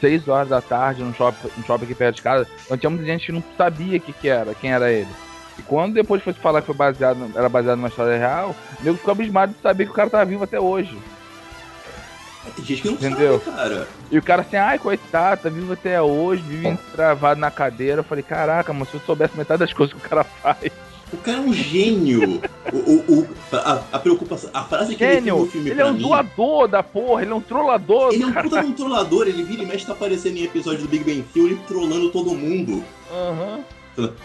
[0.00, 2.46] 6 horas da tarde no shopping, no shopping aqui perto de casa.
[2.64, 5.08] Então tinha muita gente que não sabia o que, que era, quem era ele.
[5.58, 8.96] E quando depois foi falar que foi baseado, era baseado numa história real, o nego
[8.98, 10.96] ficou abismado de saber que o cara tava vivo até hoje.
[12.56, 13.40] Tem gente que não Entendeu?
[13.42, 13.88] sabe, cara.
[14.10, 18.00] E o cara assim, ai, coitado, tá vivo até hoje, vive travado na cadeira.
[18.00, 20.70] Eu falei, caraca, mas se eu soubesse metade das coisas que o cara faz.
[21.12, 22.40] O cara é um gênio.
[22.72, 24.50] o, o, o- a, a preocupação.
[24.52, 27.22] A frase que ele tem no Gênio, filme ele é um mim, doador da porra,
[27.22, 28.12] ele é um trollador.
[28.12, 28.48] Ele é um cara.
[28.48, 32.10] puta controlador, ele vira e mexe tá aparecendo em episódio do Big Bang Theory trolando
[32.10, 32.82] todo mundo.
[33.12, 33.60] Aham.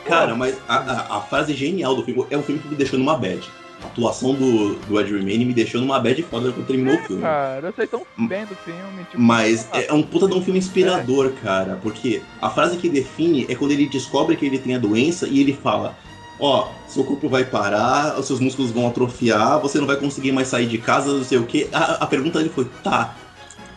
[0.05, 2.97] Cara, mas a, a, a frase genial do filme é um filme que me deixou
[2.97, 3.47] numa bad.
[3.81, 7.21] A atuação do, do Ed Redmayne me deixou numa bad foda quando terminou o filme.
[7.21, 9.05] Cara, eu sei tão bem do filme.
[9.09, 11.79] Tipo, Mas ah, é um puta de um filme inspirador, cara.
[11.81, 15.39] Porque a frase que define é quando ele descobre que ele tem a doença e
[15.39, 15.95] ele fala:
[16.39, 20.49] Ó, seu corpo vai parar, os seus músculos vão atrofiar, você não vai conseguir mais
[20.49, 21.69] sair de casa, não sei o quê.
[21.71, 23.15] A, a pergunta dele foi: tá,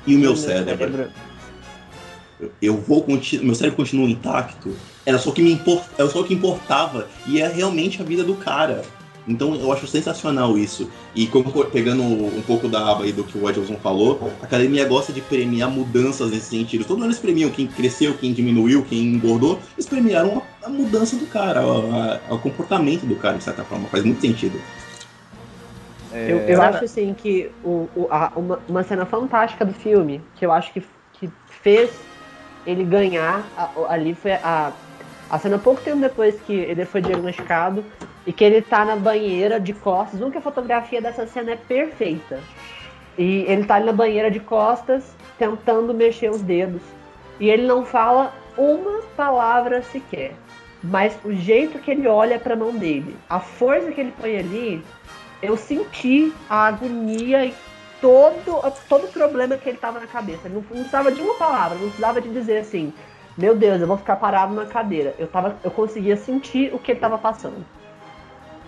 [0.07, 1.11] e o meu cérebro?
[2.61, 3.45] Eu vou continuar.
[3.45, 4.75] Meu cérebro continua intacto.
[5.05, 5.85] Era só o que me import...
[5.99, 7.09] Era só o que importava.
[7.27, 8.83] E é realmente a vida do cara.
[9.27, 10.91] Então eu acho sensacional isso.
[11.15, 14.85] E como, pegando um pouco da aba aí do que o Edilson falou, a academia
[14.87, 16.85] gosta de premiar mudanças nesse sentido.
[16.85, 19.61] Todo ano eles premiam quem cresceu, quem diminuiu, quem engordou.
[19.77, 21.63] Eles premiaram a, a mudança do cara,
[22.31, 23.87] o comportamento do cara, de certa forma.
[23.89, 24.59] Faz muito sentido.
[26.29, 30.45] Eu, eu acho assim que o, o- a- uma, uma cena fantástica do filme, que
[30.45, 30.83] eu acho que,
[31.13, 31.31] que
[31.63, 31.91] fez
[32.67, 34.73] ele ganhar a- ali foi a,
[35.31, 37.85] a cena pouco tempo depois que ele foi diagnosticado
[38.27, 40.21] e que ele tá na banheira de costas.
[40.31, 42.41] Que a fotografia dessa cena é perfeita.
[43.19, 46.83] E ele tá ali na banheira de costas, tentando mexer os dedos.
[47.41, 50.33] E ele não fala uma palavra sequer.
[50.83, 54.85] Mas o jeito que ele olha pra mão dele, a força que ele põe ali,
[55.41, 57.53] eu senti a agonia
[58.03, 60.41] todo, todo o problema que ele tava na cabeça.
[60.45, 62.93] Ele não, não precisava de uma palavra, não precisava de dizer assim,
[63.39, 65.15] meu Deus, eu vou ficar parado na cadeira.
[65.19, 67.65] Eu, tava, eu conseguia sentir o que ele tava passando.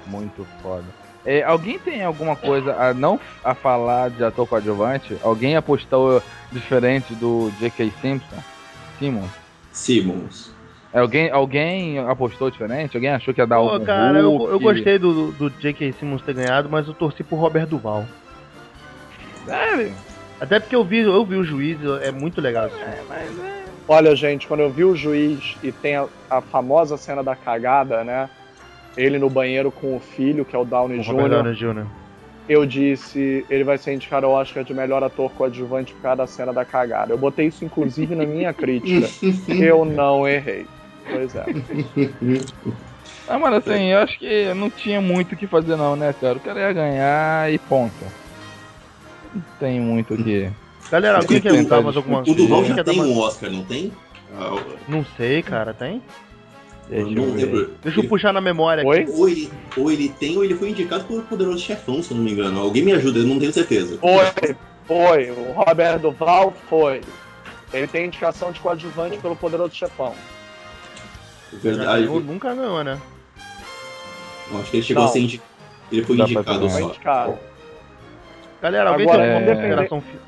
[0.07, 0.87] Muito foda.
[1.27, 5.17] É, alguém tem alguma coisa a não a falar de ator coadjuvante?
[5.23, 7.93] Alguém apostou diferente do J.K.
[8.01, 8.37] Simpson?
[8.99, 9.31] Simmons?
[9.73, 10.55] Simmons.
[10.93, 12.97] É, Alguém, alguém apostou diferente?
[12.97, 15.93] Alguém achou que ia dar algum cara, eu, eu gostei do, do J.K.
[15.95, 18.05] Simmons ter ganhado, mas eu torci pro Robert Duval.
[19.45, 19.93] Sério?
[20.41, 22.95] Até porque eu vi, eu vi o juiz, é muito legal esse filme.
[23.87, 28.03] Olha, gente, quando eu vi o juiz e tem a, a famosa cena da cagada,
[28.03, 28.29] né?
[28.97, 31.29] Ele no banheiro com o filho, que é o Downey Jr.
[31.29, 31.87] Downey Jr.
[32.49, 36.27] Eu disse, ele vai ser indicado ao Oscar de melhor ator coadjuvante por causa da
[36.27, 37.13] cena da cagada.
[37.13, 39.09] Eu botei isso, inclusive, na minha crítica.
[39.49, 40.67] Eu não errei.
[41.11, 41.45] Pois é.
[43.27, 46.37] Ah, mano, assim, eu acho que não tinha muito o que fazer não, né, cara?
[46.37, 48.05] O cara ia ganhar e ponto.
[49.35, 50.51] Não tem muito o que...
[50.91, 53.93] Galera, alguém quer botar mais alguma O Duval já tem um Oscar, não tem?
[54.37, 54.55] Ah,
[54.89, 56.03] Não sei, cara, tem?
[56.91, 57.71] eu não lembro.
[57.83, 59.11] Deixa eu puxar na memória aqui.
[59.13, 62.25] Ou ele, ou ele tem, ou ele foi indicado por Poderoso Chefão, se eu não
[62.25, 62.61] me engano.
[62.61, 63.99] Alguém me ajuda, eu não tenho certeza.
[63.99, 64.55] Foi,
[64.87, 65.31] foi.
[65.31, 67.01] O Robert Duval foi.
[67.73, 70.15] Ele tem indicação de coadjuvante pelo Poderoso Chefão.
[71.53, 72.03] Verdade.
[72.03, 73.01] ganhou, nunca ganhou, né?
[74.51, 75.11] Eu Acho que ele chegou Não.
[75.11, 75.51] a ser indicado.
[75.91, 76.71] Ele foi Dá indicado ver.
[76.71, 76.89] Foi só.
[76.89, 77.39] indicado.
[78.65, 80.19] Galera, alguém Agora, tem alguma consideração fi-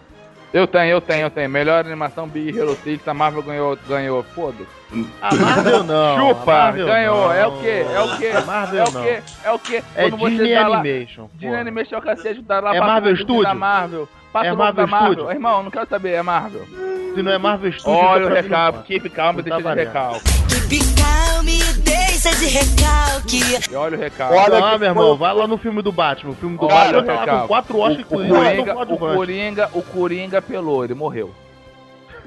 [0.53, 1.49] Eu tenho, eu tenho, eu tenho.
[1.49, 4.23] Melhor animação Big Hero 6, a Marvel ganhou, ganhou.
[4.23, 5.07] Foda-se.
[5.23, 6.17] A Marvel não.
[6.19, 7.17] Chupa, Marvel ganhou.
[7.29, 7.33] não.
[7.33, 7.87] É o quê?
[7.95, 8.27] É o quê?
[8.37, 9.03] A Marvel É o não.
[9.03, 9.23] quê?
[9.43, 9.83] É o quê?
[9.95, 11.29] É Quando você Disney tá lá- Animation.
[11.33, 11.61] Disney porra.
[11.63, 13.59] Animation é o cacete, tá lá É Marvel o vídeo da Studio?
[13.59, 14.09] Marvel.
[14.37, 15.31] Passa É o nome da Marvel Marvel.
[15.31, 16.67] Irmão, não quero saber, é Marvel.
[17.15, 20.21] Se não é Marvel Studios, Olha o recalque, keep calm, Não deixa tá de recalque.
[20.69, 23.41] Keep calm e deixa de recalque.
[23.73, 24.35] E olha o recalque.
[24.35, 26.33] Olha Não, meu irmão, vai lá no filme do Batman.
[26.33, 28.99] O filme do Olha, Batman tá com quatro Oscars, O, o, inclusive, o.
[28.99, 31.33] Coringa, o Coringa pelou, ele morreu.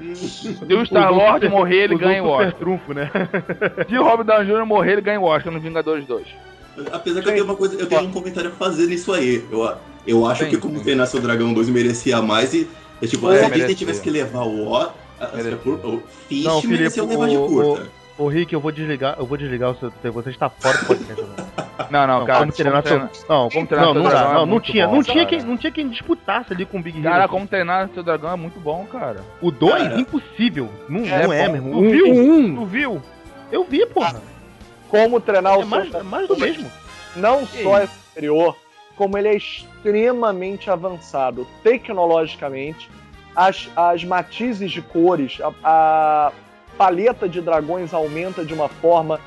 [0.00, 2.52] Se o Star-Lord morrer, ele ganha o Oscar.
[2.54, 3.08] trunfo, né?
[3.88, 4.66] Se o Robert Downey Jr.
[4.66, 6.26] morrer, ele ganha o Oscar no Vingadores 2.
[6.92, 9.44] Apesar que eu tenho uma coisa, eu tenho um comentário a fazer nisso aí.
[9.50, 9.74] Eu,
[10.06, 12.68] eu acho Sim, que como treinar seu dragão 2 merecia mais e.
[13.02, 13.76] É, tipo, É, se a Disney merecia.
[13.76, 17.88] tivesse que levar o O, o Fist Não, Felipe, mereceu levar de o- curta.
[18.18, 19.90] Ô Rick, eu vou desligar, eu vou desligar o seu.
[20.12, 21.24] Você está fora do podcast.
[21.90, 22.40] Não, não, Não, cara.
[22.40, 22.98] como treinar seu.
[23.28, 25.26] Não, como treinar não, seu não, dragão é não, não muito tinha, bom, não tinha
[25.26, 27.08] quem, não tinha quem disputasse ali com o Big Hero.
[27.10, 29.24] Cara, como treinar seu dragão é muito bom, cara.
[29.40, 29.98] O 2, Cara.
[30.00, 30.68] impossível.
[30.88, 31.52] Não É não é, bom.
[31.54, 31.72] meu irmão.
[31.72, 32.12] Tu Um, viu?
[32.12, 33.02] um, Tu viu?
[33.50, 34.20] Eu vi, porra.
[34.90, 36.70] Como treinar o É mais, é mais do mesmo.
[37.16, 38.56] não Que só é superior,
[38.96, 42.90] como ele é extremamente avançado tecnologicamente.
[43.34, 46.32] As, as matizes de cores, a, a
[46.76, 49.20] paleta de dragões aumenta de uma forma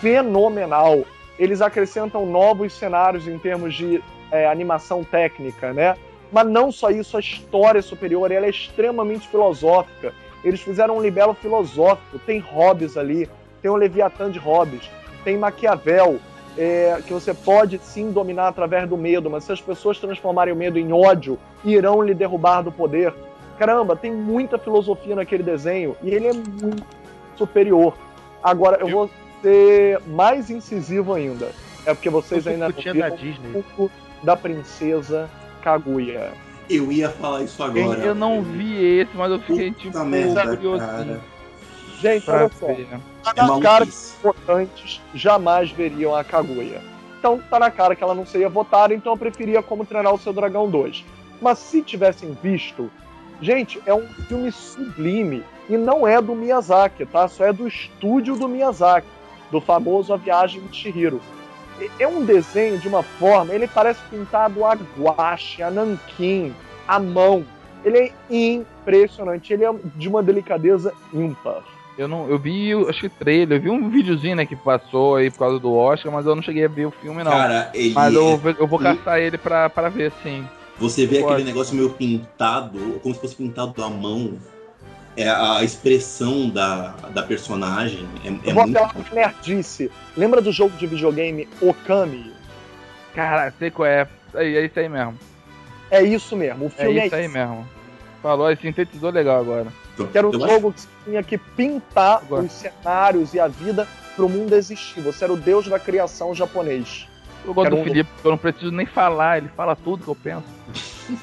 [0.00, 1.04] fenomenal.
[1.38, 4.02] Eles acrescentam novos cenários em termos de
[4.32, 5.96] é, animação técnica, né?
[6.30, 10.12] Mas não só isso, a história é superior, ela é extremamente filosófica.
[10.44, 13.28] Eles fizeram um libelo filosófico, tem Hobbes ali,
[13.60, 14.90] tem o Leviatã de Hobbes,
[15.24, 16.18] tem Maquiavel,
[16.56, 20.56] é, que você pode sim dominar através do medo, mas se as pessoas transformarem o
[20.56, 23.14] medo em ódio, irão lhe derrubar do poder.
[23.58, 26.84] Caramba, tem muita filosofia naquele desenho e ele é muito
[27.36, 27.94] superior.
[28.42, 29.10] Agora, eu vou
[29.42, 31.50] ser mais incisivo ainda.
[31.86, 33.48] É porque vocês Eu ainda não viram da Disney.
[33.50, 33.90] o pouco
[34.22, 35.30] da princesa
[35.62, 36.32] Kaguya.
[36.68, 38.00] Eu ia falar isso agora.
[38.00, 41.20] Eu não vi esse, mas eu fiquei Puta tipo merda, curiosinho cara.
[42.00, 42.66] Gente, pra olha só.
[42.66, 43.92] Tá É na cara que
[44.22, 46.80] votantes jamais veriam a Kaguya.
[47.18, 50.18] Então tá na cara que ela não seria votada, então eu preferia como treinar o
[50.18, 51.04] seu dragão 2.
[51.40, 52.90] Mas se tivessem visto,
[53.40, 57.26] gente, é um filme sublime e não é do Miyazaki, tá?
[57.26, 59.08] Só é do estúdio do Miyazaki,
[59.50, 61.20] do famoso A Viagem de Chihiro.
[61.98, 66.54] É um desenho de uma forma, ele parece pintado a guache, a nanquim,
[66.86, 67.44] à mão.
[67.84, 71.62] Ele é impressionante, ele é de uma delicadeza ímpar.
[71.98, 75.32] Eu não, eu vi, acho que trailer, eu vi um videozinho né, que passou aí
[75.32, 77.32] por causa do Oscar, mas eu não cheguei a ver o filme não.
[77.32, 77.92] Cara, ele.
[77.92, 80.46] mas eu, é- vou- eu vou caçar ele pra, pra ver sim.
[80.78, 84.38] Você vê aquele negócio meio pintado, como se fosse pintado à mão.
[85.16, 88.06] É a expressão da, da personagem.
[88.24, 89.12] É, é Eu vou muito.
[89.12, 89.90] nerdice.
[90.16, 92.32] Lembra do jogo de videogame Okami?
[93.12, 94.06] Cara, sei qual é.
[94.34, 95.14] É, é isso aí mesmo.
[95.90, 96.66] É isso mesmo.
[96.66, 97.34] O É filme é, isso aí isso.
[97.34, 97.66] mesmo.
[98.22, 99.66] Falou, aí sintetizou legal agora.
[100.06, 102.42] Que era um Eu acho- jogo que você tinha que pintar Agora.
[102.44, 105.00] os cenários e a vida pro mundo existir.
[105.00, 107.06] Você era o deus da criação japonês.
[107.44, 110.14] Eu gosto do um- Felipe, eu não preciso nem falar, ele fala tudo que eu
[110.16, 110.44] penso.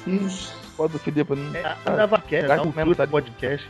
[0.08, 0.20] Eu
[0.78, 1.56] gosto do Felipe, eu não...
[1.56, 3.68] É, dava cast, Tá dá com cultura, mesmo, tá- podcast.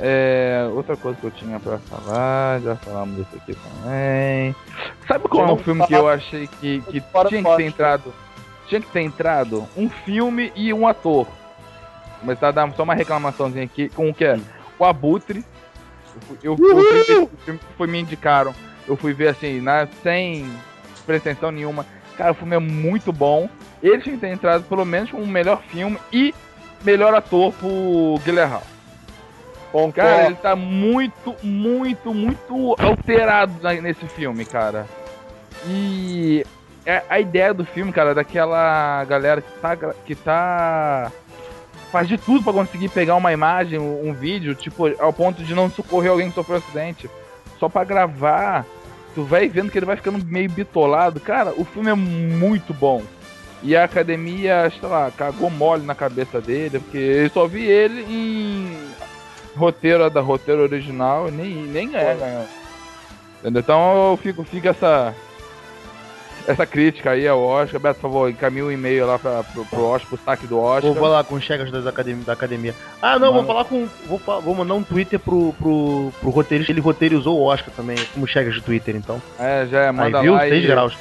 [0.00, 4.54] É, outra coisa que eu tinha pra falar, já falamos disso aqui também.
[5.06, 8.14] Sabe qual é um filme que eu achei que, que tinha do que ter entrado?
[8.68, 11.26] Tinha que ter entrado um filme e um ator.
[12.24, 14.40] Começar a dar só uma reclamaçãozinha aqui com o que é?
[14.78, 15.44] O Abutre.
[16.14, 16.56] Eu, fui- eu,
[17.44, 18.54] fui foi me indicaram.
[18.88, 20.48] Eu fui ver assim, na, sem
[21.04, 21.84] pretensão nenhuma.
[22.16, 23.48] Cara, o filme é muito bom.
[23.82, 26.34] Ele tinha que ter entrado pelo menos como o melhor filme e
[26.82, 28.60] melhor ator pro Guilherme.
[29.70, 29.92] Concordo.
[29.92, 33.52] Cara, ele tá muito, muito, muito alterado
[33.82, 34.86] nesse filme, cara.
[35.66, 36.44] E
[36.86, 41.10] é- a ideia do filme, cara, daquela galera que tá, que tá
[41.94, 45.54] faz de tudo pra conseguir pegar uma imagem, um, um vídeo, tipo, ao ponto de
[45.54, 47.08] não socorrer alguém que sofreu um acidente,
[47.60, 48.66] só pra gravar.
[49.14, 51.20] Tu vai vendo que ele vai ficando meio bitolado.
[51.20, 53.00] Cara, o filme é muito bom.
[53.62, 58.04] E a academia, sei lá, cagou mole na cabeça dele, porque eu só vi ele
[58.10, 58.76] em
[59.56, 62.44] roteiro da roteiro original nem, nem ganhar, ganhou.
[63.38, 63.60] Entendeu?
[63.60, 65.14] Então eu fico, fica essa.
[66.46, 67.80] Essa crítica aí ao Oscar.
[67.80, 70.92] Beto, por favor, encaminha um e-mail lá pra, pro, pro Oscar, pro saque do Oscar.
[70.92, 72.74] Vou falar com os chegas das academia, da academia.
[73.00, 73.88] Ah, não, vou falar com.
[74.06, 76.72] Vou, vou mandar um Twitter pro, pro, pro roteirista.
[76.72, 79.20] Ele roteirizou o Oscar também, como chegas de Twitter, então.
[79.38, 80.34] É, já é, Aí, manda viu?
[80.34, 80.66] lá 6 e...
[80.66, 80.96] graus.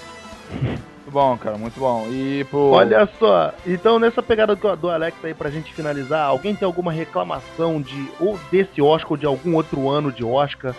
[0.62, 2.08] Muito bom, cara, muito bom.
[2.10, 2.72] E pro...
[2.72, 6.92] Olha só, então nessa pegada do, do Alex aí pra gente finalizar, alguém tem alguma
[6.92, 10.74] reclamação de ou desse Oscar ou de algum outro ano de Oscar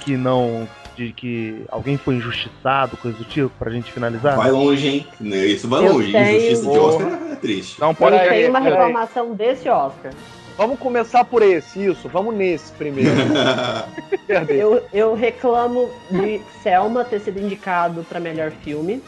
[0.00, 0.68] que não.
[0.96, 4.34] De que alguém foi injustiçado, coisa do tipo, pra gente finalizar?
[4.36, 5.06] Vai longe, hein?
[5.20, 6.10] Isso vai Eu longe.
[6.12, 7.80] tenho- Injustiça de Oscar é triste.
[7.80, 10.12] Não Eu pode tenho uma reclamação desse Oscar.
[10.56, 12.08] Vamos começar por esse, isso.
[12.08, 13.10] Vamos nesse primeiro.
[14.48, 19.02] Eu, eu reclamo de Selma ter sido indicado pra melhor filme.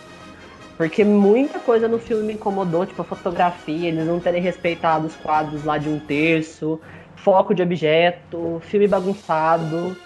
[0.76, 5.16] Porque muita coisa no filme me incomodou, tipo a fotografia, eles não terem respeitado os
[5.16, 6.80] quadros lá de um terço,
[7.16, 9.96] foco de objeto, filme bagunçado.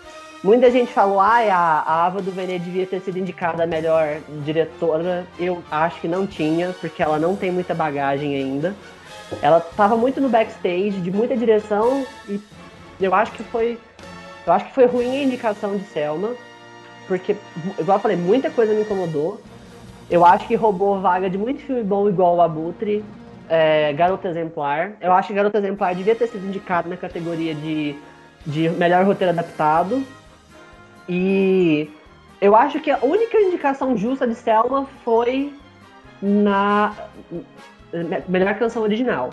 [0.43, 5.25] Muita gente falou, ai, a, Ava DuVernay devia ter sido indicada a melhor diretora.
[5.39, 8.75] Eu acho que não tinha, porque ela não tem muita bagagem ainda.
[9.41, 12.41] Ela tava muito no backstage, de muita direção, e
[13.01, 13.79] eu acho que foi
[14.47, 16.31] eu acho que foi ruim a indicação de Selma,
[17.07, 17.37] porque,
[17.79, 19.41] igual eu falei, muita coisa me incomodou.
[20.11, 23.05] Eu acho que roubou vaga de muito filme bom, igual o Abutre,
[23.49, 24.95] é, Garota Exemplar.
[25.01, 27.95] Eu acho que Garota Exemplar devia ter sido indicado na categoria de,
[28.45, 30.03] de melhor roteiro adaptado.
[31.09, 31.91] E
[32.41, 35.53] eu acho que a única indicação justa de Selma foi
[36.21, 36.95] na
[37.93, 39.31] me- melhor canção original.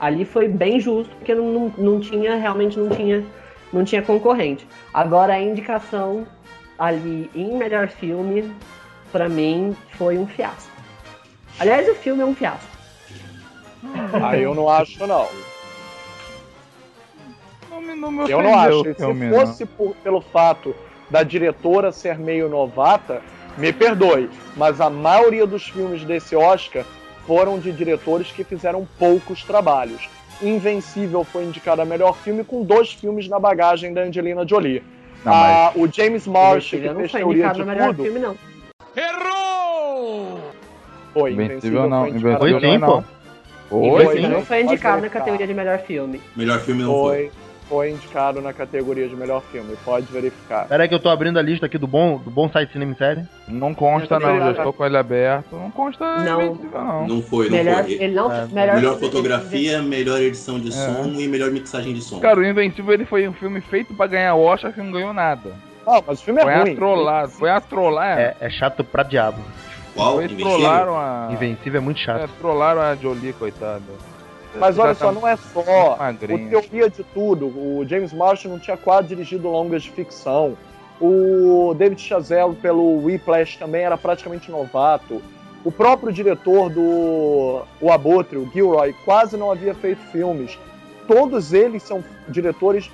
[0.00, 3.24] Ali foi bem justo, porque não, não, não tinha, realmente não tinha
[3.72, 4.66] não tinha concorrente.
[4.92, 6.26] Agora a indicação
[6.78, 8.52] ali em melhor filme,
[9.10, 10.70] pra mim, foi um fiasco.
[11.58, 12.66] Aliás, o filme é um fiasco.
[14.22, 15.26] Aí eu não acho, não.
[17.70, 18.82] Não não Eu não acho.
[18.84, 20.74] Se fosse por- pelo fato
[21.12, 23.20] da diretora ser meio novata,
[23.58, 26.84] me perdoe, mas a maioria dos filmes desse Oscar
[27.26, 30.08] foram de diretores que fizeram poucos trabalhos.
[30.40, 34.82] Invencível foi indicado a melhor filme com dois filmes na bagagem da Angelina Jolie.
[35.22, 38.18] Não, mas Ah, o James Marsh, que não fez foi teoria indicado de tudo, filme,
[38.18, 38.36] não.
[41.12, 42.88] Foi, Invencível não, foi indicado Invencível Foi sim, não.
[42.88, 43.04] pô.
[43.68, 44.28] Foi, Foi, sim.
[44.28, 46.20] não foi indicado na categoria de melhor filme.
[46.34, 47.30] Melhor filme não foi.
[47.30, 47.41] Foi,
[47.72, 50.68] foi indicado na categoria de melhor filme, pode verificar.
[50.68, 52.92] Pera aí que eu tô abrindo a lista aqui do bom, do bom site Cinema
[52.92, 53.24] em Série.
[53.48, 54.50] Não consta não, já não.
[54.50, 55.56] estou com ele aberto.
[55.56, 56.42] Não consta Não.
[56.42, 57.08] Invencível, não.
[57.08, 57.92] Não foi, não Melhor, foi.
[57.94, 60.72] ele não, É, melhor, Melhor fotografia, melhor edição de É.
[60.72, 62.20] som e melhor mixagem de som.
[62.20, 65.52] Cara, o Invencível ele foi um filme feito pra ganhar Oscar que não ganhou nada.
[65.86, 66.72] Não, mas o filme é Foi ruim.
[66.72, 68.18] a trollada, foi a trollar.
[68.18, 69.38] É, é chato pra diabo.
[69.94, 70.16] Qual?
[70.22, 70.44] Invencível?
[70.46, 71.28] trollaram a.
[71.32, 72.30] Invencível é muito É, chato.
[72.38, 73.80] trollaram a Jolie, coitada.
[74.58, 76.58] Mas olha tá só, não é só magrinha.
[76.58, 77.46] o teoria de tudo.
[77.46, 80.56] O James Marshall não tinha quase dirigido longas de ficção.
[81.00, 85.22] O David Chazelle pelo Whiplash também era praticamente novato.
[85.64, 90.58] O próprio diretor do O Abutre, o Gilroy, quase não havia feito filmes.
[91.06, 92.90] Todos eles são diretores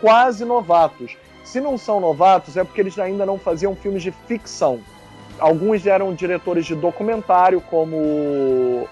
[0.00, 1.16] quase novatos.
[1.44, 4.80] Se não são novatos, é porque eles ainda não faziam filmes de ficção.
[5.38, 7.96] Alguns eram diretores de documentário, como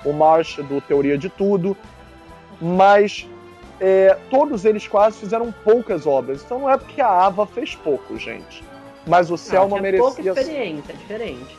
[0.05, 1.77] o Marsh do Teoria de Tudo,
[2.61, 3.29] mas
[3.81, 6.43] é, todos eles quase fizeram poucas obras.
[6.43, 8.63] Então não é porque a Ava fez pouco, gente.
[9.07, 10.43] Mas o Ah, Selma tinha pouca merecia.
[10.43, 11.57] experiência, é diferente.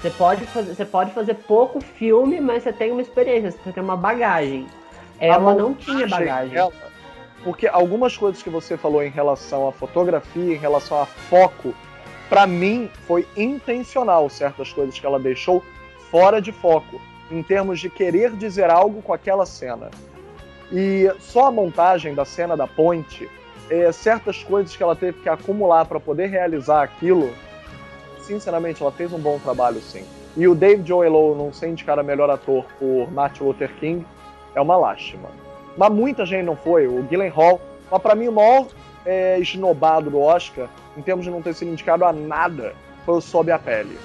[0.00, 3.82] Você pode, fazer, você pode fazer pouco filme, mas você tem uma experiência, você tem
[3.82, 4.66] uma bagagem.
[5.18, 6.54] Ela não tinha bagagem.
[6.54, 6.72] dela,
[7.42, 11.74] porque algumas coisas que você falou em relação à fotografia, em relação a foco,
[12.28, 15.64] pra mim foi intencional certas coisas que ela deixou
[16.12, 17.00] fora de foco,
[17.30, 19.90] em termos de querer dizer algo com aquela cena.
[20.72, 23.28] E só a montagem da cena da ponte,
[23.70, 27.32] é, certas coisas que ela teve que acumular para poder realizar aquilo,
[28.20, 30.04] sinceramente, ela fez um bom trabalho, sim.
[30.36, 34.06] E o David Oyelowo não ser indicado a melhor ator por Martin Luther King
[34.54, 35.28] é uma lástima.
[35.76, 36.86] Mas muita gente não foi.
[36.86, 37.60] O Gyllenhaal,
[37.90, 38.66] mas pra mim o maior
[39.06, 42.74] é, esnobado do Oscar, em termos de não ter sido indicado a nada,
[43.04, 43.98] foi o Sob a Pele.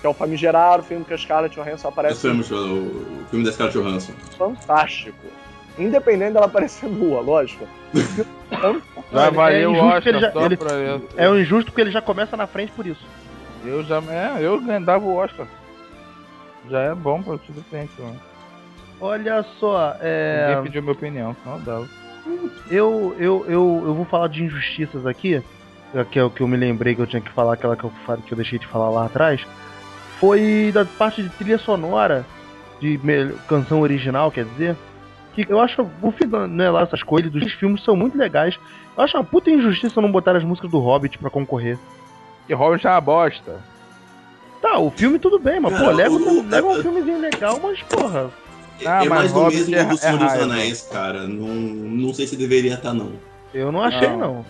[0.00, 3.52] Que é o famigerado filme que a Scarlett Johansson Esse aparece filme, o filme da
[3.52, 4.12] Scarlett Johansson.
[4.36, 5.18] fantástico.
[5.78, 7.66] Independente dela aparecer nua, lógico.
[9.12, 11.08] Já É o injusto que ele Oscar já- só ele- pra isso.
[11.16, 13.04] É o injusto porque ele já começa na frente por isso.
[13.64, 13.98] Eu já.
[14.08, 15.46] É, eu dava o Oscar.
[16.70, 18.20] Já é bom pra tudo frente, mano.
[19.00, 20.48] Olha só, é.
[20.48, 21.88] Ninguém pediu minha opinião, senão eu dava.
[22.70, 25.42] Eu, eu, eu, eu vou falar de injustiças aqui,
[26.10, 27.92] que é o que eu me lembrei que eu tinha que falar, aquela que eu,
[28.26, 29.40] que eu deixei de falar lá atrás.
[30.20, 32.26] Foi da parte de trilha sonora,
[32.80, 32.98] de
[33.48, 34.76] canção original, quer dizer.
[35.34, 38.58] Que eu acho, o filme, né, lá, essas coisas dos filmes são muito legais.
[38.96, 41.78] Eu acho uma puta injustiça não botar as músicas do Hobbit pra concorrer.
[42.48, 43.60] E Hobbit é uma bosta.
[44.60, 47.60] Tá, o filme tudo bem, mas pô, Cara, leva, o- o- leva um filmezinho legal,
[47.62, 48.28] mas porra.
[48.84, 50.44] Ah, é mas mais do Hobbit mesmo é- do é Senhor dos raiva.
[50.44, 51.22] Anéis, cara.
[51.28, 53.12] Não, não sei se deveria estar, não.
[53.54, 54.18] Eu não achei, Não.
[54.18, 54.46] não.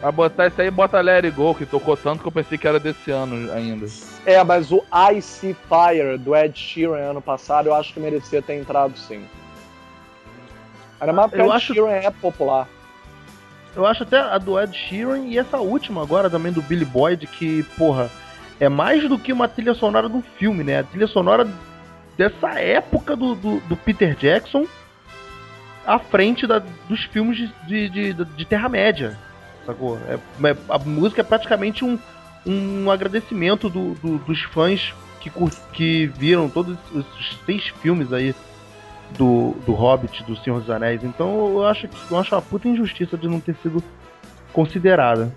[0.00, 2.78] Pra botar isso aí, bota It Go, que tocou tanto que eu pensei que era
[2.78, 3.86] desse ano ainda.
[4.24, 8.40] É, mas o I See Fire do Ed Sheeran ano passado, eu acho que merecia
[8.40, 9.24] ter entrado sim.
[11.00, 12.68] Ainda mais porque o Ed acho- Sheeran é popular.
[13.74, 17.26] Eu acho até a do Ed Sheeran e essa última agora também do Billy Boyd,
[17.26, 18.08] que, porra,
[18.60, 20.78] é mais do que uma trilha sonora de um filme, né?
[20.78, 21.46] A trilha sonora
[22.16, 24.64] dessa época do, do, do Peter Jackson
[25.84, 27.48] à frente da- dos filmes de,
[27.88, 29.16] de, de, de Terra-média,
[29.72, 29.98] sacou?
[30.08, 30.14] É,
[30.48, 31.98] é- a música é praticamente um,
[32.46, 35.30] um agradecimento do- do- dos fãs que,
[35.72, 37.04] que viram todos os
[37.44, 38.34] seis filmes aí
[39.16, 41.02] do, do Hobbit, do Senhor dos Anéis.
[41.04, 41.28] Então
[41.58, 43.82] eu acho, que- eu acho uma puta injustiça de não ter sido
[44.52, 45.32] considerada.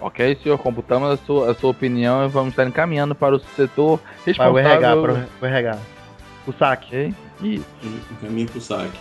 [0.00, 3.98] Ok, senhor, computamos a sua, a sua opinião e vamos estar encaminhando para o setor
[4.36, 5.04] Vai o responsável.
[5.06, 5.78] RH, para o RH.
[6.46, 7.14] O saque, Ok?
[7.42, 7.64] Isso.
[8.20, 8.98] Caminho pro saque.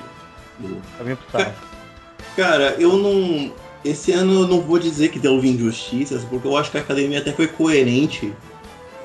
[0.97, 1.55] Também pro saque.
[2.35, 3.51] Cara, eu não.
[3.87, 7.19] Esse ano eu não vou dizer que deu injustiças, porque eu acho que a academia
[7.19, 8.33] até foi coerente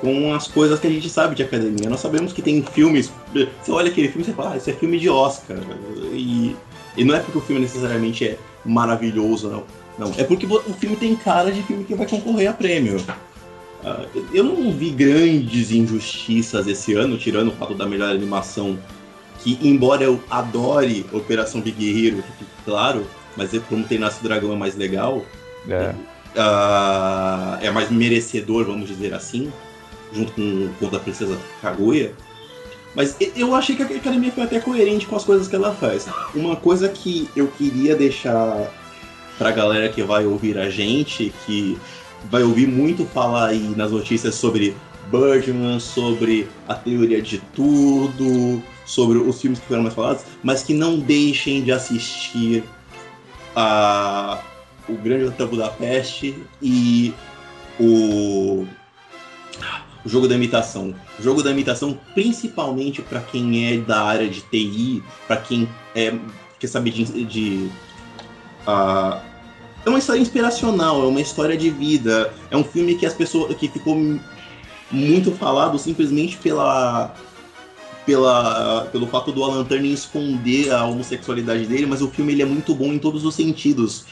[0.00, 1.88] com as coisas que a gente sabe de academia.
[1.88, 3.12] Nós sabemos que tem filmes.
[3.32, 5.56] Você olha aquele filme e você fala, ah, isso é filme de Oscar.
[6.12, 6.56] E,
[6.96, 9.64] e não é porque o filme necessariamente é maravilhoso, não.
[9.98, 13.00] Não, é porque o filme tem cara de filme que vai concorrer a prêmio.
[13.84, 14.04] Ah,
[14.34, 18.76] eu não vi grandes injustiças esse ano, tirando o fato da melhor animação,
[19.38, 22.24] que embora eu adore Operação Big Hero,
[22.64, 23.06] claro,
[23.36, 25.24] mas é como tem Nasce o Dragão é mais legal,
[25.68, 25.94] É.
[26.36, 29.52] ah, é mais merecedor, vamos dizer assim,
[30.12, 32.12] junto com o Conto da Princesa Kaguya.
[32.94, 36.06] Mas eu achei que a academia foi até coerente com as coisas que ela faz.
[36.34, 38.70] Uma coisa que eu queria deixar
[39.38, 41.78] pra galera que vai ouvir a gente, que
[42.30, 44.76] vai ouvir muito falar aí nas notícias sobre
[45.10, 50.74] Birdman, sobre a teoria de tudo, sobre os filmes que foram mais falados, mas que
[50.74, 52.62] não deixem de assistir
[53.54, 54.40] a
[54.88, 57.14] o Grande Hotel Budapeste e
[57.78, 58.66] o
[60.04, 60.94] o jogo da imitação.
[61.18, 66.14] O jogo da imitação, principalmente para quem é da área de TI, para quem é,
[66.58, 67.24] quer saber de.
[67.24, 67.70] de
[68.66, 69.20] ah,
[69.84, 72.32] é uma história inspiracional, é uma história de vida.
[72.50, 73.54] É um filme que as pessoas.
[73.56, 73.96] que ficou
[74.90, 77.14] muito falado simplesmente pela.
[78.04, 82.46] Pela, pelo fato do Alan Turner esconder a homossexualidade dele, mas o filme ele é
[82.46, 84.06] muito bom em todos os sentidos.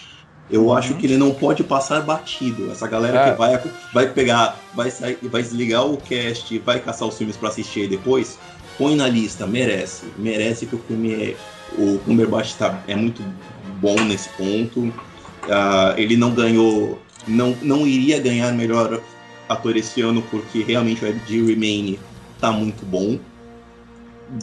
[0.49, 2.71] Eu acho que ele não pode passar batido.
[2.71, 3.31] Essa galera É.
[3.31, 3.61] que vai,
[3.93, 7.89] vai pegar, vai sair, vai desligar o cast, vai caçar os filmes pra assistir aí
[7.89, 8.39] depois,
[8.77, 10.07] põe na lista, merece.
[10.19, 11.37] Merece que o filme é.
[11.79, 13.23] O Cumberbatch tá, é muito
[13.81, 14.93] bom nesse ponto.
[15.49, 17.01] Ah, ele não ganhou.
[17.29, 19.01] Não, não iria ganhar melhor
[19.49, 21.99] ator esse ano, porque realmente o Ed Remain
[22.41, 23.21] tá muito bom.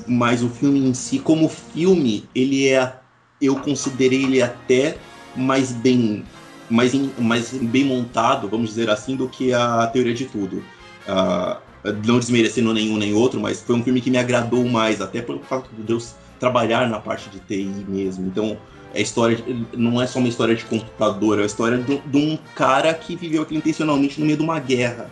[0.07, 2.95] Mas o filme em si, como filme, ele é.
[3.39, 4.97] Eu considerei ele até
[5.35, 6.25] mais bem,
[6.69, 10.63] mais, mais bem montado, vamos dizer assim, do que a Teoria de Tudo.
[11.07, 11.59] Ah,
[12.05, 15.39] não desmerecendo nenhum nem outro, mas foi um filme que me agradou mais, até pelo
[15.39, 18.27] fato de Deus trabalhar na parte de TI mesmo.
[18.27, 18.57] Então,
[18.93, 19.37] é história
[19.73, 23.15] não é só uma história de computador, é a história de, de um cara que
[23.15, 25.09] viveu aquilo intencionalmente no meio de uma guerra.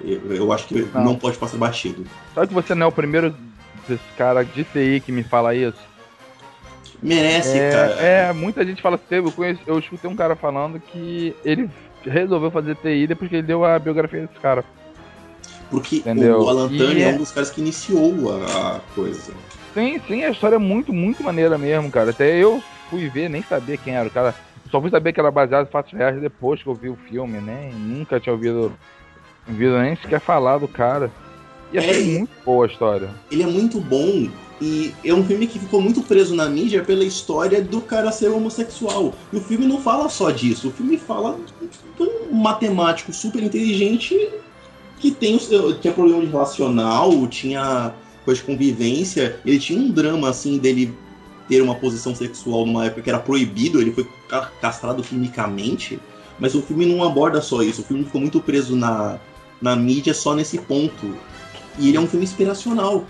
[0.00, 1.04] Eu, eu acho que Não.
[1.04, 2.04] não pode passar batido.
[2.34, 3.34] Sabe que você não é o primeiro
[3.88, 5.78] desse cara de TI que me fala isso?
[7.02, 7.92] Merece, É, cara.
[8.02, 11.68] é, muita gente fala assim, eu, conheço, eu escutei um cara falando que ele
[12.02, 14.64] resolveu fazer TI depois que ele deu a biografia desse cara.
[15.70, 16.42] Porque Entendeu?
[16.42, 19.34] o Alan Turner é é- um dos caras que iniciou a, a coisa.
[19.74, 22.10] Sim, sim, a história é muito, muito maneira mesmo, cara.
[22.10, 24.34] Até eu fui ver, nem sabia quem era o cara.
[24.70, 27.40] Só fui saber que era baseado em fatos reais depois que eu vi o filme,
[27.40, 28.72] nem nunca tinha ouvido,
[29.48, 31.10] ouvido nem sequer falar do cara.
[31.74, 33.10] E achei É, muito boa a história.
[33.30, 34.28] Ele é muito bom
[34.60, 38.28] e é um filme que ficou muito preso na mídia pela história do cara ser
[38.28, 39.12] homossexual.
[39.32, 44.16] E o filme não fala só disso, o filme fala de um matemático super inteligente
[45.00, 47.92] que tem seu- tinha problema de relacional, tinha
[48.24, 50.94] coisa de convivência, ele tinha um drama assim dele
[51.48, 55.98] ter uma posição sexual numa época que era proibido, ele foi ca- castrado quimicamente,
[56.38, 59.18] mas o filme não aborda só isso, o filme ficou muito preso na,
[59.60, 61.14] na mídia só nesse ponto.
[61.78, 63.06] E ele é um filme inspiracional.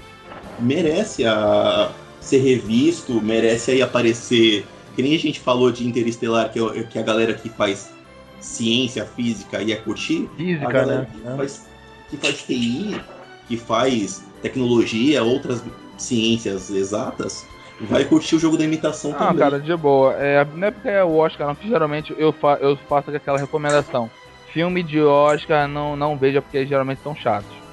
[0.59, 4.65] Merece a ser revisto, merece aí aparecer.
[4.95, 7.93] Que nem a gente falou de Interestelar, que, é- que a galera que faz
[8.41, 10.29] ciência, física ia curtir.
[10.33, 11.09] A Física, galera né?
[11.13, 11.67] que faz,
[12.11, 13.01] que faz TI,
[13.49, 15.63] que faz tecnologia, outras
[15.97, 17.47] ciências exatas,
[17.81, 19.37] vai curtir o jogo da imitação Ah, também.
[19.39, 20.13] cara, de boa.
[20.15, 23.39] É, não é porque é o Oscar, não, que geralmente eu, fa eu faço aquela
[23.39, 24.11] recomendação.
[24.53, 27.64] Filme de Oscar não, não veja porque geralmente são chatos.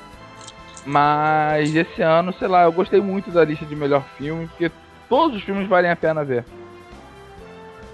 [0.86, 4.72] Mas esse ano, sei lá, eu gostei muito da lista de melhor filme, porque
[5.08, 6.44] todos os filmes valem a pena ver.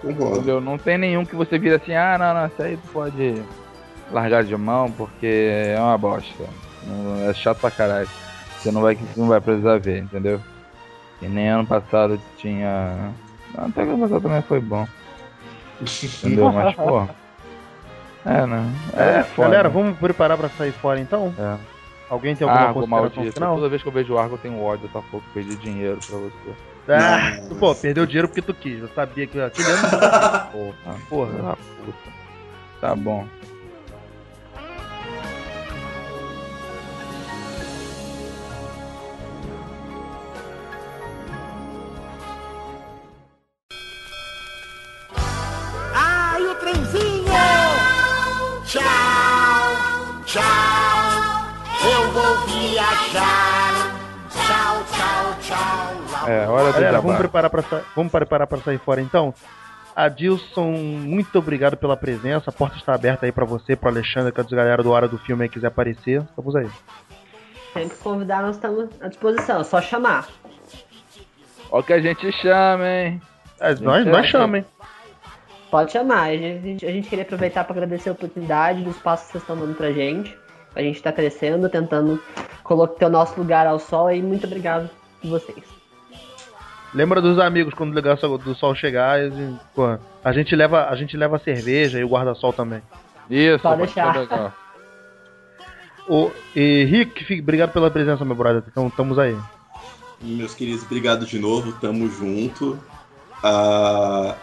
[0.02, 0.38] Concordo.
[0.38, 0.62] Entendeu?
[0.62, 3.42] Não tem nenhum que você vira assim, ah, não, não, isso aí tu pode
[4.12, 5.26] largar de mão porque
[5.76, 6.46] é uma bosta.
[6.84, 8.08] Não- É chato pra caralho.
[8.58, 10.42] Você não vai, você não vai precisar ver, entendeu?
[11.22, 13.12] E nem ano passado tinha.
[13.54, 14.88] Não, Até que ano passado também foi bom.
[16.24, 16.52] Entendeu?
[16.54, 17.02] Mas, pô.
[18.26, 18.72] É, né?
[18.96, 19.50] É, foda.
[19.50, 21.34] Galera, vamos preparar pra sair fora então?
[21.38, 21.77] É.
[22.10, 23.34] Alguém tem alguma Argo maldito.
[23.34, 23.56] final?
[23.56, 26.56] Toda vez que eu vejo Argo eu tenho ódio, eu pouco perdi dinheiro pra você.
[26.90, 27.58] Ah, Não.
[27.58, 28.80] pô, perdeu dinheiro porque tu quis.
[28.82, 29.88] Eu sabia que aquele ano.
[30.52, 31.32] Porra, Porra.
[31.34, 32.10] da puta.
[32.80, 33.28] Tá bom.
[45.94, 47.26] Ai, o trenzinho!
[48.66, 48.84] Tchau,
[50.26, 50.67] tchau, eu.
[54.30, 56.30] Tchau, tchau, tchau.
[56.30, 57.82] É, hora do Galera, vamos preparar pra sa...
[57.96, 59.34] vamos preparar para sair fora então.
[59.96, 62.50] Adilson, muito obrigado pela presença.
[62.50, 65.18] A porta está aberta aí pra você, pro Alexandre, que a galera do Hora do
[65.18, 66.22] Filme aí quiser aparecer.
[66.22, 66.70] Estamos aí.
[67.74, 69.62] Sempre que convidar, nós estamos à disposição.
[69.62, 70.28] É só chamar.
[71.72, 73.22] Ó que a gente chama, hein?
[73.60, 74.66] É, nós, Gente, nós é, chamamos, hein?
[75.72, 76.30] Pode chamar.
[76.30, 79.58] A gente, a gente queria aproveitar para agradecer a oportunidade do espaço que vocês estão
[79.58, 80.38] dando pra gente.
[80.78, 82.22] A gente tá crescendo, tentando
[82.64, 84.88] colocar ter o nosso lugar ao sol e muito obrigado
[85.26, 85.64] a vocês.
[86.94, 89.56] Lembra dos amigos quando o do sol chegar, eles,
[90.24, 92.84] a gente leva, a gente leva cerveja e o guarda-sol também.
[93.28, 94.56] Isso, Pode deixar.
[96.10, 98.64] O, e Rick, obrigado pela presença, meu brother.
[98.66, 99.38] Então, estamos aí.
[100.22, 102.80] Meus queridos, obrigado de novo, tamo junto.
[103.44, 104.34] Ah,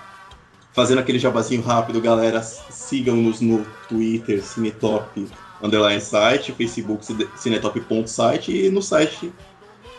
[0.74, 5.26] fazendo aquele jabazinho rápido, galera, sigam-nos no Twitter, Cinetop
[5.62, 9.32] underline site, Facebook cine- cinetop.site e no site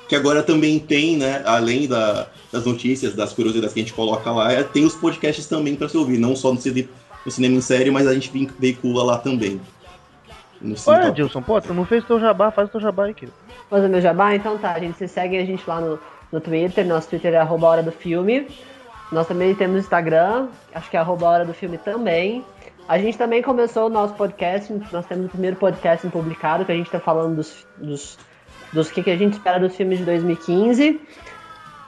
[0.08, 4.32] que agora também tem, né, além da- das notícias, das curiosidades que a gente coloca
[4.32, 6.88] lá, é, tem os podcasts também para se ouvir, não só no, cine-
[7.26, 8.30] no cinema em série, mas a gente
[8.60, 9.60] veicula lá também.
[10.88, 11.12] Olha.
[11.12, 13.36] Dilson, pô, tu não fez teu jabá, faz teu jabá aí, querido.
[13.70, 14.34] Fazer meu jabá?
[14.36, 14.98] Então tá, gente.
[14.98, 16.00] Vocês seguem a gente lá no,
[16.32, 16.86] no Twitter.
[16.86, 18.48] Nosso Twitter é arroba hora do filme.
[19.12, 22.44] Nós também temos Instagram, acho que é arroba hora do filme também.
[22.88, 24.72] A gente também começou o nosso podcast.
[24.92, 28.18] Nós temos o primeiro podcast publicado, que a gente tá falando dos, dos,
[28.72, 31.02] dos que, que a gente espera dos filmes de 2015.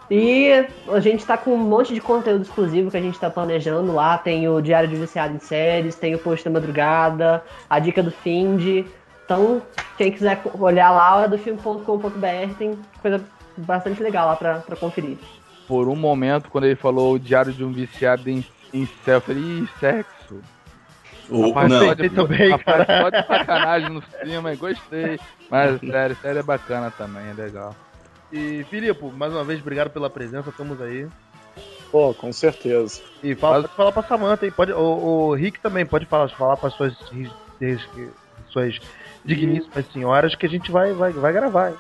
[0.10, 3.94] E a gente tá com um monte de conteúdo exclusivo que a gente tá planejando
[3.94, 4.18] lá.
[4.18, 8.10] Tem o Diário de Viciado em Séries, tem o Post da Madrugada, a Dica do
[8.10, 8.86] Find.
[9.24, 9.61] Então,
[9.98, 13.24] quem quiser olhar lá, horadofilme.com.br tem coisa
[13.56, 15.18] bastante legal lá pra conferir.
[15.68, 18.44] Por um momento, quando ele falou o diário de um viciado em,
[18.74, 20.16] em céu, eu falei, sexo.
[21.30, 23.02] O- Rapaz, não, só Gostei de, também, rapaz, cara.
[23.02, 25.20] só de sacanagem no filme, gostei.
[25.49, 27.76] Mas sério, sério é bacana também, é legal.
[28.32, 31.08] E, Filipe, mais uma vez, obrigado pela presença, estamos aí.
[31.91, 33.02] Pô, com certeza.
[33.24, 34.80] E fala, pode falar pra Samantha aí, pode, o,
[35.30, 36.94] o Rick também pode falar, falar para suas,
[38.49, 38.80] suas
[39.24, 41.70] digníssimas senhoras que a gente vai, vai, vai gravar.
[41.70, 41.76] hein?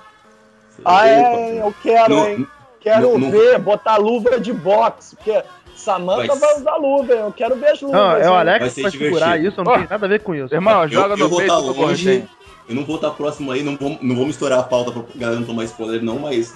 [0.85, 2.47] Ah, é, eu quero, Não- hein?
[2.79, 5.43] Quero não- não- ver, botar luva de boxe, porque
[5.77, 7.13] Samantha Vai vai, usar luva?
[7.13, 7.99] Eu quero ver as luvas.
[7.99, 8.33] Não, é o?
[8.33, 10.53] Alex Vai que vai segurar isso, não Ó, tem nada a ver com isso.
[10.53, 12.27] Irmão, eu, joga eu no vou peito estar do longe.
[12.67, 15.39] Eu não vou estar próximo aí, não vou, não vou misturar a pauta pra galera
[15.39, 16.53] não tomar spoiler, não, mas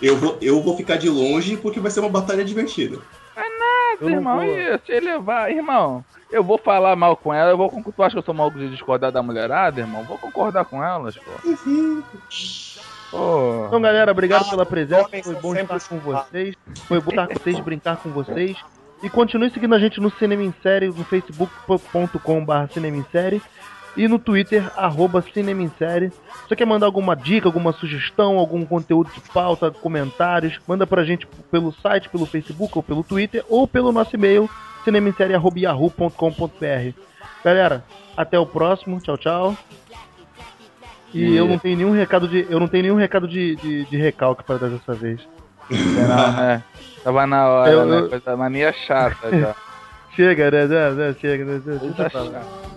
[0.00, 2.98] eu vou, eu vou ficar de longe porque vai ser uma batalha divertida.
[4.00, 4.46] Eu não irmão, vou.
[4.46, 7.70] e se ele vai, irmão, eu vou falar mal com ela, eu vou.
[7.70, 10.02] Tu acha que eu sou mal de discordar da mulherada, irmão?
[10.04, 11.30] Vou concordar com elas, pô.
[13.12, 13.66] Pô.
[13.66, 15.06] Então, galera, obrigado pela presença.
[15.22, 16.30] Foi bom estar com chupados.
[16.30, 16.54] vocês.
[16.88, 18.56] Foi bom estar com vocês, brincar com vocês.
[19.02, 23.42] E continue seguindo a gente no Cinema em Série, no facebook.com.br Cinema em Série
[23.94, 26.08] e no Twitter, arroba Cinema em Série.
[26.10, 31.04] Se você quer mandar alguma dica, alguma sugestão, algum conteúdo de pauta, comentários, manda pra
[31.04, 34.48] gente pelo site, pelo Facebook ou pelo Twitter ou pelo nosso e-mail,
[34.84, 36.98] cinemissérie.yahoo.com.br.
[37.44, 37.84] Galera,
[38.16, 38.98] até o próximo.
[39.00, 39.54] Tchau, tchau.
[41.14, 42.46] E E- eu não tenho nenhum recado de.
[42.48, 45.20] Eu não tenho nenhum recado de, de, de recalque para dar dessa vez.
[45.70, 46.64] Não, é.
[47.02, 47.98] Tava na hora, Eu- né?
[48.00, 49.56] eu- Coisa mania chata já.
[50.14, 51.14] Chega, né?
[51.14, 51.58] Chega, né?
[51.80, 52.71] Deixa eu falar.